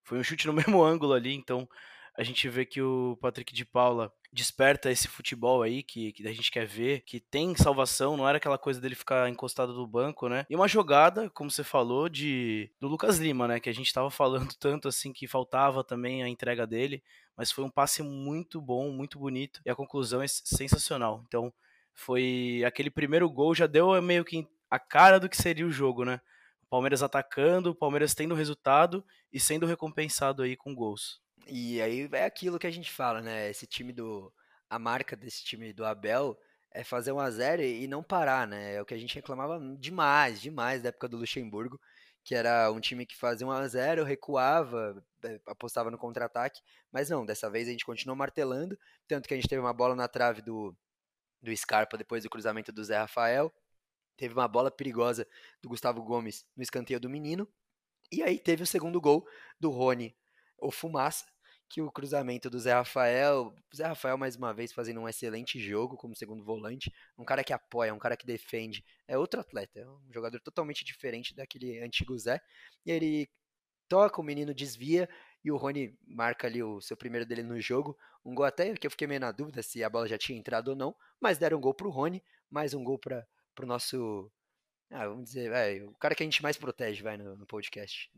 Foi 0.04 0.18
um 0.18 0.22
chute 0.22 0.46
no 0.46 0.52
mesmo 0.54 0.84
ângulo 0.84 1.12
ali, 1.12 1.34
então 1.34 1.68
a 2.16 2.22
gente 2.22 2.48
vê 2.48 2.64
que 2.64 2.80
o 2.80 3.18
Patrick 3.20 3.52
de 3.52 3.64
Paula 3.64 4.12
desperta 4.32 4.90
esse 4.90 5.08
futebol 5.08 5.62
aí 5.62 5.82
que, 5.82 6.12
que 6.12 6.26
a 6.26 6.32
gente 6.32 6.50
quer 6.50 6.66
ver, 6.66 7.02
que 7.02 7.20
tem 7.20 7.54
salvação, 7.56 8.16
não 8.16 8.28
era 8.28 8.38
aquela 8.38 8.58
coisa 8.58 8.80
dele 8.80 8.94
ficar 8.94 9.28
encostado 9.28 9.72
no 9.72 9.86
banco, 9.86 10.28
né? 10.28 10.46
E 10.48 10.54
uma 10.54 10.68
jogada, 10.68 11.28
como 11.30 11.50
você 11.50 11.64
falou, 11.64 12.08
de 12.08 12.70
do 12.80 12.88
Lucas 12.88 13.18
Lima, 13.18 13.48
né? 13.48 13.60
Que 13.60 13.68
a 13.68 13.74
gente 13.74 13.92
tava 13.92 14.10
falando 14.10 14.54
tanto 14.54 14.88
assim 14.88 15.12
que 15.12 15.26
faltava 15.26 15.82
também 15.82 16.22
a 16.22 16.28
entrega 16.28 16.66
dele, 16.66 17.02
mas 17.36 17.50
foi 17.50 17.64
um 17.64 17.70
passe 17.70 18.02
muito 18.02 18.60
bom, 18.60 18.90
muito 18.90 19.18
bonito 19.18 19.60
e 19.64 19.70
a 19.70 19.74
conclusão 19.74 20.22
é 20.22 20.26
sensacional. 20.28 21.24
Então, 21.26 21.52
foi 21.92 22.62
aquele 22.66 22.90
primeiro 22.90 23.28
gol 23.30 23.54
já 23.54 23.66
deu 23.66 24.00
meio 24.02 24.24
que 24.24 24.46
a 24.70 24.78
cara 24.78 25.20
do 25.20 25.28
que 25.28 25.36
seria 25.36 25.66
o 25.66 25.70
jogo, 25.70 26.04
né? 26.04 26.20
Palmeiras 26.68 27.02
atacando, 27.02 27.74
Palmeiras 27.74 28.14
tendo 28.14 28.34
resultado 28.34 29.04
e 29.32 29.38
sendo 29.38 29.66
recompensado 29.66 30.42
aí 30.42 30.56
com 30.56 30.74
gols. 30.74 31.23
E 31.46 31.80
aí 31.82 32.08
é 32.12 32.24
aquilo 32.24 32.58
que 32.58 32.66
a 32.66 32.70
gente 32.70 32.90
fala, 32.90 33.20
né? 33.20 33.50
Esse 33.50 33.66
time 33.66 33.92
do. 33.92 34.32
A 34.68 34.78
marca 34.78 35.14
desse 35.16 35.44
time 35.44 35.72
do 35.72 35.84
Abel 35.84 36.38
é 36.70 36.82
fazer 36.82 37.12
um 37.12 37.20
a 37.20 37.30
0 37.30 37.62
e 37.62 37.86
não 37.86 38.02
parar, 38.02 38.46
né? 38.46 38.74
É 38.74 38.82
o 38.82 38.84
que 38.84 38.94
a 38.94 38.98
gente 38.98 39.14
reclamava 39.14 39.60
demais, 39.78 40.40
demais 40.40 40.82
da 40.82 40.88
época 40.88 41.08
do 41.08 41.16
Luxemburgo, 41.16 41.80
que 42.24 42.34
era 42.34 42.70
um 42.72 42.80
time 42.80 43.06
que 43.06 43.16
fazia 43.16 43.46
um 43.46 43.50
a 43.52 43.66
0 43.68 44.02
recuava, 44.02 45.04
é, 45.22 45.40
apostava 45.46 45.90
no 45.90 45.98
contra-ataque, 45.98 46.60
mas 46.90 47.10
não, 47.10 47.24
dessa 47.24 47.50
vez 47.50 47.68
a 47.68 47.70
gente 47.70 47.84
continuou 47.84 48.16
martelando, 48.16 48.78
tanto 49.06 49.28
que 49.28 49.34
a 49.34 49.36
gente 49.36 49.48
teve 49.48 49.60
uma 49.60 49.72
bola 49.72 49.94
na 49.94 50.08
trave 50.08 50.42
do, 50.42 50.76
do 51.42 51.56
Scarpa 51.56 51.96
depois 51.96 52.24
do 52.24 52.30
cruzamento 52.30 52.72
do 52.72 52.82
Zé 52.82 52.98
Rafael, 52.98 53.54
teve 54.16 54.34
uma 54.34 54.48
bola 54.48 54.70
perigosa 54.70 55.26
do 55.62 55.68
Gustavo 55.68 56.02
Gomes 56.02 56.46
no 56.56 56.62
escanteio 56.62 56.98
do 56.98 57.10
menino, 57.10 57.48
e 58.10 58.22
aí 58.22 58.38
teve 58.38 58.62
o 58.62 58.66
segundo 58.66 59.00
gol 59.00 59.28
do 59.60 59.70
Rony, 59.70 60.16
o 60.58 60.70
Fumaça, 60.70 61.26
que 61.74 61.82
o 61.82 61.90
cruzamento 61.90 62.48
do 62.48 62.60
Zé 62.60 62.72
Rafael, 62.72 63.52
Zé 63.74 63.84
Rafael 63.84 64.16
mais 64.16 64.36
uma 64.36 64.54
vez 64.54 64.72
fazendo 64.72 65.00
um 65.00 65.08
excelente 65.08 65.58
jogo 65.58 65.96
como 65.96 66.14
segundo 66.14 66.44
volante, 66.44 66.94
um 67.18 67.24
cara 67.24 67.42
que 67.42 67.52
apoia, 67.52 67.92
um 67.92 67.98
cara 67.98 68.16
que 68.16 68.24
defende, 68.24 68.84
é 69.08 69.18
outro 69.18 69.40
atleta, 69.40 69.80
é 69.80 69.88
um 69.88 70.12
jogador 70.12 70.38
totalmente 70.38 70.84
diferente 70.84 71.34
daquele 71.34 71.80
antigo 71.80 72.16
Zé, 72.16 72.40
e 72.86 72.92
ele 72.92 73.28
toca, 73.88 74.20
o 74.20 74.24
menino 74.24 74.54
desvia 74.54 75.08
e 75.42 75.50
o 75.50 75.56
Rony 75.56 75.98
marca 76.06 76.46
ali 76.46 76.62
o 76.62 76.80
seu 76.80 76.96
primeiro 76.96 77.26
dele 77.26 77.42
no 77.42 77.60
jogo, 77.60 77.98
um 78.24 78.36
gol 78.36 78.44
até 78.44 78.72
que 78.74 78.86
eu 78.86 78.90
fiquei 78.92 79.08
meio 79.08 79.18
na 79.18 79.32
dúvida 79.32 79.60
se 79.60 79.82
a 79.82 79.90
bola 79.90 80.06
já 80.06 80.16
tinha 80.16 80.38
entrado 80.38 80.68
ou 80.68 80.76
não, 80.76 80.94
mas 81.20 81.38
deram 81.38 81.58
um 81.58 81.60
gol 81.60 81.74
pro 81.74 81.90
Rony, 81.90 82.22
mais 82.48 82.72
um 82.72 82.84
gol 82.84 83.00
para 83.00 83.26
pro 83.52 83.66
nosso 83.66 84.30
ah, 84.92 85.08
vamos 85.08 85.24
dizer, 85.24 85.82
o 85.88 85.94
cara 85.96 86.14
que 86.14 86.22
a 86.22 86.26
gente 86.26 86.40
mais 86.40 86.56
protege, 86.56 87.02
vai, 87.02 87.16
no, 87.16 87.36
no 87.36 87.46
podcast. 87.46 88.08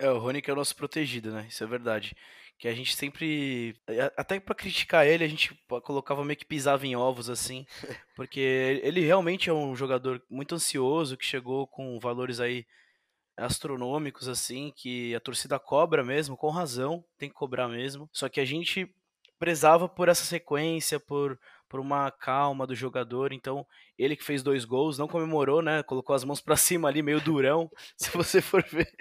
É, 0.00 0.10
o 0.10 0.18
Rony 0.18 0.40
que 0.40 0.50
é 0.50 0.54
o 0.54 0.56
nosso 0.56 0.74
protegido, 0.74 1.30
né? 1.30 1.46
Isso 1.46 1.62
é 1.62 1.66
verdade. 1.66 2.16
Que 2.60 2.68
a 2.68 2.74
gente 2.74 2.94
sempre. 2.94 3.74
Até 4.18 4.38
para 4.38 4.54
criticar 4.54 5.06
ele, 5.06 5.24
a 5.24 5.28
gente 5.28 5.58
colocava 5.82 6.22
meio 6.22 6.36
que 6.36 6.44
pisava 6.44 6.86
em 6.86 6.94
ovos, 6.94 7.30
assim. 7.30 7.64
Porque 8.14 8.80
ele 8.82 9.00
realmente 9.00 9.48
é 9.48 9.52
um 9.52 9.74
jogador 9.74 10.22
muito 10.28 10.54
ansioso, 10.54 11.16
que 11.16 11.24
chegou 11.24 11.66
com 11.66 11.98
valores 11.98 12.38
aí 12.38 12.66
astronômicos, 13.34 14.28
assim, 14.28 14.70
que 14.76 15.14
a 15.14 15.20
torcida 15.20 15.58
cobra 15.58 16.04
mesmo, 16.04 16.36
com 16.36 16.50
razão, 16.50 17.02
tem 17.16 17.30
que 17.30 17.34
cobrar 17.34 17.66
mesmo. 17.66 18.10
Só 18.12 18.28
que 18.28 18.40
a 18.40 18.44
gente 18.44 18.94
prezava 19.38 19.88
por 19.88 20.10
essa 20.10 20.26
sequência, 20.26 21.00
por 21.00 21.40
por 21.70 21.78
uma 21.78 22.10
calma 22.10 22.66
do 22.66 22.74
jogador. 22.74 23.32
Então, 23.32 23.64
ele 23.96 24.16
que 24.16 24.24
fez 24.24 24.42
dois 24.42 24.64
gols, 24.64 24.98
não 24.98 25.06
comemorou, 25.06 25.62
né? 25.62 25.84
Colocou 25.84 26.14
as 26.14 26.24
mãos 26.24 26.40
para 26.40 26.56
cima 26.56 26.88
ali, 26.88 27.00
meio 27.00 27.20
durão, 27.20 27.70
se 27.96 28.10
você 28.10 28.42
for 28.42 28.62
ver. 28.64 28.92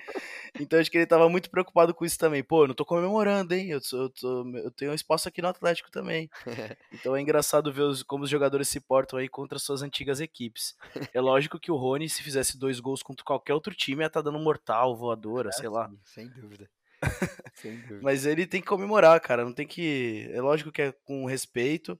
Então, 0.60 0.80
acho 0.80 0.90
que 0.90 0.98
ele 0.98 1.08
tava 1.08 1.27
muito 1.27 1.50
preocupado 1.50 1.94
com 1.94 2.05
isso 2.05 2.18
também. 2.18 2.44
Pô, 2.44 2.64
eu 2.64 2.68
não 2.68 2.75
tô 2.75 2.86
comemorando, 2.86 3.55
hein? 3.55 3.72
Eu, 3.72 3.79
eu, 3.92 4.10
tô, 4.10 4.58
eu 4.58 4.72
tenho 4.72 4.92
um 4.92 4.96
espaço 4.96 5.27
aqui 5.27 5.42
no 5.42 5.48
Atlético 5.50 5.92
também. 5.92 6.29
Então, 6.92 7.16
é 7.16 7.22
engraçado 7.22 7.72
ver 7.72 7.84
os, 7.84 8.03
como 8.03 8.25
os 8.25 8.29
jogadores 8.29 8.68
se 8.68 8.79
portam 8.79 9.18
aí 9.18 9.29
contra 9.29 9.58
suas 9.58 9.82
antigas 9.82 10.20
equipes. 10.20 10.75
É 11.14 11.22
lógico 11.22 11.60
que 11.60 11.72
o 11.72 11.75
Rony, 11.75 12.10
se 12.10 12.22
fizesse 12.22 12.58
dois 12.58 12.79
gols 12.79 13.01
contra 13.01 13.24
qualquer 13.24 13.53
outro 13.53 13.74
time, 13.74 14.03
ia 14.03 14.08
estar 14.08 14.22
tá 14.22 14.29
dando 14.29 14.44
mortal, 14.44 14.98
voadora, 14.98 15.50
é, 15.50 15.51
sei 15.53 15.70
lá. 15.70 15.90
Sem 16.03 16.27
dúvida. 16.27 16.70
Sem 17.55 17.77
dúvida. 17.77 18.01
Mas 18.01 18.25
ele 18.25 18.46
tem 18.46 18.60
que 18.60 18.68
comemorar, 18.68 19.20
cara. 19.22 19.46
Não 19.46 19.53
tem 19.53 19.66
que. 19.66 20.29
É 20.34 20.42
lógico 20.42 20.72
que 20.72 20.82
é 20.82 20.92
com 20.92 21.25
respeito 21.25 21.98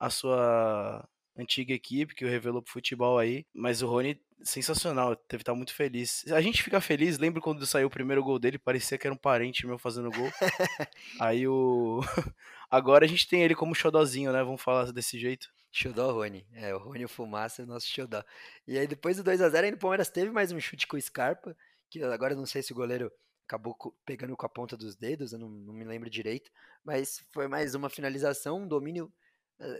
a 0.00 0.08
sua 0.08 1.06
antiga 1.36 1.74
equipe 1.74 2.14
que 2.14 2.24
o 2.24 2.28
revelou 2.28 2.62
pro 2.62 2.72
futebol 2.72 3.18
aí, 3.18 3.46
mas 3.54 3.82
o 3.82 3.86
Rony 3.86 4.20
sensacional, 4.42 5.14
teve 5.14 5.42
estar 5.42 5.52
tá 5.52 5.56
muito 5.56 5.74
feliz. 5.74 6.24
A 6.32 6.40
gente 6.40 6.62
fica 6.62 6.80
feliz, 6.80 7.18
lembro 7.18 7.42
quando 7.42 7.66
saiu 7.66 7.88
o 7.88 7.90
primeiro 7.90 8.22
gol 8.22 8.38
dele, 8.38 8.58
parecia 8.58 8.96
que 8.96 9.06
era 9.06 9.14
um 9.14 9.18
parente 9.18 9.66
meu 9.66 9.78
fazendo 9.78 10.10
gol. 10.10 10.30
aí 11.20 11.46
o 11.46 12.00
agora 12.70 13.04
a 13.04 13.08
gente 13.08 13.28
tem 13.28 13.42
ele 13.42 13.54
como 13.54 13.74
xodozinho, 13.74 14.32
né? 14.32 14.42
Vamos 14.42 14.62
falar 14.62 14.90
desse 14.92 15.18
jeito. 15.18 15.52
Xodó 15.70 16.12
Rony. 16.12 16.46
É, 16.52 16.74
o 16.74 16.78
Rony 16.78 17.04
o 17.04 17.08
Fumaça 17.08 17.62
é 17.62 17.64
o 17.64 17.68
nosso 17.68 17.86
xodó. 17.86 18.24
E 18.66 18.78
aí 18.78 18.86
depois 18.86 19.18
do 19.18 19.22
2 19.22 19.40
a 19.40 19.48
0 19.50 19.66
ainda 19.66 19.76
o 19.76 19.80
Palmeiras 19.80 20.08
teve 20.08 20.30
mais 20.30 20.50
um 20.50 20.58
chute 20.58 20.86
com 20.86 20.96
o 20.96 21.00
Scarpa, 21.00 21.56
que 21.88 22.02
agora 22.02 22.34
não 22.34 22.46
sei 22.46 22.62
se 22.62 22.72
o 22.72 22.76
goleiro 22.76 23.12
acabou 23.46 23.76
pegando 24.04 24.36
com 24.36 24.46
a 24.46 24.48
ponta 24.48 24.76
dos 24.76 24.96
dedos, 24.96 25.32
eu 25.32 25.38
não, 25.38 25.48
não 25.48 25.74
me 25.74 25.84
lembro 25.84 26.08
direito, 26.08 26.50
mas 26.84 27.24
foi 27.32 27.48
mais 27.48 27.74
uma 27.74 27.90
finalização, 27.90 28.62
um 28.62 28.68
domínio 28.68 29.12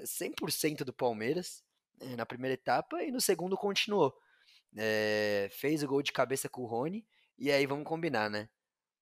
100% 0.05 0.85
do 0.85 0.93
Palmeiras 0.93 1.63
eh, 2.01 2.17
na 2.17 2.27
primeira 2.27 2.55
etapa 2.55 3.03
e 3.03 3.11
no 3.11 3.21
segundo 3.21 3.57
continuou. 3.57 4.17
É, 4.77 5.49
fez 5.53 5.83
o 5.83 5.89
gol 5.89 6.03
de 6.03 6.13
cabeça 6.13 6.49
com 6.49 6.63
o 6.63 6.67
Rony 6.67 7.05
e 7.39 7.51
aí 7.51 7.67
vamos 7.67 7.85
combinar, 7.85 8.31
né? 8.31 8.49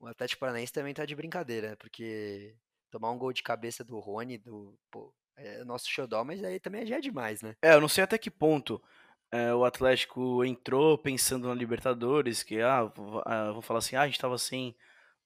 O 0.00 0.06
Atlético 0.06 0.40
Paranaense 0.40 0.72
também 0.72 0.94
tá 0.94 1.04
de 1.04 1.14
brincadeira, 1.14 1.76
porque 1.76 2.54
tomar 2.90 3.10
um 3.10 3.18
gol 3.18 3.32
de 3.32 3.42
cabeça 3.42 3.84
do 3.84 3.98
Rony, 3.98 4.38
do 4.38 4.78
pô, 4.90 5.12
é 5.36 5.64
nosso 5.64 5.90
xodó, 5.90 6.24
mas 6.24 6.42
aí 6.42 6.58
também 6.58 6.86
já 6.86 6.96
é 6.96 7.00
demais, 7.00 7.42
né? 7.42 7.56
É, 7.62 7.74
eu 7.74 7.80
não 7.80 7.88
sei 7.88 8.04
até 8.04 8.16
que 8.16 8.30
ponto 8.30 8.82
é, 9.30 9.52
o 9.52 9.64
Atlético 9.64 10.44
entrou 10.44 10.96
pensando 10.96 11.48
na 11.48 11.54
Libertadores, 11.54 12.42
que 12.42 12.60
ah, 12.60 12.84
vou, 12.84 13.22
ah, 13.26 13.60
falar 13.62 13.78
assim, 13.78 13.96
ah, 13.96 14.02
a 14.02 14.06
gente 14.06 14.18
tava 14.18 14.34
assim, 14.34 14.74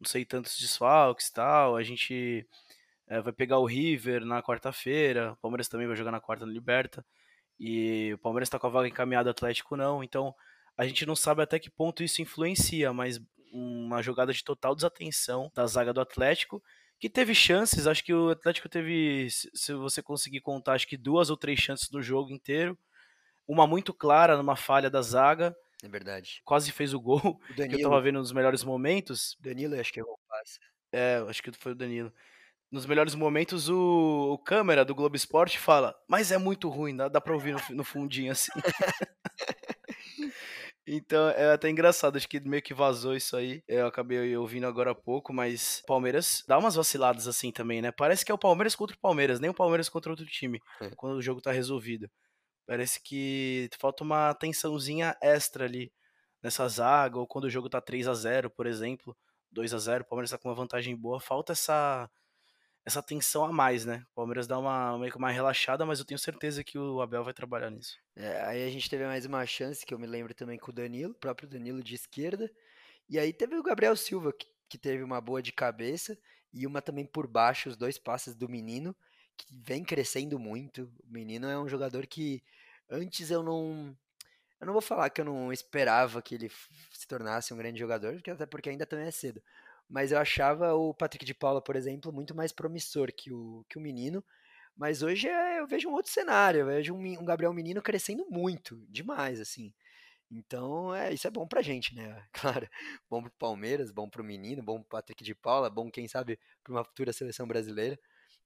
não 0.01 0.09
sei 0.09 0.25
tantos 0.25 0.59
desfalques 0.59 1.29
e 1.29 1.33
tal, 1.33 1.77
a 1.77 1.83
gente 1.83 2.47
é, 3.13 3.21
vai 3.21 3.33
pegar 3.33 3.59
o 3.59 3.67
River 3.67 4.25
na 4.25 4.43
quarta-feira, 4.43 5.33
o 5.33 5.37
Palmeiras 5.37 5.69
também 5.69 5.87
vai 5.87 5.95
jogar 5.95 6.11
na 6.11 6.21
quarta 6.21 6.47
no 6.47 6.53
Liberta, 6.53 7.05
e 7.61 8.11
o 8.15 8.19
Palmeiras 8.19 8.47
está 8.47 8.59
com 8.59 8.67
a 8.67 8.71
vaga 8.71 8.89
encaminhada, 8.89 9.29
o 9.29 9.33
Atlético 9.33 9.77
não, 9.77 10.03
então 10.03 10.35
a 10.79 10.87
gente 10.87 11.05
não 11.05 11.15
sabe 11.15 11.43
até 11.43 11.59
que 11.59 11.71
ponto 11.71 12.03
isso 12.03 12.23
influencia, 12.23 12.91
mas 12.91 13.21
uma 13.53 14.01
jogada 14.01 14.33
de 14.33 14.43
total 14.43 14.75
desatenção 14.75 15.53
da 15.55 15.67
zaga 15.67 15.93
do 15.93 16.01
Atlético, 16.01 16.63
que 16.99 17.11
teve 17.11 17.35
chances, 17.35 17.87
acho 17.87 18.03
que 18.03 18.15
o 18.15 18.31
Atlético 18.31 18.67
teve, 18.67 19.29
se 19.31 19.75
você 19.75 20.03
conseguir 20.03 20.41
contar, 20.41 20.73
acho 20.73 20.89
que 20.89 20.97
duas 20.97 21.29
ou 21.29 21.37
três 21.37 21.61
chances 21.61 21.91
no 21.91 22.01
jogo 22.01 22.31
inteiro, 22.31 22.79
uma 23.47 23.67
muito 23.67 23.93
clara 23.93 24.39
numa 24.39 24.57
falha 24.57 24.89
da 24.89 25.03
zaga, 25.03 25.55
é 25.85 25.89
verdade. 25.89 26.41
Quase 26.45 26.71
fez 26.71 26.95
o 26.95 27.01
gol, 27.01 27.21
o 27.51 27.55
Danilo, 27.55 27.69
que 27.77 27.85
eu 27.85 27.91
tava 27.91 28.01
vendo 28.01 28.21
nos 28.21 28.33
melhores 28.33 28.63
momentos. 28.63 29.37
Danilo, 29.41 29.79
acho 29.79 29.93
que 29.93 29.99
é 29.99 30.03
o 30.03 30.17
passe. 30.29 30.61
É, 30.93 31.17
acho 31.29 31.43
que 31.43 31.51
foi 31.53 31.73
o 31.73 31.75
Danilo 31.75 32.13
nos 32.73 32.87
melhores 32.87 33.15
momentos, 33.15 33.69
o, 33.69 34.33
o 34.33 34.39
câmera 34.39 34.83
do 34.83 34.95
Globo 34.95 35.15
Esporte 35.15 35.59
fala, 35.59 35.95
mas 36.09 36.33
é 36.33 36.39
muito 36.39 36.71
ruim, 36.71 36.97
dá, 36.97 37.07
dá 37.07 37.21
pra 37.21 37.35
ouvir 37.35 37.53
no, 37.53 37.77
no 37.77 37.85
fundinho 37.85 38.33
assim. 38.33 38.51
então 40.87 41.29
é 41.29 41.53
até 41.53 41.69
engraçado, 41.69 42.17
acho 42.17 42.27
que 42.27 42.41
meio 42.41 42.63
que 42.63 42.73
vazou 42.73 43.15
isso 43.15 43.37
aí. 43.37 43.63
Eu 43.69 43.87
acabei 43.87 44.35
ouvindo 44.39 44.67
agora 44.67 44.93
há 44.93 44.95
pouco, 44.95 45.35
mas 45.35 45.83
Palmeiras 45.87 46.43
dá 46.49 46.59
umas 46.59 46.75
vaciladas 46.75 47.29
assim 47.29 47.53
também, 47.53 47.83
né? 47.83 47.93
Parece 47.93 48.25
que 48.25 48.33
é 48.33 48.35
o 48.35 48.39
Palmeiras 48.39 48.75
contra 48.75 48.97
o 48.97 49.01
Palmeiras, 49.01 49.39
nem 49.39 49.51
o 49.51 49.55
Palmeiras 49.55 49.91
contra 49.91 50.11
outro 50.11 50.25
time, 50.25 50.59
é. 50.81 50.89
quando 50.97 51.17
o 51.17 51.23
jogo 51.23 51.43
tá 51.43 51.53
resolvido. 51.53 52.11
Parece 52.67 53.03
que 53.03 53.69
falta 53.79 54.03
uma 54.03 54.33
tensãozinha 54.33 55.15
extra 55.21 55.67
ali 55.67 55.93
nessa 56.43 56.67
zaga, 56.69 57.19
ou 57.19 57.27
quando 57.27 57.45
o 57.45 57.51
jogo 57.51 57.69
tá 57.69 57.83
3 57.83 58.09
a 58.09 58.15
0 58.15 58.49
por 58.49 58.67
exemplo, 58.67 59.15
2 59.51 59.75
a 59.75 59.79
0 59.79 60.05
o 60.05 60.07
Palmeiras 60.07 60.31
tá 60.31 60.39
com 60.39 60.49
uma 60.49 60.55
vantagem 60.55 60.97
boa, 60.97 61.21
falta 61.21 61.53
essa 61.53 62.09
essa 62.85 63.03
tensão 63.03 63.45
a 63.45 63.53
mais, 63.53 63.85
né? 63.85 64.05
O 64.11 64.15
Palmeiras 64.15 64.47
dá 64.47 64.59
uma 64.59 64.99
meio 64.99 65.13
que 65.13 65.19
uma 65.19 65.31
relaxada, 65.31 65.87
mas 65.87 66.01
eu 66.01 66.05
tenho 66.05 66.19
certeza 66.19 66.65
que 66.65 66.79
o 66.79 67.01
Abel 67.01 67.23
vai 67.23 67.33
trabalhar 67.33 67.71
nisso. 67.71 67.99
É, 68.17 68.43
aí 68.43 68.67
a 68.67 68.71
gente 68.71 68.91
teve 68.91 69.05
mais 69.05 69.25
uma 69.25 69.45
chance, 69.47 69.87
que 69.87 69.95
eu 69.95 69.99
me 69.99 70.07
lembro 70.07 70.35
também 70.35 70.59
com 70.59 70.71
o 70.71 70.75
Danilo, 70.75 71.13
o 71.13 71.19
próprio 71.19 71.49
Danilo 71.49 71.83
de 71.83 71.95
esquerda. 71.95 72.51
E 73.09 73.19
aí 73.19 73.33
teve 73.33 73.57
o 73.57 73.63
Gabriel 73.63 73.97
Silva, 73.97 74.33
que, 74.33 74.47
que 74.69 74.79
teve 74.79 75.03
uma 75.03 75.21
boa 75.21 75.41
de 75.41 75.53
cabeça, 75.53 76.19
e 76.53 76.67
uma 76.67 76.83
também 76.83 77.07
por 77.07 77.27
baixo, 77.27 77.69
os 77.69 77.77
dois 77.77 77.99
passes 77.99 78.35
do 78.35 78.49
menino, 78.49 78.95
que 79.37 79.47
vem 79.51 79.85
crescendo 79.85 80.39
muito. 80.39 80.93
O 81.05 81.13
menino 81.13 81.49
é 81.49 81.59
um 81.59 81.69
jogador 81.69 82.07
que 82.07 82.43
antes 82.91 83.31
eu 83.31 83.43
não. 83.43 83.97
Eu 84.61 84.67
não 84.67 84.73
vou 84.73 84.83
falar 84.83 85.11
que 85.11 85.21
eu 85.21 85.25
não 85.25 85.53
esperava 85.53 86.23
que 86.23 86.35
ele 86.37 86.51
se 86.93 87.07
tornasse 87.09 87.53
um 87.53 87.57
grande 87.57 87.79
jogador, 87.81 88.21
até 88.29 88.47
porque 88.47 88.71
ainda 88.71 88.87
também 88.87 89.07
é 89.07 89.11
cedo 89.11 89.43
mas 89.89 90.13
eu 90.13 90.19
achava 90.19 90.75
o 90.75 90.95
Patrick 90.95 91.25
de 91.25 91.35
Paula, 91.35 91.63
por 91.63 91.77
exemplo, 91.77 92.13
muito 92.13 92.35
mais 92.35 92.53
promissor 92.53 93.13
que 93.15 93.33
o, 93.33 93.65
que 93.69 93.79
o 93.79 93.81
menino. 93.81 94.25
Mas 94.77 95.03
hoje 95.03 95.29
é, 95.29 95.61
eu 95.61 95.67
vejo 95.67 95.89
um 95.89 95.93
outro 95.93 96.11
cenário, 96.11 96.61
eu 96.61 96.67
vejo 96.67 96.95
um, 96.95 97.21
um 97.21 97.25
Gabriel 97.25 97.53
Menino 97.53 97.83
crescendo 97.83 98.27
muito, 98.31 98.85
demais, 98.89 99.41
assim. 99.41 99.73
Então, 100.31 100.95
é, 100.95 101.13
isso 101.13 101.27
é 101.27 101.31
bom 101.31 101.47
pra 101.47 101.61
gente, 101.63 101.95
né? 101.95 102.25
Claro, 102.33 102.69
bom 103.09 103.23
pro 103.23 103.31
Palmeiras, 103.33 103.91
bom 103.91 104.09
pro 104.09 104.25
menino, 104.25 104.63
bom 104.63 104.81
pro 104.81 104.89
Patrick 104.89 105.23
de 105.23 105.35
Paula, 105.35 105.69
bom, 105.69 105.91
quem 105.91 106.09
sabe, 106.09 106.39
pra 106.65 106.73
uma 106.73 106.85
futura 106.85 107.13
seleção 107.13 107.47
brasileira. 107.47 107.99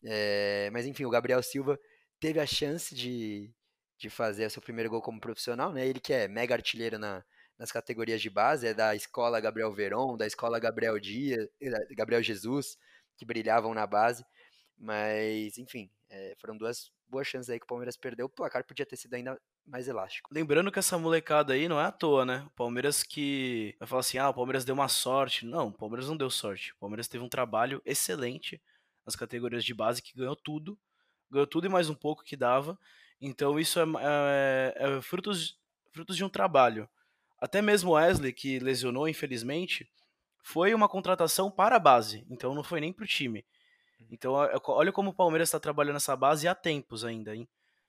É, 0.04 0.68
mas, 0.72 0.86
enfim, 0.86 1.04
o 1.04 1.10
Gabriel 1.10 1.42
Silva 1.42 1.78
teve 2.20 2.40
a 2.40 2.46
chance 2.46 2.94
de, 2.94 3.52
de 3.98 4.10
fazer 4.10 4.46
o 4.46 4.50
seu 4.50 4.62
primeiro 4.62 4.90
gol 4.90 5.00
como 5.02 5.20
profissional, 5.20 5.72
né? 5.72 5.86
Ele 5.86 6.00
que 6.00 6.12
é 6.12 6.28
mega 6.28 6.54
artilheiro 6.54 6.98
na, 6.98 7.24
nas 7.58 7.72
categorias 7.72 8.20
de 8.20 8.28
base, 8.28 8.66
é 8.66 8.74
da 8.74 8.94
escola 8.94 9.40
Gabriel 9.40 9.72
Veron, 9.72 10.16
da 10.16 10.26
escola 10.26 10.58
Gabriel 10.58 10.98
Dias, 10.98 11.48
Gabriel 11.90 12.22
Jesus, 12.22 12.78
que 13.16 13.24
brilhavam 13.24 13.72
na 13.72 13.86
base. 13.86 14.24
Mas, 14.78 15.56
enfim, 15.56 15.90
é, 16.10 16.34
foram 16.38 16.56
duas 16.56 16.90
boas 17.08 17.26
chances 17.26 17.48
aí 17.48 17.58
que 17.58 17.64
o 17.64 17.68
Palmeiras 17.68 17.96
perdeu. 17.96 18.26
O 18.26 18.30
placar 18.30 18.64
podia 18.64 18.84
ter 18.84 18.96
sido 18.96 19.14
ainda 19.14 19.40
mais 19.64 19.88
elástico. 19.88 20.28
Lembrando 20.32 20.70
que 20.70 20.78
essa 20.78 20.98
molecada 20.98 21.54
aí 21.54 21.68
não 21.68 21.80
é 21.80 21.84
à 21.84 21.92
toa, 21.92 22.24
né? 22.24 22.44
O 22.46 22.50
Palmeiras 22.50 23.02
que 23.02 23.74
vai 23.78 23.88
falar 23.88 24.00
assim: 24.00 24.18
ah, 24.18 24.28
o 24.28 24.34
Palmeiras 24.34 24.64
deu 24.64 24.74
uma 24.74 24.88
sorte. 24.88 25.46
Não, 25.46 25.68
o 25.68 25.72
Palmeiras 25.72 26.08
não 26.08 26.16
deu 26.16 26.30
sorte. 26.30 26.72
O 26.72 26.78
Palmeiras 26.78 27.08
teve 27.08 27.24
um 27.24 27.28
trabalho 27.28 27.80
excelente 27.84 28.60
nas 29.04 29.16
categorias 29.16 29.64
de 29.64 29.74
base 29.74 30.02
que 30.02 30.16
ganhou 30.16 30.36
tudo. 30.36 30.78
Ganhou 31.30 31.46
tudo 31.46 31.66
e 31.66 31.70
mais 31.70 31.88
um 31.88 31.94
pouco 31.94 32.22
que 32.22 32.36
dava. 32.36 32.78
Então 33.20 33.58
isso 33.58 33.80
é, 33.80 33.84
é, 34.00 34.74
é 34.76 35.02
frutos, 35.02 35.58
frutos 35.92 36.16
de 36.16 36.24
um 36.24 36.28
trabalho. 36.28 36.88
Até 37.40 37.60
mesmo 37.60 37.92
Wesley, 37.92 38.32
que 38.32 38.58
lesionou, 38.58 39.08
infelizmente, 39.08 39.88
foi 40.42 40.72
uma 40.74 40.88
contratação 40.88 41.50
para 41.50 41.76
a 41.76 41.80
base. 41.80 42.24
Então 42.30 42.54
não 42.54 42.62
foi 42.62 42.80
nem 42.80 42.92
para 42.92 43.04
o 43.04 43.08
time. 43.08 43.44
Uhum. 44.00 44.06
Então 44.10 44.32
olha 44.32 44.92
como 44.92 45.10
o 45.10 45.14
Palmeiras 45.14 45.48
está 45.48 45.58
trabalhando 45.58 45.96
essa 45.96 46.16
base 46.16 46.46
há 46.46 46.54
tempos 46.54 47.04
ainda, 47.04 47.34
hein? 47.34 47.48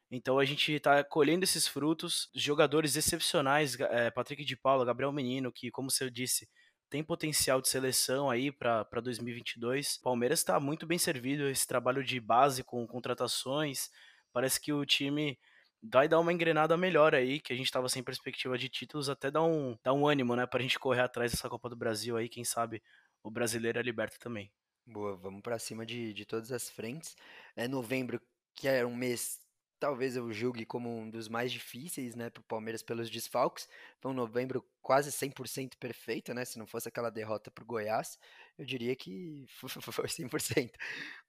Então 0.10 0.40
a 0.40 0.46
gente 0.46 0.72
está 0.72 1.04
colhendo 1.04 1.44
esses 1.44 1.68
frutos, 1.68 2.30
jogadores 2.34 2.96
excepcionais, 2.96 3.78
é, 3.80 4.10
Patrick 4.10 4.44
de 4.44 4.56
Paula, 4.56 4.86
Gabriel 4.86 5.12
Menino, 5.12 5.52
que 5.52 5.70
como 5.70 5.92
você 5.92 6.10
disse, 6.10 6.48
tem 6.90 7.04
potencial 7.04 7.62
de 7.62 7.68
seleção 7.68 8.30
aí 8.30 8.52
para 8.52 9.02
2022. 9.04 9.98
Palmeiras 9.98 10.40
está 10.40 10.60
muito 10.60 10.88
bem 10.88 10.98
servido, 10.98 11.50
esse 11.50 11.68
trabalho 11.68 12.04
de 12.04 12.20
base 12.20 12.64
com 12.64 12.88
contratações. 12.88 13.90
Parece 14.32 14.60
que 14.62 14.72
o 14.72 14.86
time 14.86 15.38
vai 15.82 16.08
dar 16.08 16.20
uma 16.20 16.34
engrenada 16.34 16.76
melhor 16.78 17.16
aí, 17.16 17.40
que 17.40 17.54
a 17.54 17.56
gente 17.56 17.68
estava 17.68 17.90
sem 17.90 18.04
perspectiva 18.04 18.58
de 18.58 18.70
títulos, 18.70 19.10
até 19.10 19.30
dar 19.32 19.44
um, 19.44 19.78
dar 19.84 19.94
um 19.94 20.08
ânimo, 20.08 20.36
né, 20.36 20.46
para 20.46 20.60
a 20.60 20.62
gente 20.62 20.80
correr 20.80 21.02
atrás 21.02 21.32
dessa 21.32 21.50
Copa 21.50 21.70
do 21.70 21.76
Brasil 21.76 22.18
aí, 22.18 22.30
quem 22.30 22.44
sabe 22.44 22.82
o 23.24 23.32
brasileiro 23.32 23.80
é 23.80 23.82
liberto 23.82 24.20
também. 24.20 24.52
Boa, 24.86 25.16
vamos 25.18 25.42
para 25.42 25.60
cima 25.60 25.86
de, 25.86 26.14
de 26.14 26.26
todas 26.26 26.52
as 26.52 26.70
frentes. 26.70 27.16
É 27.56 27.68
novembro, 27.68 28.22
que 28.56 28.68
é 28.68 28.86
um 28.86 28.96
mês 28.96 29.40
talvez 29.80 30.16
eu 30.16 30.32
julgue 30.32 30.66
como 30.66 30.90
um 30.90 31.10
dos 31.10 31.28
mais 31.28 31.52
difíceis, 31.52 32.16
né, 32.16 32.30
para 32.30 32.42
o 32.42 32.44
Palmeiras 32.44 32.82
pelos 32.82 33.10
desfalques. 33.10 33.68
Foi 34.02 34.12
um 34.12 34.16
novembro 34.16 34.66
quase 34.82 35.12
100% 35.12 35.78
perfeito, 35.80 36.34
né? 36.34 36.46
Se 36.46 36.58
não 36.58 36.66
fosse 36.66 36.88
aquela 36.88 37.10
derrota 37.10 37.52
para 37.52 37.64
o 37.64 37.68
Goiás, 37.68 38.18
eu 38.58 38.66
diria 38.66 38.96
que 38.96 39.46
foi 39.94 40.08
100%. 40.08 40.72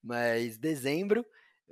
Mas 0.02 0.56
dezembro 0.56 1.24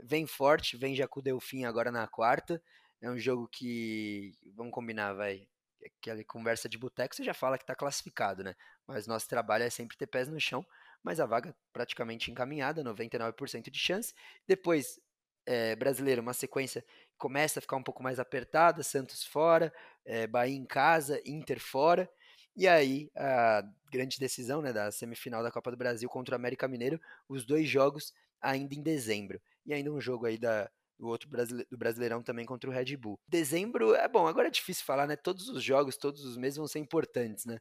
vem 0.03 0.27
forte, 0.27 0.77
vem 0.77 0.95
já 0.95 1.07
com 1.09 1.21
o 1.21 1.23
Delfim 1.23 1.65
agora 1.65 1.91
na 1.91 2.07
quarta. 2.07 2.63
É 3.01 3.11
um 3.11 3.19
jogo 3.19 3.49
que, 3.49 4.35
vamos 4.55 4.73
combinar, 4.73 5.13
vai, 5.13 5.47
aquela 5.85 6.23
conversa 6.25 6.69
de 6.69 6.79
boteco, 6.79 7.15
você 7.15 7.25
já 7.25 7.35
fala 7.35 7.59
que 7.59 7.65
está 7.65 7.75
classificado, 7.75 8.43
né? 8.43 8.55
Mas 8.87 9.07
nosso 9.07 9.29
trabalho 9.29 9.65
é 9.65 9.71
sempre 9.71 9.97
ter 9.97 10.07
pés 10.07 10.29
no 10.29 10.41
chão, 10.41 10.65
mas 11.03 11.21
a 11.21 11.27
vaga 11.27 11.55
praticamente 11.73 12.31
encaminhada, 12.31 12.83
99% 12.83 13.71
de 13.71 13.79
chance. 13.79 14.15
Depois, 14.47 15.01
é, 15.45 15.77
brasileiro, 15.77 16.23
uma 16.23 16.33
sequência 16.33 16.85
começa 17.17 17.59
a 17.59 17.63
ficar 17.63 17.77
um 17.77 17.83
pouco 17.83 18.03
mais 18.03 18.19
apertada, 18.19 18.83
Santos 18.83 19.25
fora, 19.25 19.73
é, 20.05 20.27
Bahia 20.27 20.57
em 20.57 20.65
casa, 20.65 21.21
Inter 21.25 21.61
fora, 21.61 22.11
e 22.57 22.67
aí 22.67 23.11
a 23.15 23.63
grande 23.93 24.19
decisão 24.19 24.63
né, 24.63 24.73
da 24.73 24.91
semifinal 24.91 25.43
da 25.43 25.51
Copa 25.51 25.71
do 25.71 25.77
Brasil 25.77 26.09
contra 26.09 26.35
o 26.35 26.37
América 26.37 26.67
Mineiro, 26.67 27.01
os 27.29 27.45
dois 27.45 27.69
jogos 27.69 28.13
ainda 28.41 28.75
em 28.75 28.83
dezembro, 28.83 29.41
e 29.67 29.75
ainda 29.75 29.93
um 29.93 30.01
jogo 30.01 30.27
aí 30.27 30.39
da, 30.39 30.71
do 30.99 31.07
outro 31.07 31.29
brasile 31.29 31.67
do 31.71 31.77
Brasileirão 31.77 32.23
também 32.23 32.47
contra 32.47 32.71
o 32.71 32.73
Red 32.73 32.97
Bull. 32.97 33.19
Dezembro 33.29 33.95
é 33.95 34.09
bom, 34.09 34.27
agora 34.27 34.49
é 34.49 34.51
difícil 34.51 34.85
falar, 34.85 35.07
né? 35.07 35.17
Todos 35.17 35.49
os 35.49 35.63
jogos, 35.63 35.97
todos 35.97 36.25
os 36.25 36.37
meses 36.37 36.57
vão 36.57 36.67
ser 36.67 36.79
importantes, 36.79 37.45
né? 37.45 37.59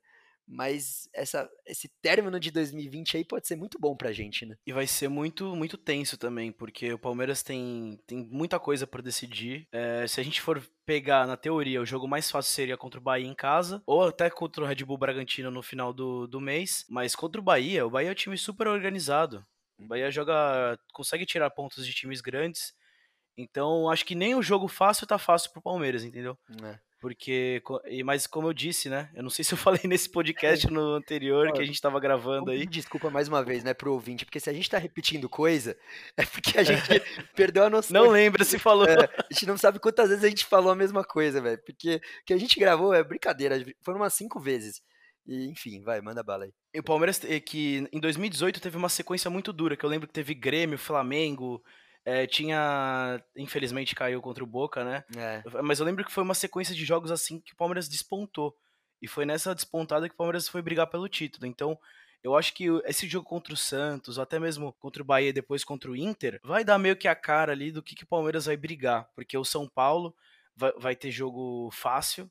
mas 0.48 1.10
essa, 1.14 1.50
esse 1.66 1.90
término 2.02 2.40
de 2.40 2.52
2020 2.52 3.18
aí 3.18 3.26
pode 3.26 3.48
ser 3.48 3.56
muito 3.56 3.80
bom 3.80 3.96
pra 3.96 4.12
gente, 4.12 4.46
né? 4.46 4.56
E 4.66 4.72
vai 4.72 4.86
ser 4.86 5.08
muito, 5.08 5.56
muito 5.56 5.78
tenso 5.78 6.18
também, 6.18 6.52
porque 6.52 6.94
o 6.94 7.00
Palmeiras 7.00 7.42
tem, 7.42 8.00
tem 8.06 8.28
muita 8.32 8.60
coisa 8.60 8.86
para 8.86 9.02
decidir. 9.02 9.68
É, 9.72 10.06
se 10.08 10.20
a 10.20 10.24
gente 10.24 10.42
for 10.42 10.62
pegar, 10.86 11.26
na 11.26 11.36
teoria, 11.36 11.82
o 11.82 11.86
jogo 11.86 12.08
mais 12.08 12.30
fácil 12.30 12.54
seria 12.54 12.78
contra 12.78 13.00
o 13.00 13.04
Bahia 13.04 13.28
em 13.28 13.36
casa, 13.36 13.82
ou 13.86 14.04
até 14.04 14.30
contra 14.30 14.64
o 14.64 14.68
Red 14.68 14.84
Bull 14.86 14.98
Bragantino 14.98 15.50
no 15.50 15.64
final 15.64 15.92
do, 15.92 16.28
do 16.28 16.40
mês, 16.40 16.86
mas 16.90 17.16
contra 17.16 17.42
o 17.42 17.44
Bahia, 17.44 17.86
o 17.86 17.90
Bahia 17.90 18.10
é 18.10 18.12
um 18.12 18.16
time 18.16 18.38
super 18.38 18.68
organizado. 18.68 19.44
O 19.78 19.86
Bahia 19.86 20.10
joga, 20.10 20.80
consegue 20.94 21.26
tirar 21.26 21.50
pontos 21.50 21.86
de 21.86 21.94
times 21.94 22.22
grandes, 22.22 22.74
então 23.38 23.90
acho 23.90 24.06
que 24.06 24.16
nem 24.16 24.36
o 24.36 24.42
jogo 24.42 24.68
fácil 24.68 25.06
tá 25.06 25.18
fácil 25.18 25.52
pro 25.52 25.62
Palmeiras, 25.62 26.04
entendeu? 26.04 26.38
É. 26.64 26.80
Porque, 27.02 27.62
mas 28.04 28.26
como 28.26 28.48
eu 28.48 28.54
disse, 28.54 28.90
né? 28.90 29.12
Eu 29.14 29.22
não 29.22 29.30
sei 29.30 29.46
se 29.46 29.54
eu 29.54 29.58
falei 29.60 29.82
nesse 29.84 30.10
podcast 30.10 30.68
no 30.72 30.96
anterior 30.96 31.52
que 31.52 31.62
a 31.62 31.66
gente 31.66 31.76
estava 31.76 32.00
gravando 32.00 32.50
aí. 32.50 32.66
Desculpa 32.66 33.10
mais 33.10 33.28
uma 33.28 33.44
vez, 33.44 33.64
né, 33.64 33.74
pro 33.74 33.94
ouvinte, 33.94 34.26
porque 34.26 34.40
se 34.40 34.50
a 34.50 34.54
gente 34.54 34.70
tá 34.70 34.78
repetindo 34.78 35.30
coisa, 35.30 35.78
é 36.18 36.26
porque 36.26 36.58
a 36.58 36.64
gente 36.64 36.82
perdeu 37.36 37.66
a 37.66 37.70
noção. 37.70 37.94
Não 37.94 38.10
lembra 38.10 38.44
se 38.44 38.58
falou. 38.58 38.86
É, 38.96 39.04
a 39.04 39.34
gente 39.34 39.48
não 39.48 39.58
sabe 39.58 39.80
quantas 39.80 40.10
vezes 40.10 40.24
a 40.24 40.30
gente 40.30 40.46
falou 40.46 40.72
a 40.72 40.76
mesma 40.76 41.04
coisa, 41.04 41.42
velho. 41.42 41.60
Porque 41.66 41.96
o 41.96 42.26
que 42.26 42.34
a 42.34 42.38
gente 42.38 42.60
gravou 42.60 42.94
é 42.94 43.04
brincadeira, 43.04 43.56
foram 43.84 44.00
umas 44.00 44.14
cinco 44.14 44.40
vezes. 44.40 44.82
E, 45.28 45.48
enfim, 45.48 45.82
vai, 45.82 46.02
manda 46.02 46.24
bala 46.24 46.46
aí. 46.46 46.54
E 46.74 46.80
o 46.80 46.84
Palmeiras, 46.84 47.20
que 47.46 47.88
em 47.92 48.00
2018 48.00 48.62
teve 48.62 48.78
uma 48.78 48.90
sequência 48.90 49.30
muito 49.30 49.52
dura, 49.52 49.76
que 49.76 49.84
eu 49.84 49.90
lembro 49.90 50.08
que 50.08 50.14
teve 50.14 50.34
Grêmio, 50.34 50.78
Flamengo, 50.78 51.64
é, 52.06 52.28
tinha. 52.28 53.20
Infelizmente 53.36 53.96
caiu 53.96 54.22
contra 54.22 54.44
o 54.44 54.48
Boca, 54.48 54.84
né? 54.84 55.04
É. 55.18 55.44
Mas 55.64 55.80
eu 55.80 55.86
lembro 55.86 56.06
que 56.06 56.12
foi 56.12 56.24
uma 56.24 56.36
sequência 56.36 56.76
de 56.76 56.86
jogos 56.86 57.12
assim 57.12 57.40
que 57.40 57.54
o 57.54 57.58
Palmeiras 57.58 57.90
despontou. 57.90 58.56
E 59.02 59.08
foi 59.08 59.26
nessa 59.26 59.56
despontada 59.56 60.08
que 60.08 60.14
o 60.14 60.18
Palmeiras 60.18 60.48
foi 60.48 60.62
brigar 60.62 60.88
pelo 60.88 61.10
título. 61.10 61.46
Então, 61.46 61.78
eu 62.24 62.36
acho 62.36 62.54
que 62.54 62.66
esse 62.86 63.08
jogo 63.08 63.28
contra 63.28 63.54
o 63.54 63.58
Santos, 63.58 64.18
ou 64.18 64.24
até 64.24 64.40
mesmo 64.40 64.74
contra 64.74 65.02
o 65.02 65.06
Bahia 65.06 65.34
depois 65.34 65.64
contra 65.64 65.92
o 65.92 65.96
Inter, 65.96 66.40
vai 66.44 66.64
dar 66.64 66.78
meio 66.78 66.96
que 66.96 67.08
a 67.08 67.16
cara 67.16 67.52
ali 67.52 67.72
do 67.72 67.84
que, 67.84 67.96
que 67.96 68.04
o 68.04 68.08
Palmeiras 68.08 68.46
vai 68.46 68.56
brigar. 68.56 69.10
Porque 69.16 69.38
o 69.38 69.46
São 69.46 69.68
Paulo 69.68 70.16
vai, 70.56 70.72
vai 70.78 70.96
ter 70.96 71.12
jogo 71.12 71.70
fácil, 71.72 72.30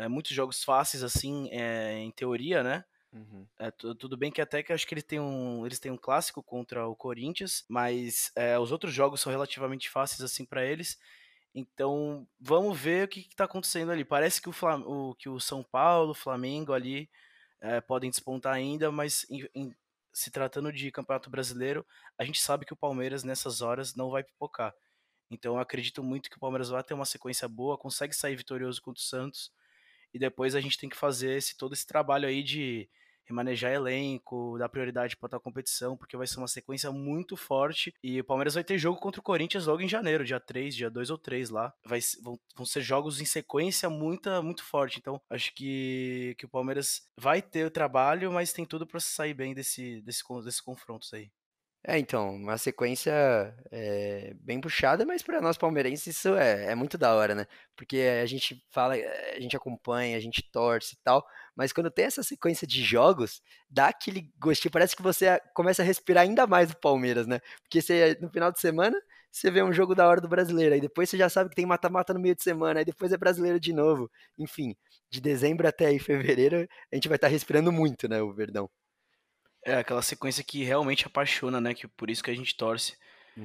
é, 0.00 0.08
muitos 0.08 0.32
jogos 0.32 0.64
fáceis, 0.64 1.02
assim, 1.02 1.48
é, 1.50 1.98
em 1.98 2.10
teoria, 2.10 2.62
né? 2.62 2.84
Uhum. 3.12 3.46
É, 3.58 3.70
tudo 3.70 4.16
bem 4.16 4.30
que 4.30 4.40
até 4.40 4.62
que 4.62 4.72
acho 4.72 4.86
que 4.86 4.94
ele 4.94 5.02
tem 5.02 5.20
um, 5.20 5.66
eles 5.66 5.78
têm 5.78 5.90
um 5.90 5.96
clássico 5.96 6.42
contra 6.42 6.86
o 6.86 6.96
Corinthians, 6.96 7.64
mas 7.68 8.32
é, 8.36 8.58
os 8.58 8.72
outros 8.72 8.94
jogos 8.94 9.20
são 9.20 9.32
relativamente 9.32 9.90
fáceis 9.90 10.22
assim 10.22 10.44
para 10.44 10.64
eles. 10.64 10.98
Então 11.54 12.26
vamos 12.40 12.78
ver 12.80 13.04
o 13.04 13.08
que 13.08 13.20
está 13.20 13.44
acontecendo 13.44 13.90
ali. 13.90 14.04
Parece 14.04 14.40
que 14.40 14.48
o, 14.48 14.52
Flam 14.52 14.82
o, 14.86 15.14
que 15.16 15.28
o 15.28 15.40
São 15.40 15.62
Paulo, 15.62 16.12
o 16.12 16.14
Flamengo 16.14 16.72
ali 16.72 17.10
é, 17.60 17.80
podem 17.80 18.10
despontar 18.10 18.54
ainda, 18.54 18.92
mas 18.92 19.26
em, 19.28 19.46
em, 19.54 19.74
se 20.14 20.30
tratando 20.30 20.72
de 20.72 20.90
Campeonato 20.92 21.28
Brasileiro, 21.28 21.84
a 22.16 22.24
gente 22.24 22.40
sabe 22.40 22.64
que 22.64 22.72
o 22.72 22.76
Palmeiras 22.76 23.24
nessas 23.24 23.60
horas 23.60 23.94
não 23.94 24.08
vai 24.08 24.22
pipocar. 24.22 24.72
Então 25.30 25.56
eu 25.56 25.60
acredito 25.60 26.02
muito 26.02 26.30
que 26.30 26.36
o 26.36 26.40
Palmeiras 26.40 26.70
vai 26.70 26.82
ter 26.84 26.94
uma 26.94 27.04
sequência 27.04 27.48
boa, 27.48 27.76
consegue 27.76 28.14
sair 28.14 28.36
vitorioso 28.36 28.80
contra 28.80 29.00
o 29.00 29.04
Santos 29.04 29.52
e 30.12 30.18
depois 30.18 30.54
a 30.54 30.60
gente 30.60 30.78
tem 30.78 30.88
que 30.88 30.96
fazer 30.96 31.36
esse, 31.36 31.56
todo 31.56 31.72
esse 31.72 31.86
trabalho 31.86 32.26
aí 32.26 32.42
de 32.42 32.88
remanejar 33.30 33.72
elenco, 33.72 34.56
dar 34.58 34.68
prioridade 34.68 35.16
para 35.16 35.36
a 35.36 35.40
competição, 35.40 35.96
porque 35.96 36.16
vai 36.16 36.26
ser 36.26 36.38
uma 36.38 36.48
sequência 36.48 36.90
muito 36.90 37.36
forte. 37.36 37.94
E 38.02 38.20
o 38.20 38.24
Palmeiras 38.24 38.54
vai 38.54 38.64
ter 38.64 38.76
jogo 38.76 38.98
contra 38.98 39.20
o 39.20 39.24
Corinthians 39.24 39.66
logo 39.66 39.80
em 39.80 39.88
janeiro, 39.88 40.24
dia 40.24 40.40
3, 40.40 40.74
dia 40.74 40.90
2 40.90 41.10
ou 41.10 41.18
3 41.18 41.50
lá. 41.50 41.72
Vai, 41.84 42.00
vão, 42.22 42.38
vão 42.56 42.66
ser 42.66 42.80
jogos 42.80 43.20
em 43.20 43.24
sequência 43.24 43.88
muito, 43.88 44.28
muito 44.42 44.64
forte. 44.64 44.98
Então, 44.98 45.20
acho 45.30 45.54
que, 45.54 46.34
que 46.38 46.44
o 46.44 46.48
Palmeiras 46.48 47.02
vai 47.16 47.40
ter 47.40 47.64
o 47.64 47.70
trabalho, 47.70 48.32
mas 48.32 48.52
tem 48.52 48.66
tudo 48.66 48.86
para 48.86 49.00
sair 49.00 49.34
bem 49.34 49.54
desse, 49.54 50.02
desse, 50.02 50.24
desses 50.42 50.60
confrontos 50.60 51.12
aí. 51.14 51.30
É, 51.82 51.98
então, 51.98 52.34
uma 52.36 52.58
sequência 52.58 53.10
é, 53.70 54.34
bem 54.40 54.60
puxada, 54.60 55.06
mas 55.06 55.22
para 55.22 55.40
nós 55.40 55.56
palmeirenses 55.56 56.08
isso 56.18 56.34
é, 56.36 56.66
é, 56.72 56.74
muito 56.74 56.98
da 56.98 57.14
hora, 57.14 57.34
né? 57.34 57.46
Porque 57.74 57.96
a 58.22 58.26
gente 58.26 58.62
fala, 58.70 58.94
a 58.94 59.40
gente 59.40 59.56
acompanha, 59.56 60.14
a 60.16 60.20
gente 60.20 60.42
torce 60.52 60.94
e 60.94 60.98
tal, 61.02 61.24
mas 61.56 61.72
quando 61.72 61.90
tem 61.90 62.04
essa 62.04 62.22
sequência 62.22 62.66
de 62.66 62.82
jogos, 62.84 63.40
dá 63.68 63.88
aquele 63.88 64.30
gostinho, 64.38 64.70
parece 64.70 64.94
que 64.94 65.00
você 65.02 65.40
começa 65.54 65.80
a 65.80 65.84
respirar 65.84 66.24
ainda 66.24 66.46
mais 66.46 66.68
do 66.68 66.76
Palmeiras, 66.76 67.26
né? 67.26 67.40
Porque 67.62 67.80
você, 67.80 68.16
no 68.20 68.28
final 68.30 68.52
de 68.52 68.60
semana 68.60 69.00
você 69.32 69.50
vê 69.50 69.62
um 69.62 69.72
jogo 69.72 69.94
da 69.94 70.06
hora 70.08 70.20
do 70.20 70.28
brasileiro, 70.28 70.74
aí 70.74 70.80
depois 70.80 71.08
você 71.08 71.16
já 71.16 71.28
sabe 71.28 71.50
que 71.50 71.56
tem 71.56 71.64
mata-mata 71.64 72.12
no 72.12 72.20
meio 72.20 72.34
de 72.34 72.42
semana, 72.42 72.80
aí 72.80 72.84
depois 72.84 73.12
é 73.12 73.16
brasileiro 73.16 73.60
de 73.60 73.72
novo. 73.72 74.10
Enfim, 74.38 74.74
de 75.08 75.20
dezembro 75.20 75.66
até 75.68 75.86
aí 75.86 75.98
fevereiro, 76.00 76.68
a 76.92 76.94
gente 76.96 77.08
vai 77.08 77.16
estar 77.16 77.28
tá 77.28 77.32
respirando 77.32 77.72
muito, 77.72 78.08
né, 78.08 78.20
o 78.20 78.32
Verdão. 78.34 78.68
É, 79.70 79.78
aquela 79.78 80.02
sequência 80.02 80.42
que 80.42 80.64
realmente 80.64 81.06
apaixona, 81.06 81.60
né? 81.60 81.72
Que 81.74 81.86
por 81.86 82.10
isso 82.10 82.22
que 82.24 82.30
a 82.30 82.34
gente 82.34 82.56
torce. 82.56 82.96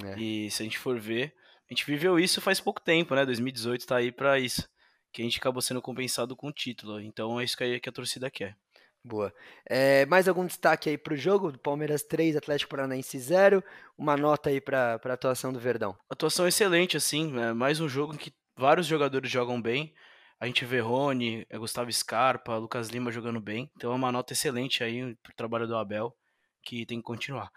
É. 0.04 0.20
E 0.20 0.50
se 0.50 0.64
a 0.64 0.66
gente 0.66 0.80
for 0.80 1.00
ver, 1.00 1.34
a 1.70 1.74
gente 1.74 1.86
viveu 1.86 2.20
isso 2.20 2.42
faz 2.42 2.60
pouco 2.60 2.82
tempo, 2.82 3.14
né? 3.14 3.26
2018 3.26 3.86
tá 3.86 3.98
aí 3.98 4.12
pra 4.12 4.40
isso. 4.40 4.68
Que 5.14 5.22
a 5.22 5.26
gente 5.26 5.40
acabou 5.40 5.62
sendo 5.62 5.82
compensado 5.82 6.36
com 6.36 6.48
o 6.48 6.52
título. 6.52 7.00
Então 7.00 7.40
é 7.40 7.44
isso 7.44 7.56
que 7.56 7.64
a, 7.64 7.80
que 7.80 7.90
a 7.90 7.92
torcida 7.92 8.30
quer. 8.30 8.58
Boa. 9.04 9.32
É, 9.70 10.04
mais 10.08 10.28
algum 10.28 10.48
destaque 10.48 10.90
aí 10.90 10.98
pro 10.98 11.16
jogo? 11.16 11.52
Do 11.52 11.60
Palmeiras 11.60 12.02
3, 12.02 12.36
Atlético 12.36 12.72
Paranaense 12.72 13.20
0. 13.20 13.64
Uma 13.96 14.18
nota 14.18 14.50
aí 14.50 14.60
pra, 14.60 14.98
pra 14.98 15.14
atuação 15.14 15.54
do 15.54 15.60
Verdão. 15.60 15.96
Atuação 16.10 16.48
excelente, 16.48 16.98
assim. 16.98 17.40
É 17.40 17.54
mais 17.54 17.80
um 17.80 17.88
jogo 17.88 18.16
em 18.16 18.18
que 18.18 18.34
vários 18.58 18.88
jogadores 18.88 19.30
jogam 19.30 19.62
bem. 19.62 19.94
A 20.39 20.45
gente 20.45 20.65
vê 20.65 20.80
Rony, 20.80 21.45
é 21.50 21.58
Gustavo 21.58 21.91
Scarpa, 21.91 22.58
Lucas 22.58 22.89
Lima 22.89 23.12
jogando 23.12 23.39
bem. 23.39 23.71
Então 23.76 23.91
é 23.91 23.95
uma 23.95 24.12
nota 24.12 24.34
excelente 24.34 24.84
aí 24.84 25.15
pro 25.24 25.36
trabalho 25.36 25.67
do 25.67 25.78
Abel, 25.78 26.13
que 26.62 26.86
tem 26.86 26.98
que 26.98 27.04
continuar. 27.04 27.50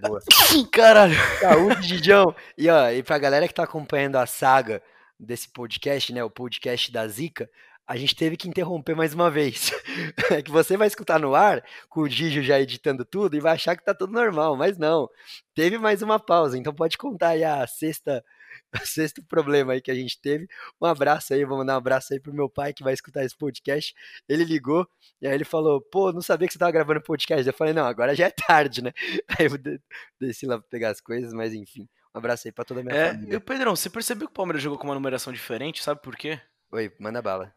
Boa. 0.00 0.20
Caralho! 0.72 1.14
Saúde, 1.40 1.86
Didião! 1.86 2.34
E, 2.56 2.68
ó, 2.70 2.90
e 2.90 3.02
pra 3.02 3.18
galera 3.18 3.46
que 3.46 3.54
tá 3.54 3.64
acompanhando 3.64 4.16
a 4.16 4.26
saga 4.26 4.82
desse 5.20 5.48
podcast, 5.52 6.12
né? 6.12 6.24
O 6.24 6.30
podcast 6.30 6.90
da 6.90 7.06
Zica, 7.06 7.50
a 7.86 7.96
gente 7.96 8.16
teve 8.16 8.36
que 8.36 8.48
interromper 8.48 8.94
mais 8.96 9.14
uma 9.14 9.30
vez. 9.30 9.70
É 10.30 10.40
que 10.40 10.50
você 10.50 10.78
vai 10.78 10.86
escutar 10.86 11.18
no 11.18 11.34
ar, 11.34 11.62
com 11.90 12.00
o 12.00 12.08
Gigi 12.08 12.42
já 12.42 12.58
editando 12.58 13.04
tudo, 13.04 13.36
e 13.36 13.40
vai 13.40 13.52
achar 13.52 13.76
que 13.76 13.84
tá 13.84 13.92
tudo 13.92 14.14
normal, 14.14 14.56
mas 14.56 14.78
não. 14.78 15.06
Teve 15.54 15.76
mais 15.76 16.00
uma 16.00 16.18
pausa, 16.18 16.56
então 16.56 16.72
pode 16.72 16.96
contar 16.96 17.30
aí 17.30 17.44
a 17.44 17.66
sexta 17.66 18.24
sexto 18.86 19.22
problema 19.24 19.74
aí 19.74 19.80
que 19.80 19.90
a 19.90 19.94
gente 19.94 20.20
teve. 20.20 20.48
Um 20.80 20.86
abraço 20.86 21.34
aí, 21.34 21.44
vou 21.44 21.58
mandar 21.58 21.74
um 21.74 21.78
abraço 21.78 22.12
aí 22.12 22.20
pro 22.20 22.32
meu 22.32 22.48
pai 22.48 22.72
que 22.72 22.82
vai 22.82 22.94
escutar 22.94 23.24
esse 23.24 23.36
podcast. 23.36 23.94
Ele 24.28 24.44
ligou 24.44 24.88
e 25.20 25.26
aí 25.26 25.34
ele 25.34 25.44
falou: 25.44 25.80
pô, 25.80 26.12
não 26.12 26.22
sabia 26.22 26.46
que 26.46 26.52
você 26.52 26.58
tava 26.58 26.72
gravando 26.72 27.02
podcast. 27.02 27.46
Eu 27.46 27.54
falei: 27.54 27.72
não, 27.72 27.86
agora 27.86 28.14
já 28.14 28.26
é 28.26 28.30
tarde, 28.30 28.82
né? 28.82 28.92
Aí 29.38 29.46
eu 29.46 29.80
desci 30.20 30.46
lá 30.46 30.58
pra 30.58 30.68
pegar 30.68 30.90
as 30.90 31.00
coisas, 31.00 31.32
mas 31.32 31.54
enfim. 31.54 31.88
Um 32.14 32.18
abraço 32.18 32.46
aí 32.46 32.52
pra 32.52 32.64
toda 32.64 32.80
a 32.80 32.82
minha 32.84 32.94
é, 32.94 33.08
família. 33.08 33.32
E 33.32 33.36
o 33.36 33.40
Pedrão, 33.40 33.74
você 33.74 33.88
percebeu 33.88 34.28
que 34.28 34.32
o 34.32 34.34
Palmeiras 34.34 34.62
jogou 34.62 34.78
com 34.78 34.86
uma 34.86 34.94
numeração 34.94 35.32
diferente? 35.32 35.82
Sabe 35.82 36.02
por 36.02 36.14
quê? 36.14 36.38
Oi, 36.70 36.92
manda 36.98 37.22
bala. 37.22 37.54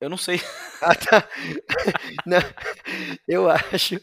Eu 0.00 0.10
não 0.10 0.16
sei. 0.16 0.40
Ah, 0.84 0.96
tá. 0.96 1.28
Não, 2.26 2.40
eu 3.28 3.48
acho. 3.48 3.94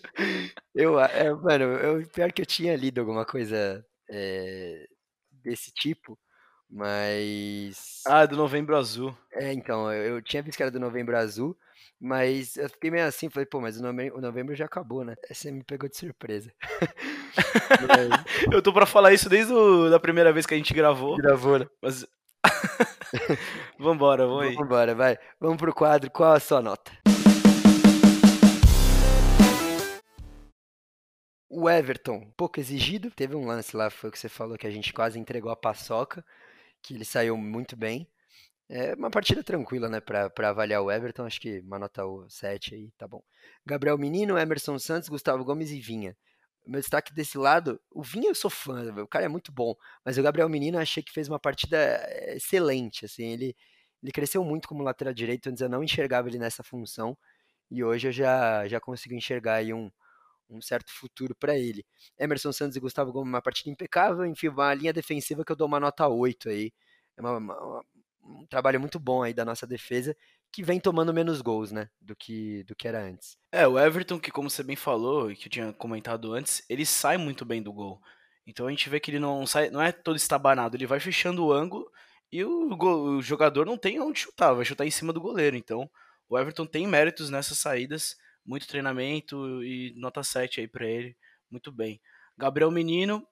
Eu, 0.73 0.97
é, 0.97 1.29
mano, 1.33 1.65
eu, 1.65 2.07
pior 2.07 2.31
que 2.31 2.41
eu 2.41 2.45
tinha 2.45 2.73
lido 2.73 3.01
alguma 3.01 3.25
coisa 3.25 3.85
é, 4.09 4.87
desse 5.43 5.71
tipo, 5.71 6.17
mas. 6.69 8.01
Ah, 8.05 8.25
do 8.25 8.37
Novembro 8.37 8.75
Azul. 8.77 9.15
É, 9.33 9.51
então, 9.53 9.91
eu, 9.91 10.15
eu 10.15 10.21
tinha 10.21 10.43
visto 10.43 10.57
que 10.57 10.63
era 10.63 10.71
do 10.71 10.79
Novembro 10.79 11.17
Azul, 11.17 11.57
mas 11.99 12.55
eu 12.55 12.69
fiquei 12.69 12.91
meio 12.91 13.05
assim, 13.05 13.29
falei, 13.29 13.45
pô, 13.45 13.59
mas 13.59 13.77
o 13.77 13.83
novembro, 13.83 14.17
o 14.17 14.21
novembro 14.21 14.55
já 14.55 14.65
acabou, 14.65 15.03
né? 15.03 15.15
Você 15.29 15.51
me 15.51 15.63
pegou 15.63 15.89
de 15.89 15.97
surpresa. 15.97 16.51
eu 18.53 18.61
tô 18.61 18.71
pra 18.71 18.85
falar 18.85 19.13
isso 19.13 19.27
desde 19.27 19.53
a 19.53 19.89
da 19.89 19.99
primeira 19.99 20.31
vez 20.31 20.45
que 20.45 20.53
a 20.53 20.57
gente 20.57 20.73
gravou. 20.73 21.17
Gravou, 21.17 21.59
né? 21.59 21.67
Mas. 21.81 22.05
Vambora, 23.77 24.25
vamos 24.25 24.43
aí. 24.43 24.55
Vambora, 24.55 24.95
vai. 24.95 25.17
Vamos 25.39 25.57
pro 25.57 25.73
quadro, 25.73 26.09
qual 26.09 26.33
a 26.33 26.39
sua 26.39 26.61
nota? 26.61 26.91
O 31.49 31.67
Everton, 31.69 32.31
pouco 32.37 32.59
exigido. 32.59 33.09
Teve 33.11 33.35
um 33.35 33.45
lance 33.47 33.75
lá, 33.75 33.89
foi 33.89 34.09
o 34.09 34.13
que 34.13 34.19
você 34.19 34.29
falou, 34.29 34.57
que 34.57 34.67
a 34.67 34.71
gente 34.71 34.93
quase 34.93 35.17
entregou 35.19 35.51
a 35.51 35.55
paçoca, 35.55 36.23
que 36.81 36.93
ele 36.93 37.05
saiu 37.05 37.35
muito 37.37 37.75
bem. 37.75 38.07
É 38.69 38.95
uma 38.95 39.11
partida 39.11 39.43
tranquila, 39.43 39.89
né, 39.89 39.99
pra 40.01 40.31
avaliar 40.49 40.81
o 40.83 40.91
Everton. 40.91 41.25
Acho 41.25 41.41
que 41.41 41.59
uma 41.61 41.79
nota 41.79 42.03
7 42.29 42.75
aí, 42.75 42.91
tá 42.97 43.07
bom. 43.07 43.23
Gabriel 43.65 43.97
Menino, 43.97 44.37
Emerson 44.37 44.79
Santos, 44.79 45.09
Gustavo 45.09 45.43
Gomes 45.45 45.71
e 45.71 45.79
Vinha. 45.81 46.15
Meu 46.67 46.81
destaque 46.81 47.13
desse 47.13 47.37
lado, 47.37 47.81
o 47.91 48.03
Vinha 48.03 48.29
eu 48.29 48.35
sou 48.35 48.51
fã, 48.51 48.93
o 49.01 49.07
cara 49.07 49.25
é 49.25 49.29
muito 49.29 49.51
bom, 49.51 49.75
mas 50.05 50.17
o 50.19 50.23
Gabriel 50.23 50.49
Menino 50.49 50.77
eu 50.77 50.81
achei 50.81 51.01
que 51.03 51.11
fez 51.11 51.27
uma 51.27 51.39
partida 51.39 51.77
eh, 51.77 52.35
excelente, 52.37 53.05
assim, 53.05 53.25
ele, 53.25 53.55
ele 54.03 54.11
cresceu 54.11 54.43
muito 54.43 54.67
como 54.67 54.83
lateral 54.83 55.13
direito, 55.13 55.49
antes 55.49 55.61
eu 55.61 55.69
não 55.69 55.83
enxergava 55.83 56.27
ele 56.29 56.37
nessa 56.37 56.63
função, 56.63 57.17
e 57.71 57.83
hoje 57.83 58.09
eu 58.09 58.11
já, 58.11 58.67
já 58.67 58.79
consigo 58.79 59.15
enxergar 59.15 59.55
aí 59.55 59.73
um, 59.73 59.89
um 60.49 60.61
certo 60.61 60.91
futuro 60.91 61.35
para 61.35 61.57
ele. 61.57 61.85
Emerson 62.17 62.51
Santos 62.51 62.75
e 62.75 62.79
Gustavo 62.79 63.11
Gomes, 63.11 63.29
uma 63.29 63.41
partida 63.41 63.69
impecável, 63.69 64.25
enfim, 64.25 64.47
uma 64.47 64.73
linha 64.73 64.93
defensiva 64.93 65.45
que 65.45 65.51
eu 65.51 65.55
dou 65.55 65.67
uma 65.67 65.79
nota 65.79 66.07
8 66.07 66.49
aí. 66.49 66.71
É 67.17 67.21
uma, 67.21 67.37
uma, 67.37 67.85
um 68.23 68.45
trabalho 68.47 68.79
muito 68.79 68.99
bom 68.99 69.23
aí 69.23 69.33
da 69.33 69.45
nossa 69.45 69.67
defesa, 69.67 70.15
que 70.51 70.63
vem 70.63 70.79
tomando 70.79 71.13
menos 71.13 71.41
gols, 71.41 71.71
né, 71.71 71.89
do 72.01 72.15
que, 72.15 72.63
do 72.63 72.75
que 72.75 72.87
era 72.87 73.03
antes. 73.03 73.37
É, 73.51 73.67
o 73.67 73.79
Everton, 73.79 74.19
que 74.19 74.31
como 74.31 74.49
você 74.49 74.63
bem 74.63 74.75
falou, 74.75 75.31
e 75.31 75.35
que 75.35 75.47
eu 75.47 75.51
tinha 75.51 75.73
comentado 75.73 76.33
antes, 76.33 76.63
ele 76.69 76.85
sai 76.85 77.17
muito 77.17 77.45
bem 77.45 77.61
do 77.61 77.71
gol. 77.71 78.01
Então 78.45 78.65
a 78.65 78.69
gente 78.71 78.89
vê 78.89 78.99
que 78.99 79.11
ele 79.11 79.19
não 79.19 79.45
sai, 79.45 79.69
não 79.69 79.81
é 79.81 79.91
todo 79.91 80.15
estabanado, 80.15 80.75
ele 80.75 80.87
vai 80.87 80.99
fechando 80.99 81.45
o 81.45 81.53
ângulo 81.53 81.89
e 82.31 82.43
o, 82.43 82.73
o 82.73 83.21
jogador 83.21 83.65
não 83.65 83.77
tem 83.77 83.99
onde 83.99 84.21
chutar, 84.21 84.53
vai 84.53 84.65
chutar 84.65 84.85
em 84.85 84.91
cima 84.91 85.13
do 85.13 85.21
goleiro. 85.21 85.55
Então 85.55 85.89
o 86.27 86.37
Everton 86.37 86.65
tem 86.65 86.87
méritos 86.87 87.29
nessas 87.29 87.59
saídas 87.59 88.15
muito 88.49 88.67
treinamento 88.67 89.63
e 89.63 89.93
nota 89.95 90.23
7 90.23 90.61
aí 90.61 90.67
para 90.67 90.83
ele, 90.83 91.15
muito 91.51 91.71
bem. 91.71 92.01
Gabriel 92.35 92.71
Menino 92.71 93.23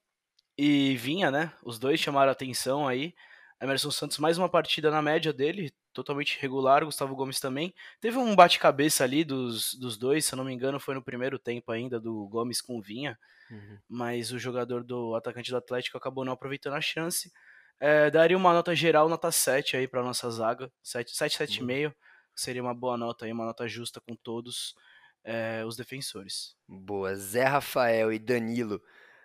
e 0.55 0.95
Vinha, 0.95 1.31
né? 1.31 1.51
Os 1.63 1.79
dois 1.79 1.99
chamaram 1.99 2.31
atenção 2.31 2.87
aí. 2.87 3.15
Emerson 3.59 3.89
Santos 3.89 4.19
mais 4.19 4.37
uma 4.37 4.47
partida 4.47 4.91
na 4.91 5.01
média 5.01 5.33
dele, 5.33 5.73
totalmente 5.91 6.37
regular, 6.39 6.85
Gustavo 6.85 7.15
Gomes 7.15 7.39
também. 7.39 7.73
Teve 7.99 8.19
um 8.19 8.35
bate-cabeça 8.35 9.03
ali 9.03 9.23
dos, 9.23 9.73
dos 9.73 9.97
dois, 9.97 10.23
se 10.23 10.35
eu 10.35 10.37
não 10.37 10.45
me 10.45 10.53
engano, 10.53 10.79
foi 10.79 10.93
no 10.93 11.01
primeiro 11.01 11.39
tempo 11.39 11.71
ainda 11.71 11.99
do 11.99 12.27
Gomes 12.27 12.61
com 12.61 12.79
Vinha, 12.79 13.17
uhum. 13.49 13.79
mas 13.89 14.31
o 14.31 14.37
jogador 14.37 14.83
do 14.83 15.15
atacante 15.15 15.49
do 15.49 15.57
Atlético 15.57 15.97
acabou 15.97 16.23
não 16.23 16.33
aproveitando 16.33 16.75
a 16.75 16.81
chance. 16.81 17.31
É, 17.79 18.11
daria 18.11 18.37
uma 18.37 18.53
nota 18.53 18.75
geral, 18.75 19.09
nota 19.09 19.31
7 19.31 19.77
aí 19.77 19.87
para 19.87 20.03
nossa 20.03 20.29
zaga, 20.29 20.71
7, 20.83 21.17
7, 21.17 21.39
7,5, 21.39 21.91
seria 22.35 22.61
uma 22.61 22.75
boa 22.75 22.95
nota 22.95 23.25
aí, 23.25 23.31
uma 23.31 23.45
nota 23.45 23.67
justa 23.67 23.99
com 23.99 24.15
todos 24.15 24.75
é, 25.23 25.63
os 25.65 25.75
defensores. 25.75 26.55
Boa. 26.67 27.15
Zé 27.15 27.43
Rafael 27.43 28.11
e 28.11 28.19
Danilo 28.19 28.81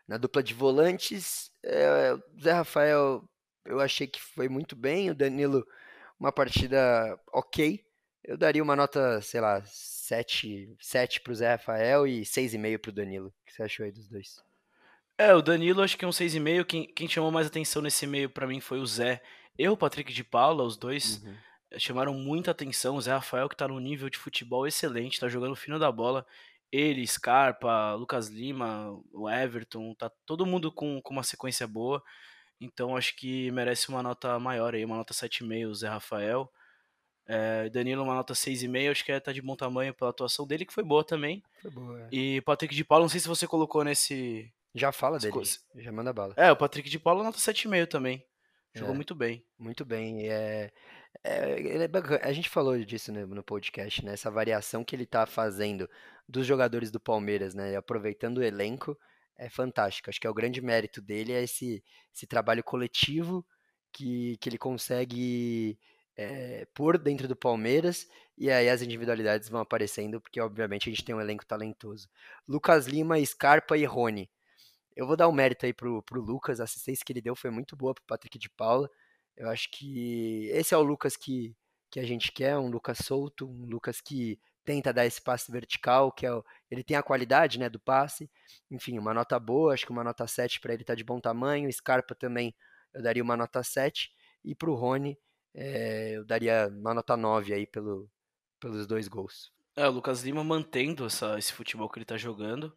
na 0.07 0.16
dupla 0.16 0.42
de 0.42 0.55
volantes. 0.55 1.50
É, 1.62 2.16
Zé 2.40 2.52
Rafael, 2.52 3.22
eu 3.64 3.81
achei 3.81 4.07
que 4.07 4.20
foi 4.20 4.48
muito 4.48 4.74
bem. 4.74 5.11
O 5.11 5.14
Danilo, 5.14 5.66
uma 6.18 6.33
partida 6.33 7.18
ok. 7.33 7.85
Eu 8.24 8.37
daria 8.37 8.62
uma 8.62 8.76
nota, 8.76 9.20
sei 9.20 9.40
lá, 9.40 9.62
7, 9.64 10.76
7 10.81 11.20
pro 11.20 11.35
Zé 11.35 11.52
Rafael 11.52 12.07
e 12.07 12.22
6,5 12.22 12.78
pro 12.78 12.92
Danilo. 12.92 13.28
O 13.28 13.46
que 13.46 13.52
você 13.52 13.62
achou 13.62 13.85
aí 13.85 13.92
dos 13.92 14.09
dois? 14.09 14.42
É, 15.18 15.35
o 15.35 15.42
Danilo 15.42 15.83
acho 15.83 15.96
que 15.96 16.05
é 16.05 16.09
um 16.09 16.12
6,5. 16.12 16.64
Quem, 16.64 16.87
quem 16.87 17.09
chamou 17.09 17.31
mais 17.31 17.46
atenção 17.46 17.83
nesse 17.83 18.07
meio 18.07 18.31
para 18.31 18.46
mim 18.46 18.61
foi 18.61 18.78
o 18.78 18.87
Zé 18.87 19.22
e 19.59 19.68
o 19.68 19.76
Patrick 19.76 20.12
de 20.12 20.24
Paula, 20.24 20.64
os 20.64 20.76
dois. 20.76 21.22
Uhum 21.22 21.35
chamaram 21.79 22.15
muita 22.15 22.51
atenção. 22.51 22.97
O 22.97 23.01
Zé 23.01 23.13
Rafael, 23.13 23.49
que 23.49 23.55
está 23.55 23.69
num 23.69 23.79
nível 23.79 24.09
de 24.09 24.19
futebol 24.19 24.67
excelente, 24.67 25.15
está 25.15 25.29
jogando 25.29 25.57
fino 25.57 25.79
da 25.79 25.91
bola. 25.91 26.27
Ele, 26.71 27.07
Scarpa, 27.07 27.95
Lucas 27.95 28.29
Lima, 28.29 28.99
o 29.13 29.29
Everton, 29.29 29.95
tá 29.95 30.11
todo 30.25 30.47
mundo 30.47 30.73
com, 30.73 31.01
com 31.03 31.13
uma 31.13 31.23
sequência 31.23 31.67
boa. 31.67 32.03
Então 32.61 32.97
acho 32.97 33.17
que 33.17 33.51
merece 33.51 33.89
uma 33.89 34.03
nota 34.03 34.39
maior 34.39 34.75
aí, 34.75 34.85
uma 34.85 34.97
nota 34.97 35.13
7,5 35.13 35.69
o 35.69 35.75
Zé 35.75 35.89
Rafael. 35.89 36.51
É, 37.27 37.69
Danilo, 37.69 38.03
uma 38.03 38.15
nota 38.15 38.35
6,5, 38.35 38.91
acho 38.91 39.05
que 39.05 39.13
é, 39.13 39.21
tá 39.21 39.33
de 39.33 39.43
bom 39.43 39.55
tamanho 39.55 39.95
pela 39.95 40.11
atuação 40.11 40.47
dele, 40.47 40.65
que 40.65 40.73
foi 40.73 40.83
boa 40.83 41.05
também. 41.05 41.43
Foi 41.61 41.71
boa, 41.71 42.03
é. 42.03 42.09
E 42.11 42.41
Patrick 42.43 42.75
de 42.75 42.85
Paulo, 42.85 43.05
não 43.05 43.09
sei 43.09 43.21
se 43.21 43.29
você 43.29 43.47
colocou 43.47 43.85
nesse. 43.85 44.53
Já 44.75 44.91
fala 44.91 45.19
dele, 45.19 45.35
já 45.77 45.93
manda 45.93 46.13
bala. 46.13 46.35
É, 46.37 46.51
o 46.51 46.57
Patrick 46.57 46.89
de 46.89 46.99
Paulo, 46.99 47.23
nota 47.23 47.39
7,5 47.39 47.87
também. 47.87 48.25
Jogou 48.75 48.95
é, 48.95 48.97
muito 48.97 49.15
bem. 49.15 49.45
Muito 49.59 49.85
bem. 49.85 50.29
É, 50.29 50.73
é, 51.25 51.85
é 51.85 51.88
a 52.22 52.33
gente 52.33 52.48
falou 52.48 52.79
disso 52.79 53.12
no, 53.12 53.27
no, 53.27 53.42
podcast, 53.42 54.05
né? 54.05 54.14
Essa 54.14 54.31
variação 54.31 54.85
que 54.85 54.96
ele 54.96 55.07
tá 55.07 55.27
fazendo 55.27 55.88
dos 56.29 56.46
jogadores 56.46 56.90
do 56.90 57.01
Palmeiras, 57.01 57.55
né? 57.55 57.77
Aproveitando 57.77 58.38
o 58.38 58.42
elenco, 58.42 58.98
é 59.37 59.48
fantástico. 59.48 60.11
Acho 60.11 60.20
que 60.20 60.27
é 60.27 60.31
o 60.31 60.35
grande 60.35 60.61
mérito 60.61 61.01
dele, 61.01 61.33
é 61.33 61.42
esse, 61.42 61.83
esse 62.14 62.27
trabalho 62.27 62.64
coletivo 62.64 63.44
que, 63.92 64.37
que 64.38 64.48
ele 64.48 64.59
consegue 64.59 65.79
é, 66.16 66.66
pôr 66.75 66.98
dentro 66.98 67.29
do 67.29 67.37
Palmeiras, 67.37 68.09
e 68.37 68.51
aí 68.51 68.68
as 68.68 68.83
individualidades 68.83 69.48
vão 69.48 69.61
aparecendo, 69.61 70.20
porque 70.20 70.40
obviamente 70.40 70.88
a 70.88 70.92
gente 70.92 71.05
tem 71.05 71.14
um 71.14 71.20
elenco 71.20 71.46
talentoso. 71.46 72.09
Lucas 72.48 72.87
Lima, 72.87 73.25
Scarpa 73.25 73.77
e 73.77 73.85
Rony. 73.85 74.31
Eu 74.96 75.07
vou 75.07 75.16
dar 75.16 75.29
um 75.29 75.33
mérito 75.33 75.66
aí 75.66 75.72
pro, 75.72 76.03
pro 76.03 76.20
Lucas, 76.20 76.61
a 76.61 76.64
assistência 76.64 77.05
que 77.05 77.12
ele 77.12 77.22
deu 77.22 77.35
foi 77.35 77.51
muito 77.51 77.77
boa 77.77 77.94
pro 77.94 78.05
Patrick 78.07 78.38
de 78.38 78.51
Paula. 78.51 78.90
Eu 79.37 79.49
acho 79.49 79.71
que 79.71 80.49
esse 80.53 80.75
é 80.75 80.77
o 80.77 80.83
Lucas 80.83 81.16
que, 81.16 81.55
que 81.90 82.01
a 82.01 82.05
gente 82.05 82.33
quer, 82.33 82.59
um 82.59 82.68
Lucas 82.68 82.99
solto, 82.99 83.49
um 83.49 83.66
Lucas 83.66 84.01
que 84.01 84.38
tenta 84.64 84.92
dar 84.92 85.07
esse 85.07 85.21
passe 85.21 85.51
vertical, 85.51 86.12
que 86.12 86.25
é 86.25 86.33
o, 86.33 86.45
ele 86.71 86.85
tem 86.85 86.97
a 86.97 87.03
qualidade, 87.03 87.59
né, 87.59 87.68
do 87.68 87.81
passe. 87.81 88.31
Enfim, 88.71 88.99
uma 88.99 89.12
nota 89.12 89.38
boa, 89.38 89.75
acho 89.75 89.85
que 89.85 89.92
uma 89.92 90.05
nota 90.05 90.27
7 90.27 90.61
para 90.61 90.75
ele 90.75 90.85
tá 90.85 90.95
de 90.95 91.05
bom 91.05 91.21
tamanho. 91.21 91.73
Scarpa 91.73 92.14
também 92.14 92.55
eu 92.92 93.03
daria 93.03 93.23
uma 93.23 93.37
nota 93.37 93.62
7 93.62 94.12
e 94.45 94.55
pro 94.55 94.75
Rony 94.75 95.18
é, 95.55 96.12
eu 96.16 96.25
daria 96.25 96.68
uma 96.68 96.95
nota 96.95 97.16
9 97.16 97.53
aí 97.53 97.66
pelo, 97.66 98.09
pelos 98.61 98.87
dois 98.87 99.09
gols. 99.09 99.53
É, 99.75 99.88
o 99.88 99.92
Lucas 99.92 100.23
Lima 100.23 100.45
mantendo 100.45 101.07
essa, 101.07 101.38
esse 101.38 101.53
futebol 101.53 101.88
que 101.88 101.99
ele 101.99 102.05
tá 102.05 102.16
jogando, 102.16 102.75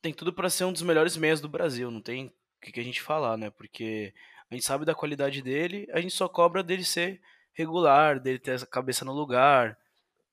tem 0.00 0.12
tudo 0.12 0.32
para 0.32 0.50
ser 0.50 0.64
um 0.64 0.72
dos 0.72 0.82
melhores 0.82 1.16
meias 1.16 1.40
do 1.40 1.48
Brasil, 1.48 1.90
não 1.90 2.00
tem 2.00 2.26
o 2.26 2.60
que, 2.60 2.72
que 2.72 2.80
a 2.80 2.84
gente 2.84 3.00
falar, 3.00 3.36
né? 3.36 3.50
Porque 3.50 4.12
a 4.50 4.54
gente 4.54 4.64
sabe 4.64 4.84
da 4.84 4.94
qualidade 4.94 5.42
dele, 5.42 5.88
a 5.92 6.00
gente 6.00 6.14
só 6.14 6.28
cobra 6.28 6.62
dele 6.62 6.84
ser 6.84 7.20
regular, 7.52 8.20
dele 8.20 8.38
ter 8.38 8.62
a 8.62 8.66
cabeça 8.66 9.04
no 9.04 9.12
lugar, 9.12 9.76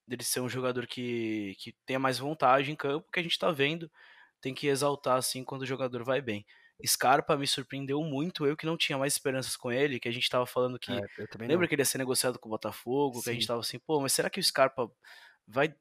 dele 0.06 0.22
ser 0.22 0.40
um 0.40 0.48
jogador 0.48 0.86
que, 0.86 1.56
que 1.58 1.74
tenha 1.84 1.98
mais 1.98 2.18
vontade 2.18 2.70
em 2.70 2.76
campo, 2.76 3.10
que 3.12 3.20
a 3.20 3.22
gente 3.22 3.38
tá 3.38 3.50
vendo, 3.50 3.90
tem 4.40 4.54
que 4.54 4.68
exaltar 4.68 5.18
assim 5.18 5.44
quando 5.44 5.62
o 5.62 5.66
jogador 5.66 6.04
vai 6.04 6.20
bem. 6.20 6.46
Scarpa 6.84 7.36
me 7.36 7.46
surpreendeu 7.46 8.02
muito, 8.02 8.46
eu 8.46 8.56
que 8.56 8.66
não 8.66 8.76
tinha 8.76 8.98
mais 8.98 9.14
esperanças 9.14 9.56
com 9.56 9.72
ele, 9.72 9.98
que 9.98 10.08
a 10.08 10.12
gente 10.12 10.28
tava 10.28 10.46
falando 10.46 10.78
que. 10.78 10.92
É, 10.92 11.00
lembra 11.38 11.56
não. 11.56 11.68
que 11.68 11.74
ele 11.74 11.82
ia 11.82 11.86
ser 11.86 11.98
negociado 11.98 12.38
com 12.38 12.48
o 12.48 12.50
Botafogo, 12.50 13.16
Sim. 13.16 13.22
que 13.22 13.30
a 13.30 13.32
gente 13.32 13.46
tava 13.46 13.60
assim, 13.60 13.78
pô, 13.78 14.00
mas 14.00 14.12
será 14.12 14.28
que 14.28 14.38
o 14.38 14.42
Scarpa 14.42 14.90
vai 15.46 15.74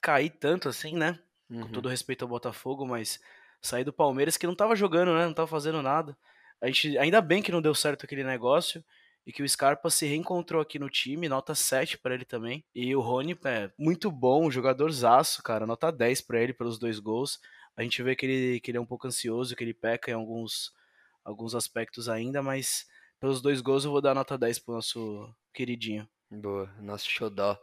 cair 0.00 0.30
tanto 0.30 0.68
assim, 0.68 0.94
né? 0.94 1.18
Uhum. 1.48 1.62
Com 1.62 1.68
todo 1.68 1.88
respeito 1.88 2.22
ao 2.22 2.28
Botafogo, 2.28 2.86
mas 2.86 3.18
sair 3.62 3.84
do 3.84 3.92
Palmeiras 3.92 4.36
que 4.36 4.46
não 4.46 4.54
tava 4.54 4.76
jogando, 4.76 5.14
né? 5.14 5.24
Não 5.24 5.34
tava 5.34 5.48
fazendo 5.48 5.80
nada. 5.80 6.16
A 6.62 6.66
gente, 6.68 6.96
ainda 6.96 7.20
bem 7.20 7.42
que 7.42 7.50
não 7.50 7.60
deu 7.60 7.74
certo 7.74 8.04
aquele 8.04 8.22
negócio 8.22 8.84
e 9.26 9.32
que 9.32 9.42
o 9.42 9.48
Scarpa 9.48 9.90
se 9.90 10.06
reencontrou 10.06 10.62
aqui 10.62 10.78
no 10.78 10.88
time, 10.88 11.28
nota 11.28 11.56
7 11.56 11.98
para 11.98 12.14
ele 12.14 12.24
também. 12.24 12.64
E 12.72 12.94
o 12.94 13.00
Rony, 13.00 13.36
é 13.44 13.70
muito 13.76 14.10
bom, 14.12 14.48
jogadorzaço, 14.48 15.42
cara, 15.42 15.66
nota 15.66 15.90
10 15.90 16.20
para 16.22 16.40
ele 16.40 16.52
pelos 16.52 16.78
dois 16.78 17.00
gols. 17.00 17.40
A 17.76 17.82
gente 17.82 18.00
vê 18.02 18.14
que 18.14 18.26
ele, 18.26 18.60
que 18.60 18.70
ele 18.70 18.78
é 18.78 18.80
um 18.80 18.86
pouco 18.86 19.08
ansioso, 19.08 19.56
que 19.56 19.64
ele 19.64 19.74
peca 19.74 20.10
em 20.10 20.14
alguns, 20.14 20.72
alguns 21.24 21.54
aspectos 21.54 22.08
ainda, 22.08 22.42
mas 22.42 22.86
pelos 23.18 23.42
dois 23.42 23.60
gols 23.60 23.84
eu 23.84 23.90
vou 23.90 24.00
dar 24.00 24.14
nota 24.14 24.38
10 24.38 24.60
pro 24.60 24.74
nosso 24.74 25.34
queridinho. 25.52 26.08
Boa, 26.30 26.72
nosso 26.80 27.10
xodó, 27.10 27.58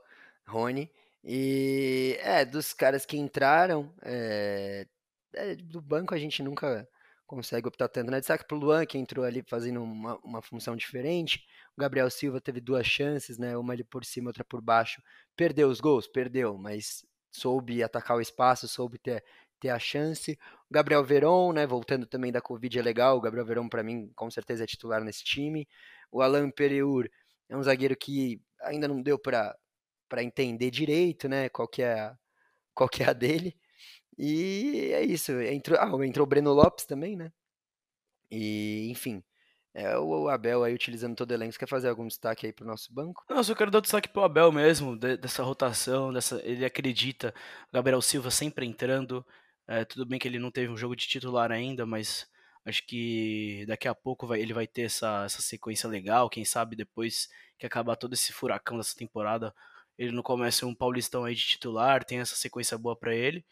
Rony. 0.46 0.92
E 1.24 2.18
é, 2.22 2.44
dos 2.44 2.74
caras 2.74 3.06
que 3.06 3.18
entraram, 3.18 3.94
é, 4.02 4.86
é, 5.34 5.56
do 5.56 5.82
banco 5.82 6.14
a 6.14 6.18
gente 6.18 6.44
nunca 6.44 6.88
consegue 7.30 7.68
optar 7.68 7.88
tanto, 7.88 8.10
né? 8.10 8.20
Destaque 8.20 8.44
pro 8.48 8.58
Luan, 8.58 8.88
que 8.88 8.98
entrou 8.98 9.24
ali 9.24 9.44
fazendo 9.48 9.84
uma, 9.84 10.18
uma 10.24 10.42
função 10.42 10.76
diferente. 10.76 11.46
O 11.78 11.82
Gabriel 11.82 12.10
Silva 12.10 12.42
teve 12.42 12.60
duas 12.60 12.88
chances, 12.88 13.38
né? 13.38 13.56
Uma 13.56 13.74
ali 13.74 13.84
por 13.84 14.04
cima, 14.04 14.30
outra 14.30 14.44
por 14.44 14.62
baixo. 14.62 15.00
Perdeu 15.36 15.70
os 15.70 15.80
gols? 15.80 16.08
Perdeu, 16.08 16.58
mas 16.58 17.06
soube 17.32 17.84
atacar 17.84 18.18
o 18.18 18.22
espaço, 18.22 18.68
soube 18.68 18.98
ter, 18.98 19.24
ter 19.60 19.70
a 19.70 19.78
chance. 19.78 20.40
O 20.70 20.74
Gabriel 20.74 21.04
Veron, 21.06 21.54
né, 21.54 21.68
voltando 21.68 22.08
também 22.08 22.32
da 22.32 22.42
Covid 22.42 22.80
é 22.80 22.82
legal. 22.82 23.18
O 23.18 23.22
Gabriel 23.22 23.46
Veron 23.46 23.70
para 23.70 23.84
mim 23.84 24.12
com 24.16 24.32
certeza 24.32 24.64
é 24.64 24.68
titular 24.68 25.04
nesse 25.04 25.24
time. 25.24 25.68
O 26.12 26.24
Alan 26.24 26.50
Pereur 26.50 27.08
é 27.48 27.56
um 27.56 27.62
zagueiro 27.62 27.96
que 27.96 28.42
ainda 28.62 28.88
não 28.88 29.02
deu 29.02 29.20
para 29.20 29.56
para 30.10 30.24
entender 30.24 30.72
direito, 30.72 31.30
né, 31.30 31.50
qual 31.50 31.68
que 31.68 31.84
é 31.84 32.12
qual 32.74 32.90
que 32.90 33.04
é 33.04 33.10
a 33.10 33.14
dele. 33.14 33.56
E 34.20 34.92
é 34.94 35.02
isso. 35.02 35.32
Entrou, 35.42 35.80
ah, 35.80 36.06
entrou 36.06 36.26
o 36.26 36.30
Breno 36.30 36.52
Lopes 36.52 36.86
também, 36.86 37.16
né? 37.16 37.32
E, 38.30 38.90
enfim, 38.92 39.24
é, 39.74 39.98
o 39.98 40.28
Abel 40.28 40.62
aí 40.64 40.74
utilizando 40.74 41.16
todo 41.16 41.32
o 41.32 41.34
elenco. 41.34 41.54
Você 41.54 41.60
quer 41.60 41.68
fazer 41.70 41.88
algum 41.88 42.06
destaque 42.06 42.46
aí 42.46 42.52
pro 42.52 42.68
nosso 42.68 42.94
banco? 42.94 43.24
Não, 43.30 43.42
só 43.42 43.56
quero 43.56 43.72
dar 43.72 43.80
destaque 43.80 44.10
pro 44.10 44.24
Abel 44.24 44.52
mesmo, 44.52 44.98
de, 44.98 45.16
dessa 45.16 45.42
rotação, 45.42 46.12
dessa, 46.12 46.42
ele 46.44 46.66
acredita. 46.66 47.34
Gabriel 47.72 48.02
Silva 48.02 48.30
sempre 48.30 48.66
entrando, 48.66 49.26
é, 49.66 49.86
tudo 49.86 50.06
bem 50.06 50.20
que 50.20 50.28
ele 50.28 50.38
não 50.38 50.52
teve 50.52 50.72
um 50.72 50.78
jogo 50.78 50.98
de 50.98 51.08
titular 51.08 51.50
ainda, 51.50 51.86
mas 51.86 52.28
acho 52.66 52.86
que 52.86 53.64
daqui 53.68 53.88
a 53.88 53.96
pouco 53.96 54.28
vai, 54.28 54.42
ele 54.42 54.54
vai 54.54 54.68
ter 54.68 54.84
essa, 54.84 55.24
essa 55.26 55.42
sequência 55.42 55.88
legal. 55.88 56.30
Quem 56.30 56.44
sabe 56.44 56.76
depois 56.76 57.30
que 57.58 57.66
acabar 57.66 57.96
todo 57.96 58.14
esse 58.14 58.34
furacão 58.34 58.78
dessa 58.78 58.96
temporada, 58.96 59.56
ele 59.98 60.12
não 60.12 60.24
começa 60.24 60.66
um 60.66 60.76
Paulistão 60.76 61.24
aí 61.24 61.36
de 61.36 61.46
titular, 61.46 62.04
tem 62.04 62.20
essa 62.20 62.36
sequência 62.36 62.78
boa 62.78 62.98
para 62.98 63.16
ele. 63.16 63.46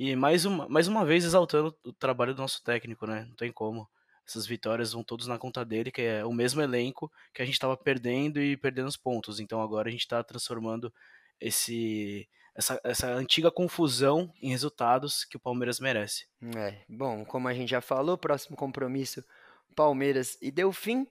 E 0.00 0.14
mais 0.14 0.44
uma, 0.44 0.68
mais 0.68 0.86
uma 0.86 1.04
vez 1.04 1.24
exaltando 1.24 1.76
o 1.84 1.92
trabalho 1.92 2.32
do 2.32 2.40
nosso 2.40 2.62
técnico, 2.62 3.04
né? 3.04 3.24
Não 3.28 3.34
tem 3.34 3.50
como. 3.50 3.88
Essas 4.24 4.46
vitórias 4.46 4.92
vão 4.92 5.02
todos 5.02 5.26
na 5.26 5.36
conta 5.38 5.64
dele, 5.64 5.90
que 5.90 6.02
é 6.02 6.24
o 6.24 6.32
mesmo 6.32 6.62
elenco 6.62 7.10
que 7.34 7.42
a 7.42 7.44
gente 7.44 7.54
estava 7.54 7.76
perdendo 7.76 8.40
e 8.40 8.56
perdendo 8.56 8.86
os 8.86 8.96
pontos. 8.96 9.40
Então 9.40 9.60
agora 9.60 9.88
a 9.88 9.90
gente 9.90 10.02
está 10.02 10.22
transformando 10.22 10.94
esse 11.40 12.28
essa, 12.54 12.80
essa 12.84 13.08
antiga 13.08 13.50
confusão 13.50 14.32
em 14.40 14.50
resultados 14.50 15.24
que 15.24 15.36
o 15.36 15.40
Palmeiras 15.40 15.80
merece. 15.80 16.28
É, 16.56 16.80
bom, 16.88 17.24
como 17.24 17.48
a 17.48 17.54
gente 17.54 17.70
já 17.70 17.80
falou, 17.80 18.16
próximo 18.16 18.56
compromisso 18.56 19.24
Palmeiras 19.74 20.38
e 20.40 20.52
Delfim. 20.52 21.08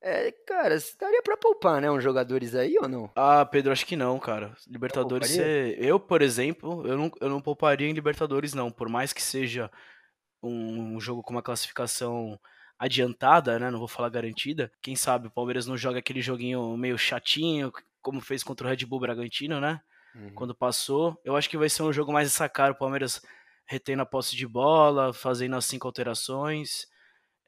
É, 0.00 0.30
cara, 0.46 0.76
daria 1.00 1.22
pra 1.22 1.36
poupar, 1.36 1.80
né, 1.80 1.90
uns 1.90 2.04
jogadores 2.04 2.54
aí 2.54 2.76
ou 2.78 2.88
não? 2.88 3.10
Ah, 3.16 3.44
Pedro, 3.44 3.72
acho 3.72 3.84
que 3.84 3.96
não, 3.96 4.18
cara. 4.18 4.54
Libertadores, 4.68 5.30
você... 5.30 5.76
eu, 5.78 5.98
por 5.98 6.22
exemplo, 6.22 6.86
eu 6.86 6.96
não, 6.96 7.10
eu 7.20 7.28
não 7.28 7.40
pouparia 7.40 7.88
em 7.88 7.92
Libertadores, 7.92 8.54
não. 8.54 8.70
Por 8.70 8.88
mais 8.88 9.12
que 9.12 9.20
seja 9.20 9.70
um, 10.42 11.00
jogo 11.00 11.22
com 11.22 11.32
uma 11.32 11.42
classificação 11.42 12.38
adiantada, 12.78 13.58
né, 13.58 13.70
não 13.70 13.78
vou 13.78 13.88
falar 13.88 14.08
garantida. 14.08 14.70
Quem 14.80 14.94
sabe 14.94 15.26
o 15.26 15.32
Palmeiras 15.32 15.66
não 15.66 15.76
joga 15.76 15.98
aquele 15.98 16.22
joguinho 16.22 16.76
meio 16.76 16.96
chatinho, 16.96 17.72
como 18.00 18.20
fez 18.20 18.44
contra 18.44 18.66
o 18.66 18.70
Red 18.70 18.86
Bull 18.86 19.00
Bragantino, 19.00 19.60
né? 19.60 19.80
Uhum. 20.14 20.32
Quando 20.34 20.54
passou. 20.54 21.20
Eu 21.24 21.36
acho 21.36 21.50
que 21.50 21.58
vai 21.58 21.68
ser 21.68 21.82
um 21.82 21.92
jogo 21.92 22.12
mais 22.12 22.28
essa 22.28 22.48
cara, 22.48 22.72
o 22.72 22.78
Palmeiras 22.78 23.20
retendo 23.66 24.02
a 24.02 24.06
posse 24.06 24.36
de 24.36 24.46
bola, 24.46 25.12
fazendo 25.12 25.56
as 25.56 25.64
cinco 25.64 25.86
alterações, 25.86 26.86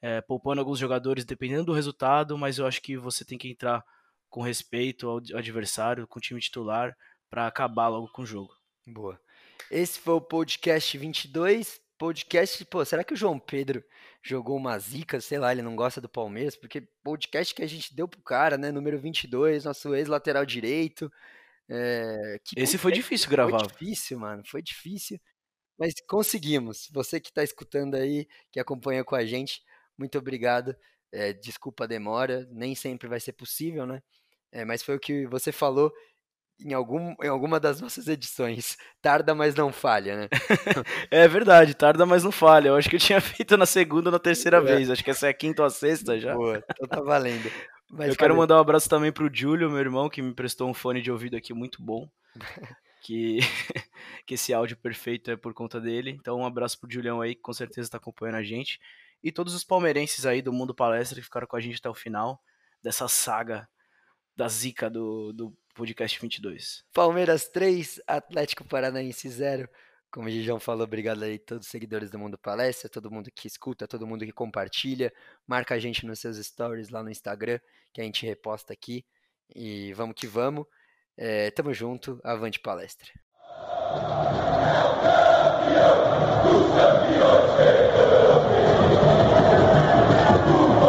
é, 0.02 0.20
poupando 0.20 0.60
alguns 0.60 0.78
jogadores 0.78 1.24
dependendo 1.24 1.66
do 1.66 1.72
resultado, 1.72 2.36
mas 2.38 2.58
eu 2.58 2.66
acho 2.66 2.80
que 2.80 2.96
você 2.96 3.24
tem 3.24 3.38
que 3.38 3.48
entrar 3.48 3.84
com 4.28 4.42
respeito 4.42 5.08
ao 5.08 5.16
adversário, 5.34 6.06
com 6.06 6.18
o 6.18 6.22
time 6.22 6.40
titular, 6.40 6.96
para 7.28 7.46
acabar 7.46 7.88
logo 7.88 8.08
com 8.12 8.22
o 8.22 8.26
jogo. 8.26 8.52
Boa. 8.86 9.20
Esse 9.70 9.98
foi 9.98 10.14
o 10.14 10.20
podcast 10.20 10.96
22. 10.96 11.80
Podcast, 11.98 12.64
pô, 12.64 12.82
será 12.84 13.04
que 13.04 13.12
o 13.12 13.16
João 13.16 13.38
Pedro 13.38 13.84
jogou 14.22 14.56
uma 14.56 14.78
zica, 14.78 15.20
sei 15.20 15.38
lá, 15.38 15.52
ele 15.52 15.60
não 15.60 15.76
gosta 15.76 16.00
do 16.00 16.08
Palmeiras? 16.08 16.56
Porque 16.56 16.88
podcast 17.04 17.54
que 17.54 17.62
a 17.62 17.66
gente 17.66 17.94
deu 17.94 18.08
pro 18.08 18.22
cara, 18.22 18.56
né, 18.56 18.72
número 18.72 18.98
22, 18.98 19.64
nosso 19.64 19.94
ex-lateral 19.94 20.46
direito, 20.46 21.12
é, 21.70 22.40
Esse 22.56 22.76
foi 22.76 22.90
difícil 22.90 23.30
gravar. 23.30 23.60
Foi 23.60 23.68
difícil, 23.68 24.18
mano. 24.18 24.42
Foi 24.44 24.60
difícil. 24.60 25.20
Mas 25.78 25.94
conseguimos. 26.06 26.88
Você 26.92 27.20
que 27.20 27.28
está 27.28 27.44
escutando 27.44 27.94
aí, 27.94 28.26
que 28.50 28.58
acompanha 28.58 29.04
com 29.04 29.14
a 29.14 29.24
gente, 29.24 29.62
muito 30.00 30.18
obrigado. 30.18 30.74
É, 31.12 31.32
desculpa 31.32 31.84
a 31.84 31.86
demora, 31.86 32.48
nem 32.50 32.74
sempre 32.74 33.06
vai 33.06 33.20
ser 33.20 33.32
possível, 33.32 33.86
né? 33.86 34.02
É, 34.50 34.64
mas 34.64 34.82
foi 34.82 34.96
o 34.96 35.00
que 35.00 35.26
você 35.26 35.52
falou 35.52 35.92
em, 36.64 36.72
algum, 36.72 37.14
em 37.22 37.28
alguma 37.28 37.60
das 37.60 37.80
nossas 37.80 38.08
edições. 38.08 38.76
Tarda, 39.02 39.34
mas 39.34 39.54
não 39.54 39.70
falha, 39.70 40.16
né? 40.16 40.28
é 41.10 41.28
verdade, 41.28 41.74
tarda, 41.74 42.06
mas 42.06 42.24
não 42.24 42.32
falha. 42.32 42.68
Eu 42.68 42.76
acho 42.76 42.88
que 42.88 42.96
eu 42.96 43.00
tinha 43.00 43.20
feito 43.20 43.56
na 43.56 43.66
segunda 43.66 44.08
ou 44.08 44.12
na 44.12 44.18
terceira 44.18 44.56
é. 44.56 44.60
vez. 44.60 44.90
Acho 44.90 45.04
que 45.04 45.10
essa 45.10 45.26
é 45.26 45.30
a 45.30 45.34
quinta 45.34 45.62
ou 45.62 45.66
a 45.66 45.70
sexta 45.70 46.18
já. 46.18 46.34
Boa, 46.34 46.64
então 46.70 46.88
tá 46.88 47.00
valendo. 47.00 47.50
Mas 47.90 48.08
eu 48.08 48.16
quero 48.16 48.36
mandar 48.36 48.56
um 48.56 48.60
abraço 48.60 48.88
também 48.88 49.12
pro 49.12 49.30
Júlio, 49.32 49.68
meu 49.68 49.80
irmão, 49.80 50.08
que 50.08 50.22
me 50.22 50.32
prestou 50.32 50.70
um 50.70 50.74
fone 50.74 51.02
de 51.02 51.10
ouvido 51.10 51.36
aqui 51.36 51.52
muito 51.52 51.82
bom. 51.82 52.08
que, 53.02 53.40
que 54.24 54.34
esse 54.34 54.54
áudio 54.54 54.76
perfeito 54.76 55.30
é 55.30 55.36
por 55.36 55.52
conta 55.52 55.80
dele. 55.80 56.10
Então, 56.10 56.38
um 56.38 56.46
abraço 56.46 56.78
pro 56.78 56.90
Julião 56.90 57.20
aí, 57.20 57.34
que 57.34 57.40
com 57.40 57.52
certeza 57.52 57.88
está 57.88 57.96
acompanhando 57.96 58.36
a 58.36 58.42
gente. 58.42 58.78
E 59.22 59.30
todos 59.30 59.54
os 59.54 59.64
palmeirenses 59.64 60.24
aí 60.24 60.40
do 60.40 60.52
Mundo 60.52 60.74
Palestra 60.74 61.16
que 61.16 61.24
ficaram 61.24 61.46
com 61.46 61.56
a 61.56 61.61
gente 61.61 61.78
até 61.78 61.88
o 61.88 61.94
final 61.94 62.42
dessa 62.83 63.06
saga 63.09 63.68
da 64.37 64.48
zica 64.48 64.88
do, 64.88 65.33
do 65.33 65.56
podcast 65.74 66.18
22. 66.20 66.85
Palmeiras 66.92 67.48
3, 67.48 68.00
Atlético 68.06 68.64
Paranaense 68.64 69.28
0. 69.28 69.68
Como 70.11 70.26
o 70.26 70.30
Gigião 70.30 70.59
falou, 70.59 70.85
obrigado 70.85 71.22
aí 71.22 71.37
a 71.37 71.46
todos 71.46 71.66
os 71.66 71.70
seguidores 71.70 72.11
do 72.11 72.18
Mundo 72.18 72.37
Palestra, 72.37 72.88
todo 72.88 73.11
mundo 73.11 73.30
que 73.30 73.46
escuta, 73.46 73.87
todo 73.87 74.06
mundo 74.06 74.24
que 74.24 74.33
compartilha. 74.33 75.12
Marca 75.46 75.74
a 75.74 75.78
gente 75.78 76.04
nos 76.04 76.18
seus 76.18 76.37
stories 76.38 76.88
lá 76.88 77.02
no 77.02 77.11
Instagram, 77.11 77.61
que 77.92 78.00
a 78.00 78.04
gente 78.04 78.26
reposta 78.26 78.72
aqui. 78.72 79.04
E 79.54 79.92
vamos 79.92 80.14
que 80.16 80.26
vamos. 80.26 80.66
É, 81.16 81.50
tamo 81.50 81.72
junto, 81.72 82.20
avante 82.24 82.59
palestra. 82.59 83.11
Who 85.70 86.72
can 86.72 87.12
be 87.12 87.20
our 87.22 87.46
taker? 87.56 88.42
Who 90.47 90.80